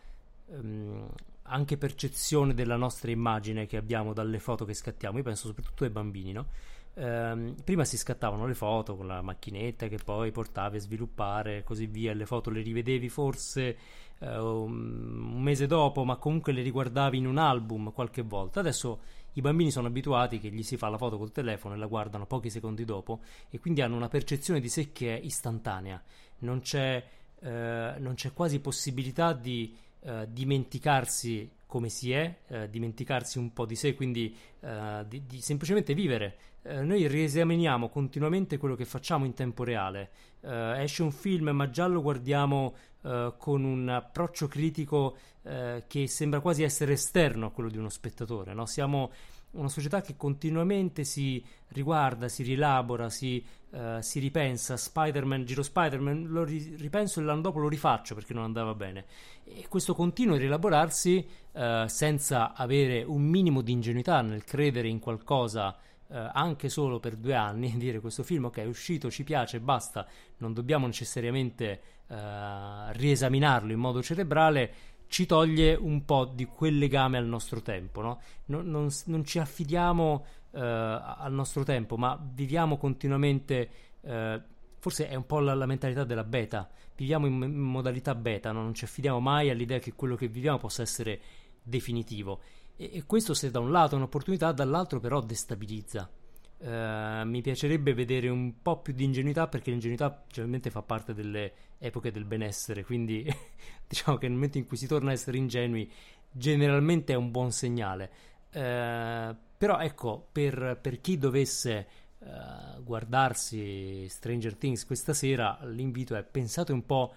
ehm, 0.52 1.10
anche 1.48 1.78
percezione 1.78 2.54
della 2.54 2.76
nostra 2.76 3.12
immagine 3.12 3.66
che 3.66 3.78
abbiamo 3.78 4.14
dalle 4.14 4.40
foto 4.40 4.64
che 4.64 4.76
scattiamo. 4.76 5.18
Io 5.18 5.24
penso 5.24 5.48
soprattutto 5.48 5.84
ai 5.84 5.90
bambini, 5.90 6.32
no? 6.32 6.48
Ehm, 6.96 7.56
prima 7.64 7.86
si 7.86 7.98
scattavano 7.98 8.48
le 8.48 8.56
foto 8.56 8.96
con 8.96 9.08
la 9.08 9.22
macchinetta 9.22 9.88
che 9.88 10.00
poi 10.04 10.32
portavi 10.32 10.78
a 10.78 10.80
sviluppare 10.80 11.58
e 11.58 11.64
così 11.64 11.86
via, 11.86 12.14
le 12.14 12.26
foto 12.26 12.50
le 12.50 12.62
rivedevi 12.62 13.10
forse 13.10 13.78
eh, 14.20 14.38
un 14.38 15.42
mese 15.42 15.68
dopo, 15.68 16.04
ma 16.04 16.16
comunque 16.16 16.52
le 16.54 16.62
riguardavi 16.62 17.18
in 17.18 17.28
un 17.28 17.38
album 17.38 17.92
qualche 17.92 18.22
volta. 18.22 18.60
Adesso 18.60 19.00
i 19.34 19.42
bambini 19.42 19.72
sono 19.72 19.88
abituati 19.88 20.40
che 20.40 20.50
gli 20.50 20.64
si 20.64 20.78
fa 20.78 20.90
la 20.90 20.98
foto 20.98 21.18
col 21.18 21.32
telefono 21.32 21.76
e 21.76 21.78
la 21.78 21.88
guardano 21.88 22.26
pochi 22.26 22.50
secondi 22.50 22.86
dopo 22.86 23.22
e 23.50 23.60
quindi 23.60 23.82
hanno 23.82 23.96
una 23.96 24.08
percezione 24.08 24.60
di 24.60 24.70
sé 24.70 24.92
che 24.92 25.18
è 25.18 25.22
istantanea, 25.22 26.02
non 26.40 26.62
c'è, 26.62 27.04
eh, 27.40 27.96
non 27.98 28.14
c'è 28.16 28.32
quasi 28.32 28.60
possibilità 28.62 29.34
di 29.34 29.76
eh, 30.00 30.28
dimenticarsi 30.30 31.52
come 31.66 31.90
si 31.90 32.12
è, 32.12 32.42
eh, 32.48 32.70
dimenticarsi 32.70 33.38
un 33.38 33.52
po' 33.54 33.66
di 33.66 33.76
sé, 33.76 33.96
quindi 33.96 34.36
eh, 34.62 35.04
di, 35.08 35.26
di, 35.26 35.42
semplicemente 35.42 35.94
vivere. 35.94 36.38
Eh, 36.62 36.82
noi 36.82 37.08
riesaminiamo 37.08 37.90
continuamente 37.90 38.58
quello 38.58 38.76
che 38.76 38.86
facciamo 38.86 39.26
in 39.26 39.34
tempo 39.34 39.64
reale. 39.64 40.12
Eh, 40.42 40.84
esce 40.84 41.04
un 41.04 41.12
film, 41.12 41.50
ma 41.50 41.70
già 41.70 41.88
lo 41.88 42.02
guardiamo 42.02 42.76
eh, 43.04 43.34
con 43.38 43.64
un 43.64 43.90
approccio 43.90 44.48
critico 44.48 45.18
eh, 45.44 45.84
che 45.88 46.08
sembra 46.08 46.40
quasi 46.40 46.64
essere 46.64 46.94
esterno 46.94 47.48
a 47.48 47.52
quello 47.52 47.70
di 47.70 47.78
uno 47.78 47.90
spettatore. 47.90 48.54
No? 48.54 48.66
Siamo 48.66 49.12
una 49.56 49.70
società 49.70 50.02
che 50.02 50.16
continuamente 50.16 51.04
si 51.04 51.44
riguarda, 51.70 52.28
si 52.28 52.44
rielabora, 52.44 53.10
si, 53.10 53.44
uh, 53.72 54.00
si 54.00 54.20
ripensa. 54.20 54.78
Spider-Man, 54.78 55.46
giro 55.46 55.64
Spider-Man, 55.64 56.28
lo 56.28 56.44
ri- 56.44 56.76
ripenso 56.78 57.20
e 57.20 57.24
l'anno 57.24 57.42
dopo 57.42 57.60
lo 57.60 57.68
rifaccio 57.68 58.16
perché 58.16 58.34
non 58.34 58.44
andava 58.44 58.74
bene. 58.74 59.06
E 59.44 59.68
questo 59.68 59.94
continuo 59.94 60.36
rielaborarsi 60.36 61.26
uh, 61.52 61.88
senza 61.88 62.54
avere 62.54 63.04
un 63.04 63.24
minimo 63.24 63.62
di 63.62 63.72
ingenuità 63.72 64.22
nel 64.22 64.44
credere 64.44 64.88
in 64.88 65.00
qualcosa. 65.00 65.78
Uh, 66.08 66.30
anche 66.34 66.70
solo 66.70 67.00
per 67.00 67.16
due 67.16 67.34
anni 67.34 67.74
dire 67.78 68.00
questo 68.00 68.22
film 68.22 68.46
ok 68.46 68.58
è 68.60 68.66
uscito, 68.66 69.10
ci 69.10 69.24
piace, 69.24 69.60
basta, 69.60 70.08
non 70.38 70.54
dobbiamo 70.54 70.86
necessariamente 70.86 71.94
riesaminarlo 72.08 73.72
in 73.72 73.80
modo 73.80 74.04
cerebrale 74.04 74.95
ci 75.08 75.26
toglie 75.26 75.76
un 75.76 76.04
po' 76.06 76.26
di 76.26 76.46
quel 76.46 76.78
legame 76.78 77.18
al 77.18 77.26
nostro 77.26 77.62
tempo, 77.62 78.02
no? 78.02 78.22
non, 78.46 78.68
non, 78.70 78.90
non, 79.06 79.24
ci 79.24 79.40
affidiamo 79.40 80.26
uh, 80.52 80.60
al 80.60 81.32
nostro 81.32 81.64
tempo, 81.64 81.98
ma 81.98 82.20
viviamo 82.34 82.78
continuamente, 82.78 83.70
uh, 84.02 84.42
forse 84.80 85.08
è 85.08 85.16
un 85.16 85.26
po' 85.26 85.40
la, 85.40 85.54
la, 85.54 85.66
mentalità 85.66 86.04
della 86.04 86.24
beta, 86.24 86.70
viviamo 86.96 87.28
in, 87.28 87.42
in 87.44 87.60
modalità 87.60 88.16
beta, 88.16 88.52
no? 88.52 88.62
non 88.62 88.74
ci 88.74 88.86
affidiamo 88.86 89.20
mai 89.20 89.50
all'idea 89.50 89.80
che 89.80 89.94
quello 89.94 90.16
che 90.16 90.28
viviamo 90.28 90.58
possa 90.58 90.82
essere 90.82 91.20
definitivo. 91.62 92.42
E, 92.76 92.90
e 92.94 93.04
questo 93.06 93.34
se 93.34 93.52
da 93.52 93.60
un 93.60 93.72
lato 93.72 93.96
è 93.96 93.98
un'opportunità, 93.98 94.52
dall'altro 94.52 95.00
però 95.00 95.22
destabilizza. 95.22 96.10
Uh, 96.58 97.28
mi 97.28 97.42
piacerebbe 97.42 97.94
vedere 97.94 98.30
un 98.30 98.62
po' 98.62 98.80
più 98.82 98.94
di 98.94 99.04
ingenuità 99.04 99.48
perché 99.48 99.72
l'ingenuità 99.72 100.24
generalmente 100.28 100.70
fa 100.70 100.82
parte 100.82 101.14
delle 101.14 101.54
epoche 101.78 102.12
del 102.12 102.24
benessere, 102.24 102.84
quindi 102.84 103.24
diciamo 103.86 104.18
che 104.18 104.28
nel 104.28 104.36
momento 104.36 104.58
in 104.58 104.66
cui 104.66 104.78
si 104.78 104.88
torna 104.88 105.10
a 105.10 105.14
essere 105.14 105.38
ingenui 105.38 105.92
generalmente 106.32 107.14
è 107.14 107.16
un 107.16 107.32
buon 107.32 107.52
segnale. 107.52 108.12
Uh, 108.54 109.36
però 109.58 109.80
ecco, 109.80 110.28
per, 110.32 110.78
per 110.82 111.02
chi 111.02 111.18
dovesse 111.18 111.88
uh, 112.20 112.84
guardarsi 112.84 114.08
Stranger 114.10 114.56
Things 114.56 114.86
questa 114.86 115.14
sera, 115.14 115.60
l'invito 115.64 116.16
è 116.16 116.24
pensate 116.24 116.72
un 116.72 116.86
po' 116.86 117.14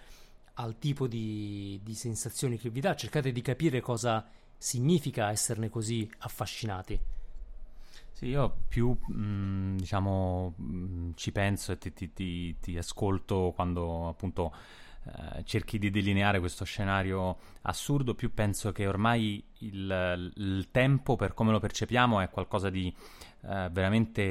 al 0.54 0.78
tipo 0.78 1.06
di, 1.06 1.80
di 1.82 1.94
sensazioni 1.94 2.58
che 2.58 2.70
vi 2.70 2.80
dà, 2.80 2.94
cercate 2.96 3.32
di 3.32 3.42
capire 3.42 3.80
cosa 3.80 4.26
significa 4.56 5.30
esserne 5.30 5.68
così 5.68 6.10
affascinati. 6.18 7.17
Sì, 8.18 8.26
io 8.26 8.62
più 8.66 8.98
mh, 9.00 9.14
mm, 9.14 9.76
diciamo 9.76 10.54
mh, 10.56 10.64
mm, 10.64 11.10
ci 11.14 11.30
penso 11.30 11.70
e 11.70 11.78
ti, 11.78 11.92
ti, 11.92 12.12
ti, 12.12 12.58
ti 12.58 12.76
ascolto 12.76 13.52
quando 13.54 14.08
appunto 14.08 14.52
eh, 15.04 15.44
cerchi 15.44 15.78
di 15.78 15.88
delineare 15.88 16.40
questo 16.40 16.64
scenario 16.64 17.36
assurdo, 17.62 18.16
più 18.16 18.34
penso 18.34 18.72
che 18.72 18.88
ormai 18.88 19.40
il, 19.58 20.32
il 20.34 20.68
tempo 20.72 21.14
per 21.14 21.32
come 21.32 21.52
lo 21.52 21.60
percepiamo 21.60 22.18
è 22.18 22.28
qualcosa 22.28 22.70
di 22.70 22.92
eh, 23.42 23.68
veramente 23.70 24.22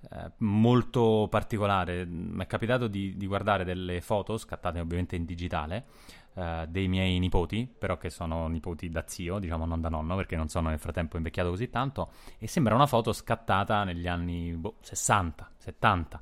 eh, 0.00 0.30
molto 0.38 1.26
particolare. 1.28 2.04
Mi 2.04 2.44
è 2.44 2.46
capitato 2.46 2.86
di, 2.86 3.16
di 3.16 3.26
guardare 3.26 3.64
delle 3.64 4.00
foto 4.00 4.38
scattate 4.38 4.78
ovviamente 4.78 5.16
in 5.16 5.24
digitale 5.24 5.86
uh, 6.34 6.66
dei 6.68 6.88
miei 6.88 7.18
nipoti, 7.18 7.66
però 7.66 7.96
che 7.96 8.10
sono 8.10 8.46
nipoti 8.48 8.88
da 8.88 9.04
zio, 9.06 9.38
diciamo 9.38 9.64
non 9.64 9.80
da 9.80 9.88
nonno, 9.88 10.16
perché 10.16 10.36
non 10.36 10.48
sono 10.48 10.68
nel 10.68 10.78
frattempo 10.78 11.16
invecchiato 11.16 11.50
così 11.50 11.70
tanto, 11.70 12.10
e 12.38 12.46
sembra 12.46 12.74
una 12.74 12.86
foto 12.86 13.12
scattata 13.12 13.84
negli 13.84 14.06
anni 14.06 14.52
boh, 14.52 14.76
60, 14.80 15.50
70. 15.58 16.20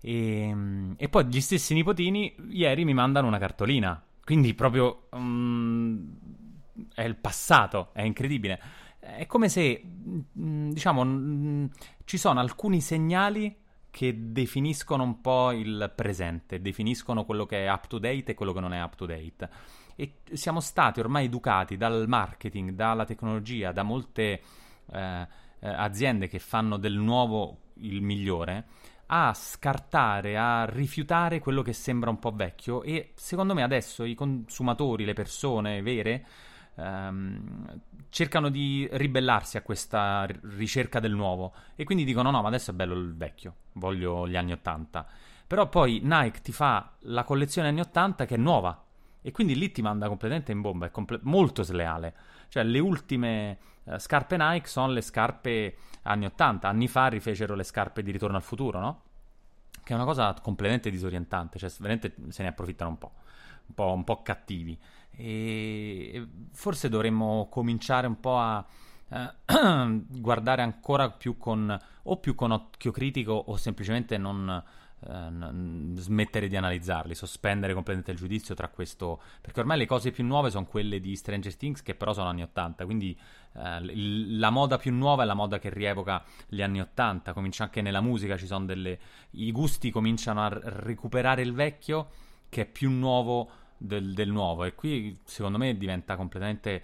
E, 0.00 0.54
e, 0.96 1.08
poi 1.08 1.26
gli 1.26 1.40
stessi 1.40 1.74
nipotini 1.74 2.34
ieri 2.50 2.84
mi 2.84 2.94
mandano 2.94 3.26
una 3.26 3.38
cartolina, 3.38 4.00
quindi 4.22 4.54
proprio 4.54 5.08
um, 5.12 6.16
è 6.94 7.02
il 7.02 7.16
passato, 7.16 7.90
è 7.92 8.02
incredibile. 8.02 8.60
È 8.98 9.26
come 9.26 9.48
se, 9.48 9.82
mm, 9.84 10.70
diciamo, 10.70 11.04
mm, 11.04 11.64
ci 12.04 12.18
sono 12.18 12.40
alcuni 12.40 12.80
segnali 12.80 13.64
che 13.96 14.14
definiscono 14.30 15.04
un 15.04 15.22
po' 15.22 15.52
il 15.52 15.90
presente, 15.96 16.60
definiscono 16.60 17.24
quello 17.24 17.46
che 17.46 17.64
è 17.64 17.70
up 17.72 17.86
to 17.86 17.98
date 17.98 18.32
e 18.32 18.34
quello 18.34 18.52
che 18.52 18.60
non 18.60 18.74
è 18.74 18.82
up 18.82 18.94
to 18.94 19.06
date. 19.06 19.48
E 19.96 20.18
siamo 20.34 20.60
stati 20.60 21.00
ormai 21.00 21.24
educati 21.24 21.78
dal 21.78 22.04
marketing, 22.06 22.72
dalla 22.72 23.06
tecnologia, 23.06 23.72
da 23.72 23.84
molte 23.84 24.42
eh, 24.92 25.26
eh, 25.60 25.68
aziende 25.68 26.28
che 26.28 26.38
fanno 26.38 26.76
del 26.76 26.92
nuovo 26.92 27.70
il 27.76 28.02
migliore, 28.02 28.66
a 29.06 29.32
scartare, 29.32 30.36
a 30.36 30.66
rifiutare 30.66 31.38
quello 31.38 31.62
che 31.62 31.72
sembra 31.72 32.10
un 32.10 32.18
po' 32.18 32.32
vecchio 32.32 32.82
e 32.82 33.12
secondo 33.14 33.54
me 33.54 33.62
adesso 33.62 34.04
i 34.04 34.14
consumatori, 34.14 35.06
le 35.06 35.14
persone 35.14 35.80
vere, 35.80 36.26
ehm, 36.76 37.80
cercano 38.08 38.48
di 38.48 38.88
ribellarsi 38.92 39.56
a 39.56 39.62
questa 39.62 40.26
ricerca 40.56 41.00
del 41.00 41.12
nuovo 41.12 41.52
e 41.74 41.84
quindi 41.84 42.04
dicono 42.04 42.30
no, 42.30 42.42
ma 42.42 42.48
adesso 42.48 42.70
è 42.70 42.74
bello 42.74 42.94
il 42.94 43.14
vecchio, 43.14 43.54
voglio 43.72 44.26
gli 44.28 44.36
anni 44.36 44.52
80. 44.52 45.06
Però 45.46 45.68
poi 45.68 46.00
Nike 46.02 46.40
ti 46.40 46.52
fa 46.52 46.92
la 47.00 47.24
collezione 47.24 47.68
anni 47.68 47.80
80 47.80 48.24
che 48.24 48.34
è 48.34 48.38
nuova 48.38 48.82
e 49.22 49.32
quindi 49.32 49.56
lì 49.56 49.70
ti 49.72 49.82
manda 49.82 50.08
completamente 50.08 50.52
in 50.52 50.60
bomba, 50.60 50.86
è 50.86 50.90
comple- 50.90 51.20
molto 51.22 51.62
sleale. 51.62 52.14
Cioè 52.48 52.62
le 52.62 52.78
ultime 52.78 53.58
uh, 53.84 53.98
scarpe 53.98 54.36
Nike 54.36 54.68
sono 54.68 54.92
le 54.92 55.00
scarpe 55.00 55.76
anni 56.02 56.26
80, 56.26 56.68
anni 56.68 56.88
fa 56.88 57.08
rifecero 57.08 57.54
le 57.54 57.64
scarpe 57.64 58.02
di 58.02 58.12
Ritorno 58.12 58.36
al 58.36 58.42
futuro, 58.42 58.78
no? 58.78 59.02
Che 59.82 59.92
è 59.92 59.96
una 59.96 60.04
cosa 60.04 60.32
completamente 60.40 60.90
disorientante, 60.90 61.58
cioè 61.58 61.70
veramente 61.78 62.14
se 62.28 62.42
ne 62.42 62.48
approfittano 62.48 62.90
un 62.90 62.98
po'. 62.98 63.12
un 63.66 63.74
po', 63.74 63.92
un 63.92 64.04
po 64.04 64.22
cattivi. 64.22 64.78
E 65.16 66.26
forse 66.52 66.88
dovremmo 66.88 67.48
cominciare 67.50 68.06
un 68.06 68.20
po' 68.20 68.38
a 68.38 68.64
eh, 69.08 69.32
guardare 70.08 70.62
ancora 70.62 71.10
più 71.10 71.36
con 71.36 71.78
o 72.02 72.16
più 72.18 72.34
con 72.34 72.50
occhio 72.50 72.90
critico 72.92 73.32
o 73.32 73.56
semplicemente 73.56 74.18
non 74.18 74.62
eh, 74.98 76.00
smettere 76.00 76.48
di 76.48 76.56
analizzarli, 76.56 77.14
sospendere 77.14 77.74
completamente 77.74 78.12
il 78.12 78.18
giudizio 78.18 78.54
tra 78.54 78.68
questo 78.68 79.20
perché 79.40 79.60
ormai 79.60 79.78
le 79.78 79.86
cose 79.86 80.10
più 80.10 80.24
nuove 80.24 80.50
sono 80.50 80.64
quelle 80.64 81.00
di 81.00 81.14
Stranger 81.14 81.54
Things 81.54 81.82
che 81.82 81.94
però 81.94 82.12
sono 82.12 82.28
anni 82.28 82.42
80, 82.42 82.84
quindi 82.84 83.16
eh, 83.54 83.96
la 84.38 84.50
moda 84.50 84.78
più 84.78 84.92
nuova 84.92 85.22
è 85.22 85.26
la 85.26 85.34
moda 85.34 85.58
che 85.58 85.70
rievoca 85.70 86.24
gli 86.48 86.62
anni 86.62 86.80
80, 86.80 87.32
comincia 87.32 87.64
anche 87.64 87.82
nella 87.82 88.00
musica, 88.00 88.36
ci 88.36 88.46
sono 88.46 88.64
delle 88.64 88.98
i 89.32 89.52
gusti 89.52 89.90
cominciano 89.90 90.42
a 90.42 90.48
recuperare 90.48 91.42
il 91.42 91.52
vecchio 91.52 92.08
che 92.48 92.62
è 92.62 92.66
più 92.66 92.90
nuovo 92.90 93.50
del, 93.78 94.14
del, 94.14 94.30
nuovo 94.30 94.64
e 94.64 94.74
qui 94.74 95.18
secondo 95.24 95.58
me 95.58 95.76
diventa 95.76 96.16
completamente 96.16 96.82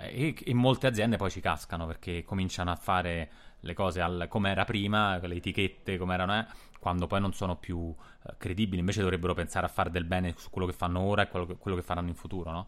eh, 0.00 0.26
e, 0.28 0.36
e, 0.44 0.54
molte 0.54 0.86
aziende 0.86 1.16
poi 1.16 1.30
ci 1.30 1.40
cascano 1.40 1.86
perché 1.86 2.24
cominciano 2.24 2.70
a 2.70 2.76
fare 2.76 3.30
le 3.60 3.74
cose 3.74 4.00
al, 4.00 4.26
come 4.28 4.50
era 4.50 4.64
prima, 4.64 5.18
le 5.18 5.36
etichette 5.36 5.98
come 5.98 6.14
erano 6.14 6.38
eh, 6.38 6.46
quando 6.78 7.06
poi 7.06 7.20
non 7.20 7.32
sono 7.32 7.56
più 7.56 7.94
eh, 8.26 8.34
credibili 8.38 8.80
invece 8.80 9.00
dovrebbero 9.00 9.34
pensare 9.34 9.66
a 9.66 9.68
fare 9.68 9.90
del 9.90 10.04
bene 10.04 10.34
su 10.36 10.50
quello 10.50 10.66
che 10.66 10.74
fanno 10.74 11.00
ora 11.00 11.22
e 11.22 11.28
quello 11.28 11.46
che, 11.46 11.56
quello 11.56 11.76
che 11.76 11.82
faranno 11.82 12.08
in 12.08 12.14
futuro 12.14 12.50
no? 12.50 12.66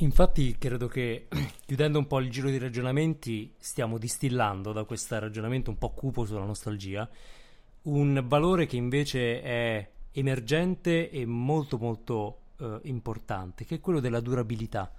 Infatti 0.00 0.56
credo 0.58 0.88
che 0.88 1.28
chiudendo 1.64 1.98
un 1.98 2.06
po' 2.06 2.20
il 2.20 2.30
giro 2.30 2.48
di 2.50 2.58
ragionamenti 2.58 3.54
stiamo 3.58 3.98
distillando 3.98 4.72
da 4.72 4.84
questo 4.84 5.18
ragionamento 5.18 5.70
un 5.70 5.78
po' 5.78 5.90
cupo 5.90 6.24
sulla 6.24 6.44
nostalgia 6.44 7.08
un 7.82 8.24
valore 8.26 8.66
che 8.66 8.76
invece 8.76 9.42
è 9.42 9.90
emergente 10.12 11.10
e 11.10 11.24
molto 11.26 11.78
molto 11.78 12.38
eh, 12.58 12.78
importante, 12.84 13.64
che 13.64 13.76
è 13.76 13.80
quello 13.80 14.00
della 14.00 14.20
durabilità. 14.20 14.92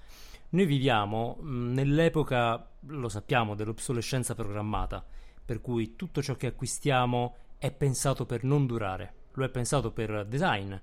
Noi 0.50 0.66
viviamo 0.66 1.38
mh, 1.40 1.74
nell'epoca, 1.74 2.70
lo 2.80 3.10
sappiamo, 3.10 3.56
dell'obsolescenza 3.56 4.36
programmata, 4.36 5.06
per 5.44 5.62
cui 5.62 5.96
tutto 5.96 6.22
ciò 6.22 6.36
che 6.36 6.48
acquistiamo 6.48 7.36
è 7.58 7.72
pensato 7.72 8.26
per 8.26 8.44
non 8.44 8.66
durare, 8.66 9.14
lo 9.34 9.44
è 9.44 9.50
pensato 9.50 9.92
per 9.92 10.26
design. 10.26 10.74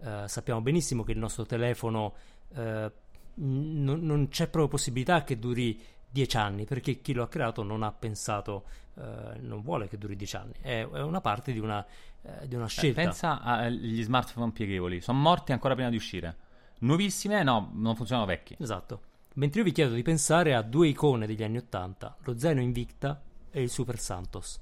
Eh, 0.00 0.24
sappiamo 0.26 0.60
benissimo 0.60 1.02
che 1.02 1.12
il 1.12 1.18
nostro 1.18 1.44
telefono 1.44 2.14
eh, 2.54 2.92
n- 3.34 3.98
non 4.00 4.28
c'è 4.28 4.44
proprio 4.44 4.68
possibilità 4.68 5.24
che 5.24 5.38
duri 5.38 5.80
dieci 6.10 6.36
anni, 6.36 6.64
perché 6.64 7.00
chi 7.00 7.12
lo 7.12 7.22
ha 7.22 7.28
creato 7.28 7.62
non 7.62 7.82
ha 7.82 7.92
pensato, 7.92 8.64
eh, 8.94 9.38
non 9.40 9.60
vuole 9.62 9.88
che 9.88 9.98
duri 9.98 10.16
dieci 10.16 10.36
anni, 10.36 10.54
è, 10.60 10.88
è 10.88 11.02
una 11.02 11.20
parte 11.20 11.52
di 11.52 11.58
una, 11.58 11.84
eh, 12.22 12.48
di 12.48 12.54
una 12.54 12.66
scelta. 12.66 13.00
Eh, 13.00 13.04
pensa 13.04 13.40
agli 13.40 14.02
smartphone 14.02 14.52
pieghevoli, 14.52 15.00
sono 15.00 15.18
morti 15.18 15.52
ancora 15.52 15.74
prima 15.74 15.90
di 15.90 15.96
uscire. 15.96 16.36
Nuovissime, 16.80 17.42
no, 17.42 17.70
non 17.74 17.96
funzionano 17.96 18.26
vecchi. 18.26 18.56
Esatto. 18.58 19.00
Mentre 19.34 19.60
io 19.60 19.66
vi 19.66 19.72
chiedo 19.72 19.94
di 19.94 20.02
pensare 20.02 20.54
a 20.54 20.62
due 20.62 20.88
icone 20.88 21.26
degli 21.26 21.42
anni 21.42 21.58
Ottanta, 21.58 22.16
lo 22.22 22.38
zaino 22.38 22.60
Invicta 22.60 23.20
e 23.50 23.62
il 23.62 23.70
Super 23.70 23.98
Santos. 23.98 24.60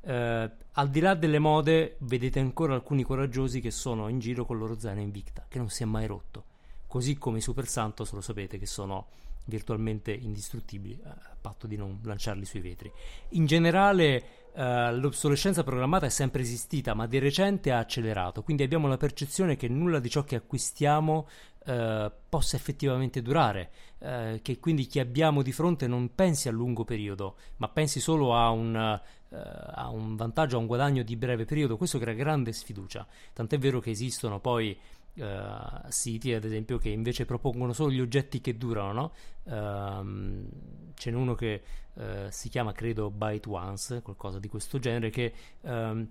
Eh, 0.00 0.50
al 0.72 0.90
di 0.90 1.00
là 1.00 1.14
delle 1.14 1.38
mode, 1.38 1.96
vedete 2.00 2.40
ancora 2.40 2.74
alcuni 2.74 3.02
coraggiosi 3.02 3.60
che 3.60 3.70
sono 3.70 4.08
in 4.08 4.18
giro 4.18 4.44
con 4.44 4.56
il 4.56 4.62
loro 4.62 4.78
zaino 4.78 5.00
Invicta, 5.00 5.46
che 5.48 5.58
non 5.58 5.68
si 5.70 5.82
è 5.82 5.86
mai 5.86 6.06
rotto. 6.06 6.44
Così 6.94 7.18
come 7.18 7.38
i 7.38 7.40
Super 7.40 7.66
Santos, 7.66 8.12
lo 8.12 8.20
sapete, 8.20 8.56
che 8.56 8.66
sono 8.66 9.08
virtualmente 9.46 10.12
indistruttibili, 10.12 10.96
eh, 11.04 11.08
a 11.08 11.36
patto 11.40 11.66
di 11.66 11.74
non 11.76 11.98
lanciarli 12.04 12.44
sui 12.44 12.60
vetri. 12.60 12.88
In 13.30 13.46
generale, 13.46 14.24
eh, 14.54 14.94
l'obsolescenza 14.94 15.64
programmata 15.64 16.06
è 16.06 16.08
sempre 16.08 16.42
esistita, 16.42 16.94
ma 16.94 17.08
di 17.08 17.18
recente 17.18 17.72
ha 17.72 17.78
accelerato, 17.78 18.44
quindi 18.44 18.62
abbiamo 18.62 18.86
la 18.86 18.96
percezione 18.96 19.56
che 19.56 19.66
nulla 19.66 19.98
di 19.98 20.08
ciò 20.08 20.22
che 20.22 20.36
acquistiamo 20.36 21.26
uh, 21.66 22.12
possa 22.28 22.54
effettivamente 22.54 23.22
durare, 23.22 23.70
uh, 23.98 24.40
che 24.40 24.60
quindi 24.60 24.86
chi 24.86 25.00
abbiamo 25.00 25.42
di 25.42 25.50
fronte 25.50 25.88
non 25.88 26.14
pensi 26.14 26.46
a 26.46 26.52
lungo 26.52 26.84
periodo, 26.84 27.38
ma 27.56 27.68
pensi 27.68 27.98
solo 27.98 28.36
a 28.36 28.50
un, 28.50 28.76
a 28.76 29.88
un 29.88 30.14
vantaggio, 30.14 30.58
a 30.58 30.60
un 30.60 30.66
guadagno 30.66 31.02
di 31.02 31.16
breve 31.16 31.44
periodo. 31.44 31.76
Questo 31.76 31.98
crea 31.98 32.14
grande 32.14 32.52
sfiducia, 32.52 33.04
tant'è 33.32 33.58
vero 33.58 33.80
che 33.80 33.90
esistono 33.90 34.38
poi 34.38 34.78
uh, 35.14 35.88
siti, 35.88 36.32
ad 36.32 36.44
esempio, 36.44 36.78
che 36.78 36.88
invece 36.88 37.24
propongono 37.24 37.72
solo 37.72 37.90
gli 37.90 38.00
oggetti 38.00 38.40
che 38.40 38.56
durano, 38.56 38.92
no? 38.92 39.12
Uh, 39.44 40.48
ce 40.94 41.10
n'è 41.10 41.16
uno 41.16 41.34
che 41.34 41.62
uh, 41.94 42.02
si 42.28 42.48
chiama, 42.48 42.72
credo, 42.72 43.10
Byte 43.10 43.48
Once, 43.48 44.02
qualcosa 44.02 44.38
di 44.38 44.48
questo 44.48 44.78
genere, 44.78 45.10
che 45.10 45.32
um, 45.62 46.06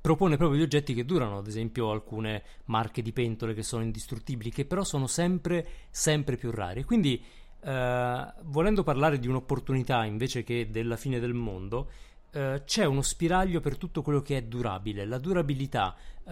propone 0.00 0.36
proprio 0.36 0.58
gli 0.58 0.62
oggetti 0.62 0.94
che 0.94 1.04
durano, 1.04 1.38
ad 1.38 1.46
esempio 1.46 1.90
alcune 1.90 2.42
marche 2.66 3.02
di 3.02 3.12
pentole 3.12 3.54
che 3.54 3.62
sono 3.62 3.82
indistruttibili, 3.82 4.50
che 4.50 4.64
però 4.64 4.84
sono 4.84 5.06
sempre, 5.06 5.66
sempre 5.90 6.36
più 6.36 6.50
rari. 6.50 6.84
Quindi, 6.84 7.22
uh, 7.60 7.68
volendo 8.44 8.82
parlare 8.82 9.18
di 9.18 9.28
un'opportunità 9.28 10.04
invece 10.04 10.42
che 10.42 10.70
della 10.70 10.96
fine 10.96 11.20
del 11.20 11.34
mondo, 11.34 11.90
Uh, 12.32 12.62
c'è 12.64 12.84
uno 12.84 13.02
spiraglio 13.02 13.58
per 13.60 13.76
tutto 13.76 14.02
quello 14.02 14.22
che 14.22 14.36
è 14.36 14.42
durabile, 14.42 15.04
la 15.04 15.18
durabilità, 15.18 15.96
uh, 16.22 16.30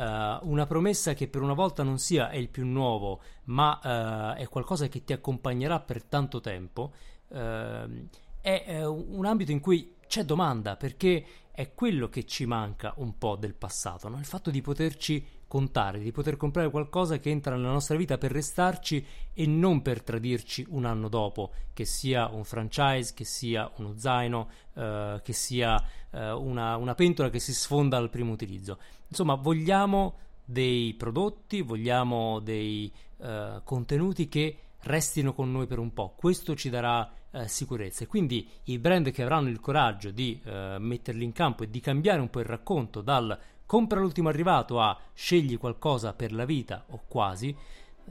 una 0.49 0.65
promessa 0.67 1.13
che 1.15 1.27
per 1.27 1.43
una 1.43 1.55
volta 1.55 1.83
non 1.83 1.99
sia 1.99 2.31
è 2.31 2.37
il 2.37 2.49
più 2.49 2.65
nuovo, 2.65 3.21
ma 3.45 4.35
uh, 4.35 4.39
è 4.39 4.47
qualcosa 4.49 4.87
che 4.87 5.03
ti 5.03 5.13
accompagnerà 5.13 5.81
per 5.81 6.05
tanto 6.05 6.41
tempo, 6.41 6.93
ehm, 7.31 8.09
è 8.41 8.85
un 8.85 9.27
ambito 9.27 9.51
in 9.51 9.61
cui 9.61 9.97
c'è 10.07 10.25
domanda 10.25 10.77
perché 10.77 11.25
è 11.51 11.75
quello 11.75 12.09
che 12.09 12.25
ci 12.25 12.47
manca 12.47 12.95
un 12.99 13.19
po' 13.19 13.37
del 13.37 13.55
passato, 13.55 14.09
no? 14.09 14.19
il 14.19 14.25
fatto 14.25 14.51
di 14.51 14.63
poterci 14.63 15.27
contare, 15.49 15.99
di 15.99 16.13
poter 16.13 16.37
comprare 16.37 16.71
qualcosa 16.71 17.19
che 17.19 17.31
entra 17.31 17.57
nella 17.57 17.73
nostra 17.73 17.97
vita 17.97 18.19
per 18.19 18.31
restarci 18.31 19.05
e 19.33 19.47
non 19.47 19.83
per 19.83 20.03
tradirci 20.03 20.67
un 20.69 20.85
anno 20.85 21.09
dopo, 21.09 21.53
che 21.73 21.85
sia 21.85 22.29
un 22.29 22.45
franchise, 22.45 23.15
che 23.15 23.25
sia 23.25 23.69
uno 23.79 23.95
zaino, 23.97 24.49
eh, 24.75 25.21
che 25.25 25.33
sia 25.33 25.83
eh, 26.11 26.31
una, 26.31 26.77
una 26.77 26.95
pentola 26.95 27.31
che 27.31 27.41
si 27.41 27.55
sfonda 27.55 27.97
al 27.97 28.11
primo 28.11 28.31
utilizzo. 28.31 28.79
Insomma, 29.09 29.35
vogliamo 29.35 30.19
dei 30.45 30.95
prodotti, 30.95 31.63
vogliamo 31.63 32.41
dei 32.41 32.93
eh, 33.19 33.61
contenuti 33.65 34.29
che 34.29 34.59
restino 34.83 35.33
con 35.33 35.51
noi 35.51 35.67
per 35.67 35.79
un 35.79 35.93
po'. 35.93 36.15
Questo 36.17 36.55
ci 36.55 36.71
darà 36.71 37.11
eh, 37.31 37.49
sicurezza. 37.49 38.05
E 38.05 38.07
quindi 38.07 38.49
i 38.65 38.79
brand 38.79 39.11
che 39.11 39.23
avranno 39.23 39.49
il 39.49 39.61
coraggio 39.61 40.11
di 40.11 40.41
eh, 40.45 40.77
metterli 40.79 41.25
in 41.25 41.33
campo 41.33 41.63
e 41.65 41.71
di 41.71 41.81
cambiare 41.81 42.21
un 42.21 42.31
po' 42.31 42.41
il 42.41 42.47
racconto 42.47 43.01
dal 43.01 43.39
compra 43.69 44.01
l'ultimo 44.01 44.31
arrivato 44.31 44.81
a 44.81 44.99
scegli 45.13 45.59
qualcosa 45.59 46.15
per 46.15 46.33
la 46.33 46.47
vita 46.47 46.87
o 46.89 47.03
quasi, 47.07 47.55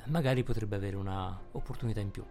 magari 0.05 0.43
potrebbe 0.43 0.75
avere 0.75 0.97
un'opportunità 0.97 1.99
in 1.99 2.11
più. 2.11 2.23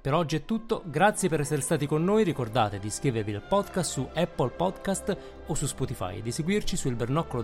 Per 0.00 0.14
oggi 0.14 0.36
è 0.36 0.44
tutto, 0.44 0.84
grazie 0.86 1.28
per 1.28 1.40
essere 1.40 1.60
stati 1.62 1.88
con 1.88 2.04
noi, 2.04 2.22
ricordate 2.22 2.78
di 2.78 2.86
iscrivervi 2.86 3.34
al 3.34 3.42
podcast 3.42 3.90
su 3.90 4.08
Apple 4.14 4.50
Podcast 4.50 5.18
o 5.48 5.54
su 5.54 5.66
Spotify 5.66 6.18
e 6.18 6.22
di 6.22 6.30
seguirci 6.30 6.76
su 6.76 6.86
ilbernoccolo 6.86 7.42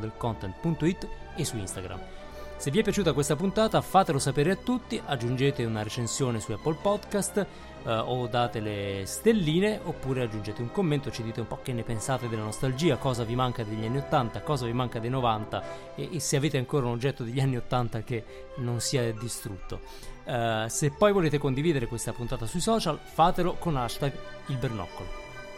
e 1.34 1.44
su 1.44 1.56
Instagram. 1.56 2.23
Se 2.64 2.70
vi 2.70 2.78
è 2.78 2.82
piaciuta 2.82 3.12
questa 3.12 3.36
puntata 3.36 3.78
fatelo 3.82 4.18
sapere 4.18 4.52
a 4.52 4.56
tutti, 4.56 4.98
aggiungete 5.04 5.66
una 5.66 5.82
recensione 5.82 6.40
su 6.40 6.50
Apple 6.50 6.78
Podcast 6.80 7.36
eh, 7.36 7.92
o 7.92 8.26
date 8.26 8.60
le 8.60 9.02
stelline 9.04 9.78
oppure 9.84 10.22
aggiungete 10.22 10.62
un 10.62 10.72
commento, 10.72 11.10
ci 11.10 11.22
dite 11.22 11.40
un 11.40 11.46
po' 11.46 11.58
che 11.62 11.74
ne 11.74 11.82
pensate 11.82 12.26
della 12.26 12.44
nostalgia, 12.44 12.96
cosa 12.96 13.22
vi 13.22 13.34
manca 13.34 13.64
degli 13.64 13.84
anni 13.84 13.98
80, 13.98 14.40
cosa 14.40 14.64
vi 14.64 14.72
manca 14.72 14.98
dei 14.98 15.10
90 15.10 15.94
e, 15.94 16.08
e 16.10 16.20
se 16.20 16.36
avete 16.36 16.56
ancora 16.56 16.86
un 16.86 16.92
oggetto 16.92 17.22
degli 17.22 17.40
anni 17.40 17.58
80 17.58 18.02
che 18.02 18.24
non 18.60 18.80
sia 18.80 19.12
distrutto. 19.12 19.80
Uh, 20.24 20.66
se 20.66 20.90
poi 20.90 21.12
volete 21.12 21.36
condividere 21.36 21.86
questa 21.86 22.14
puntata 22.14 22.46
sui 22.46 22.60
social, 22.60 22.98
fatelo 22.98 23.56
con 23.58 23.76
hashtag 23.76 24.10
il 24.46 24.56
bernoccolo. 24.56 25.08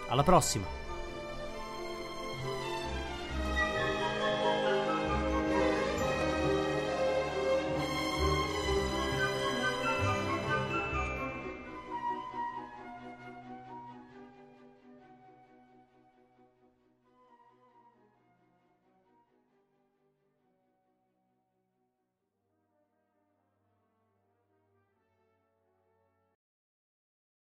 Alla 0.09 0.25
prossima! 0.25 0.86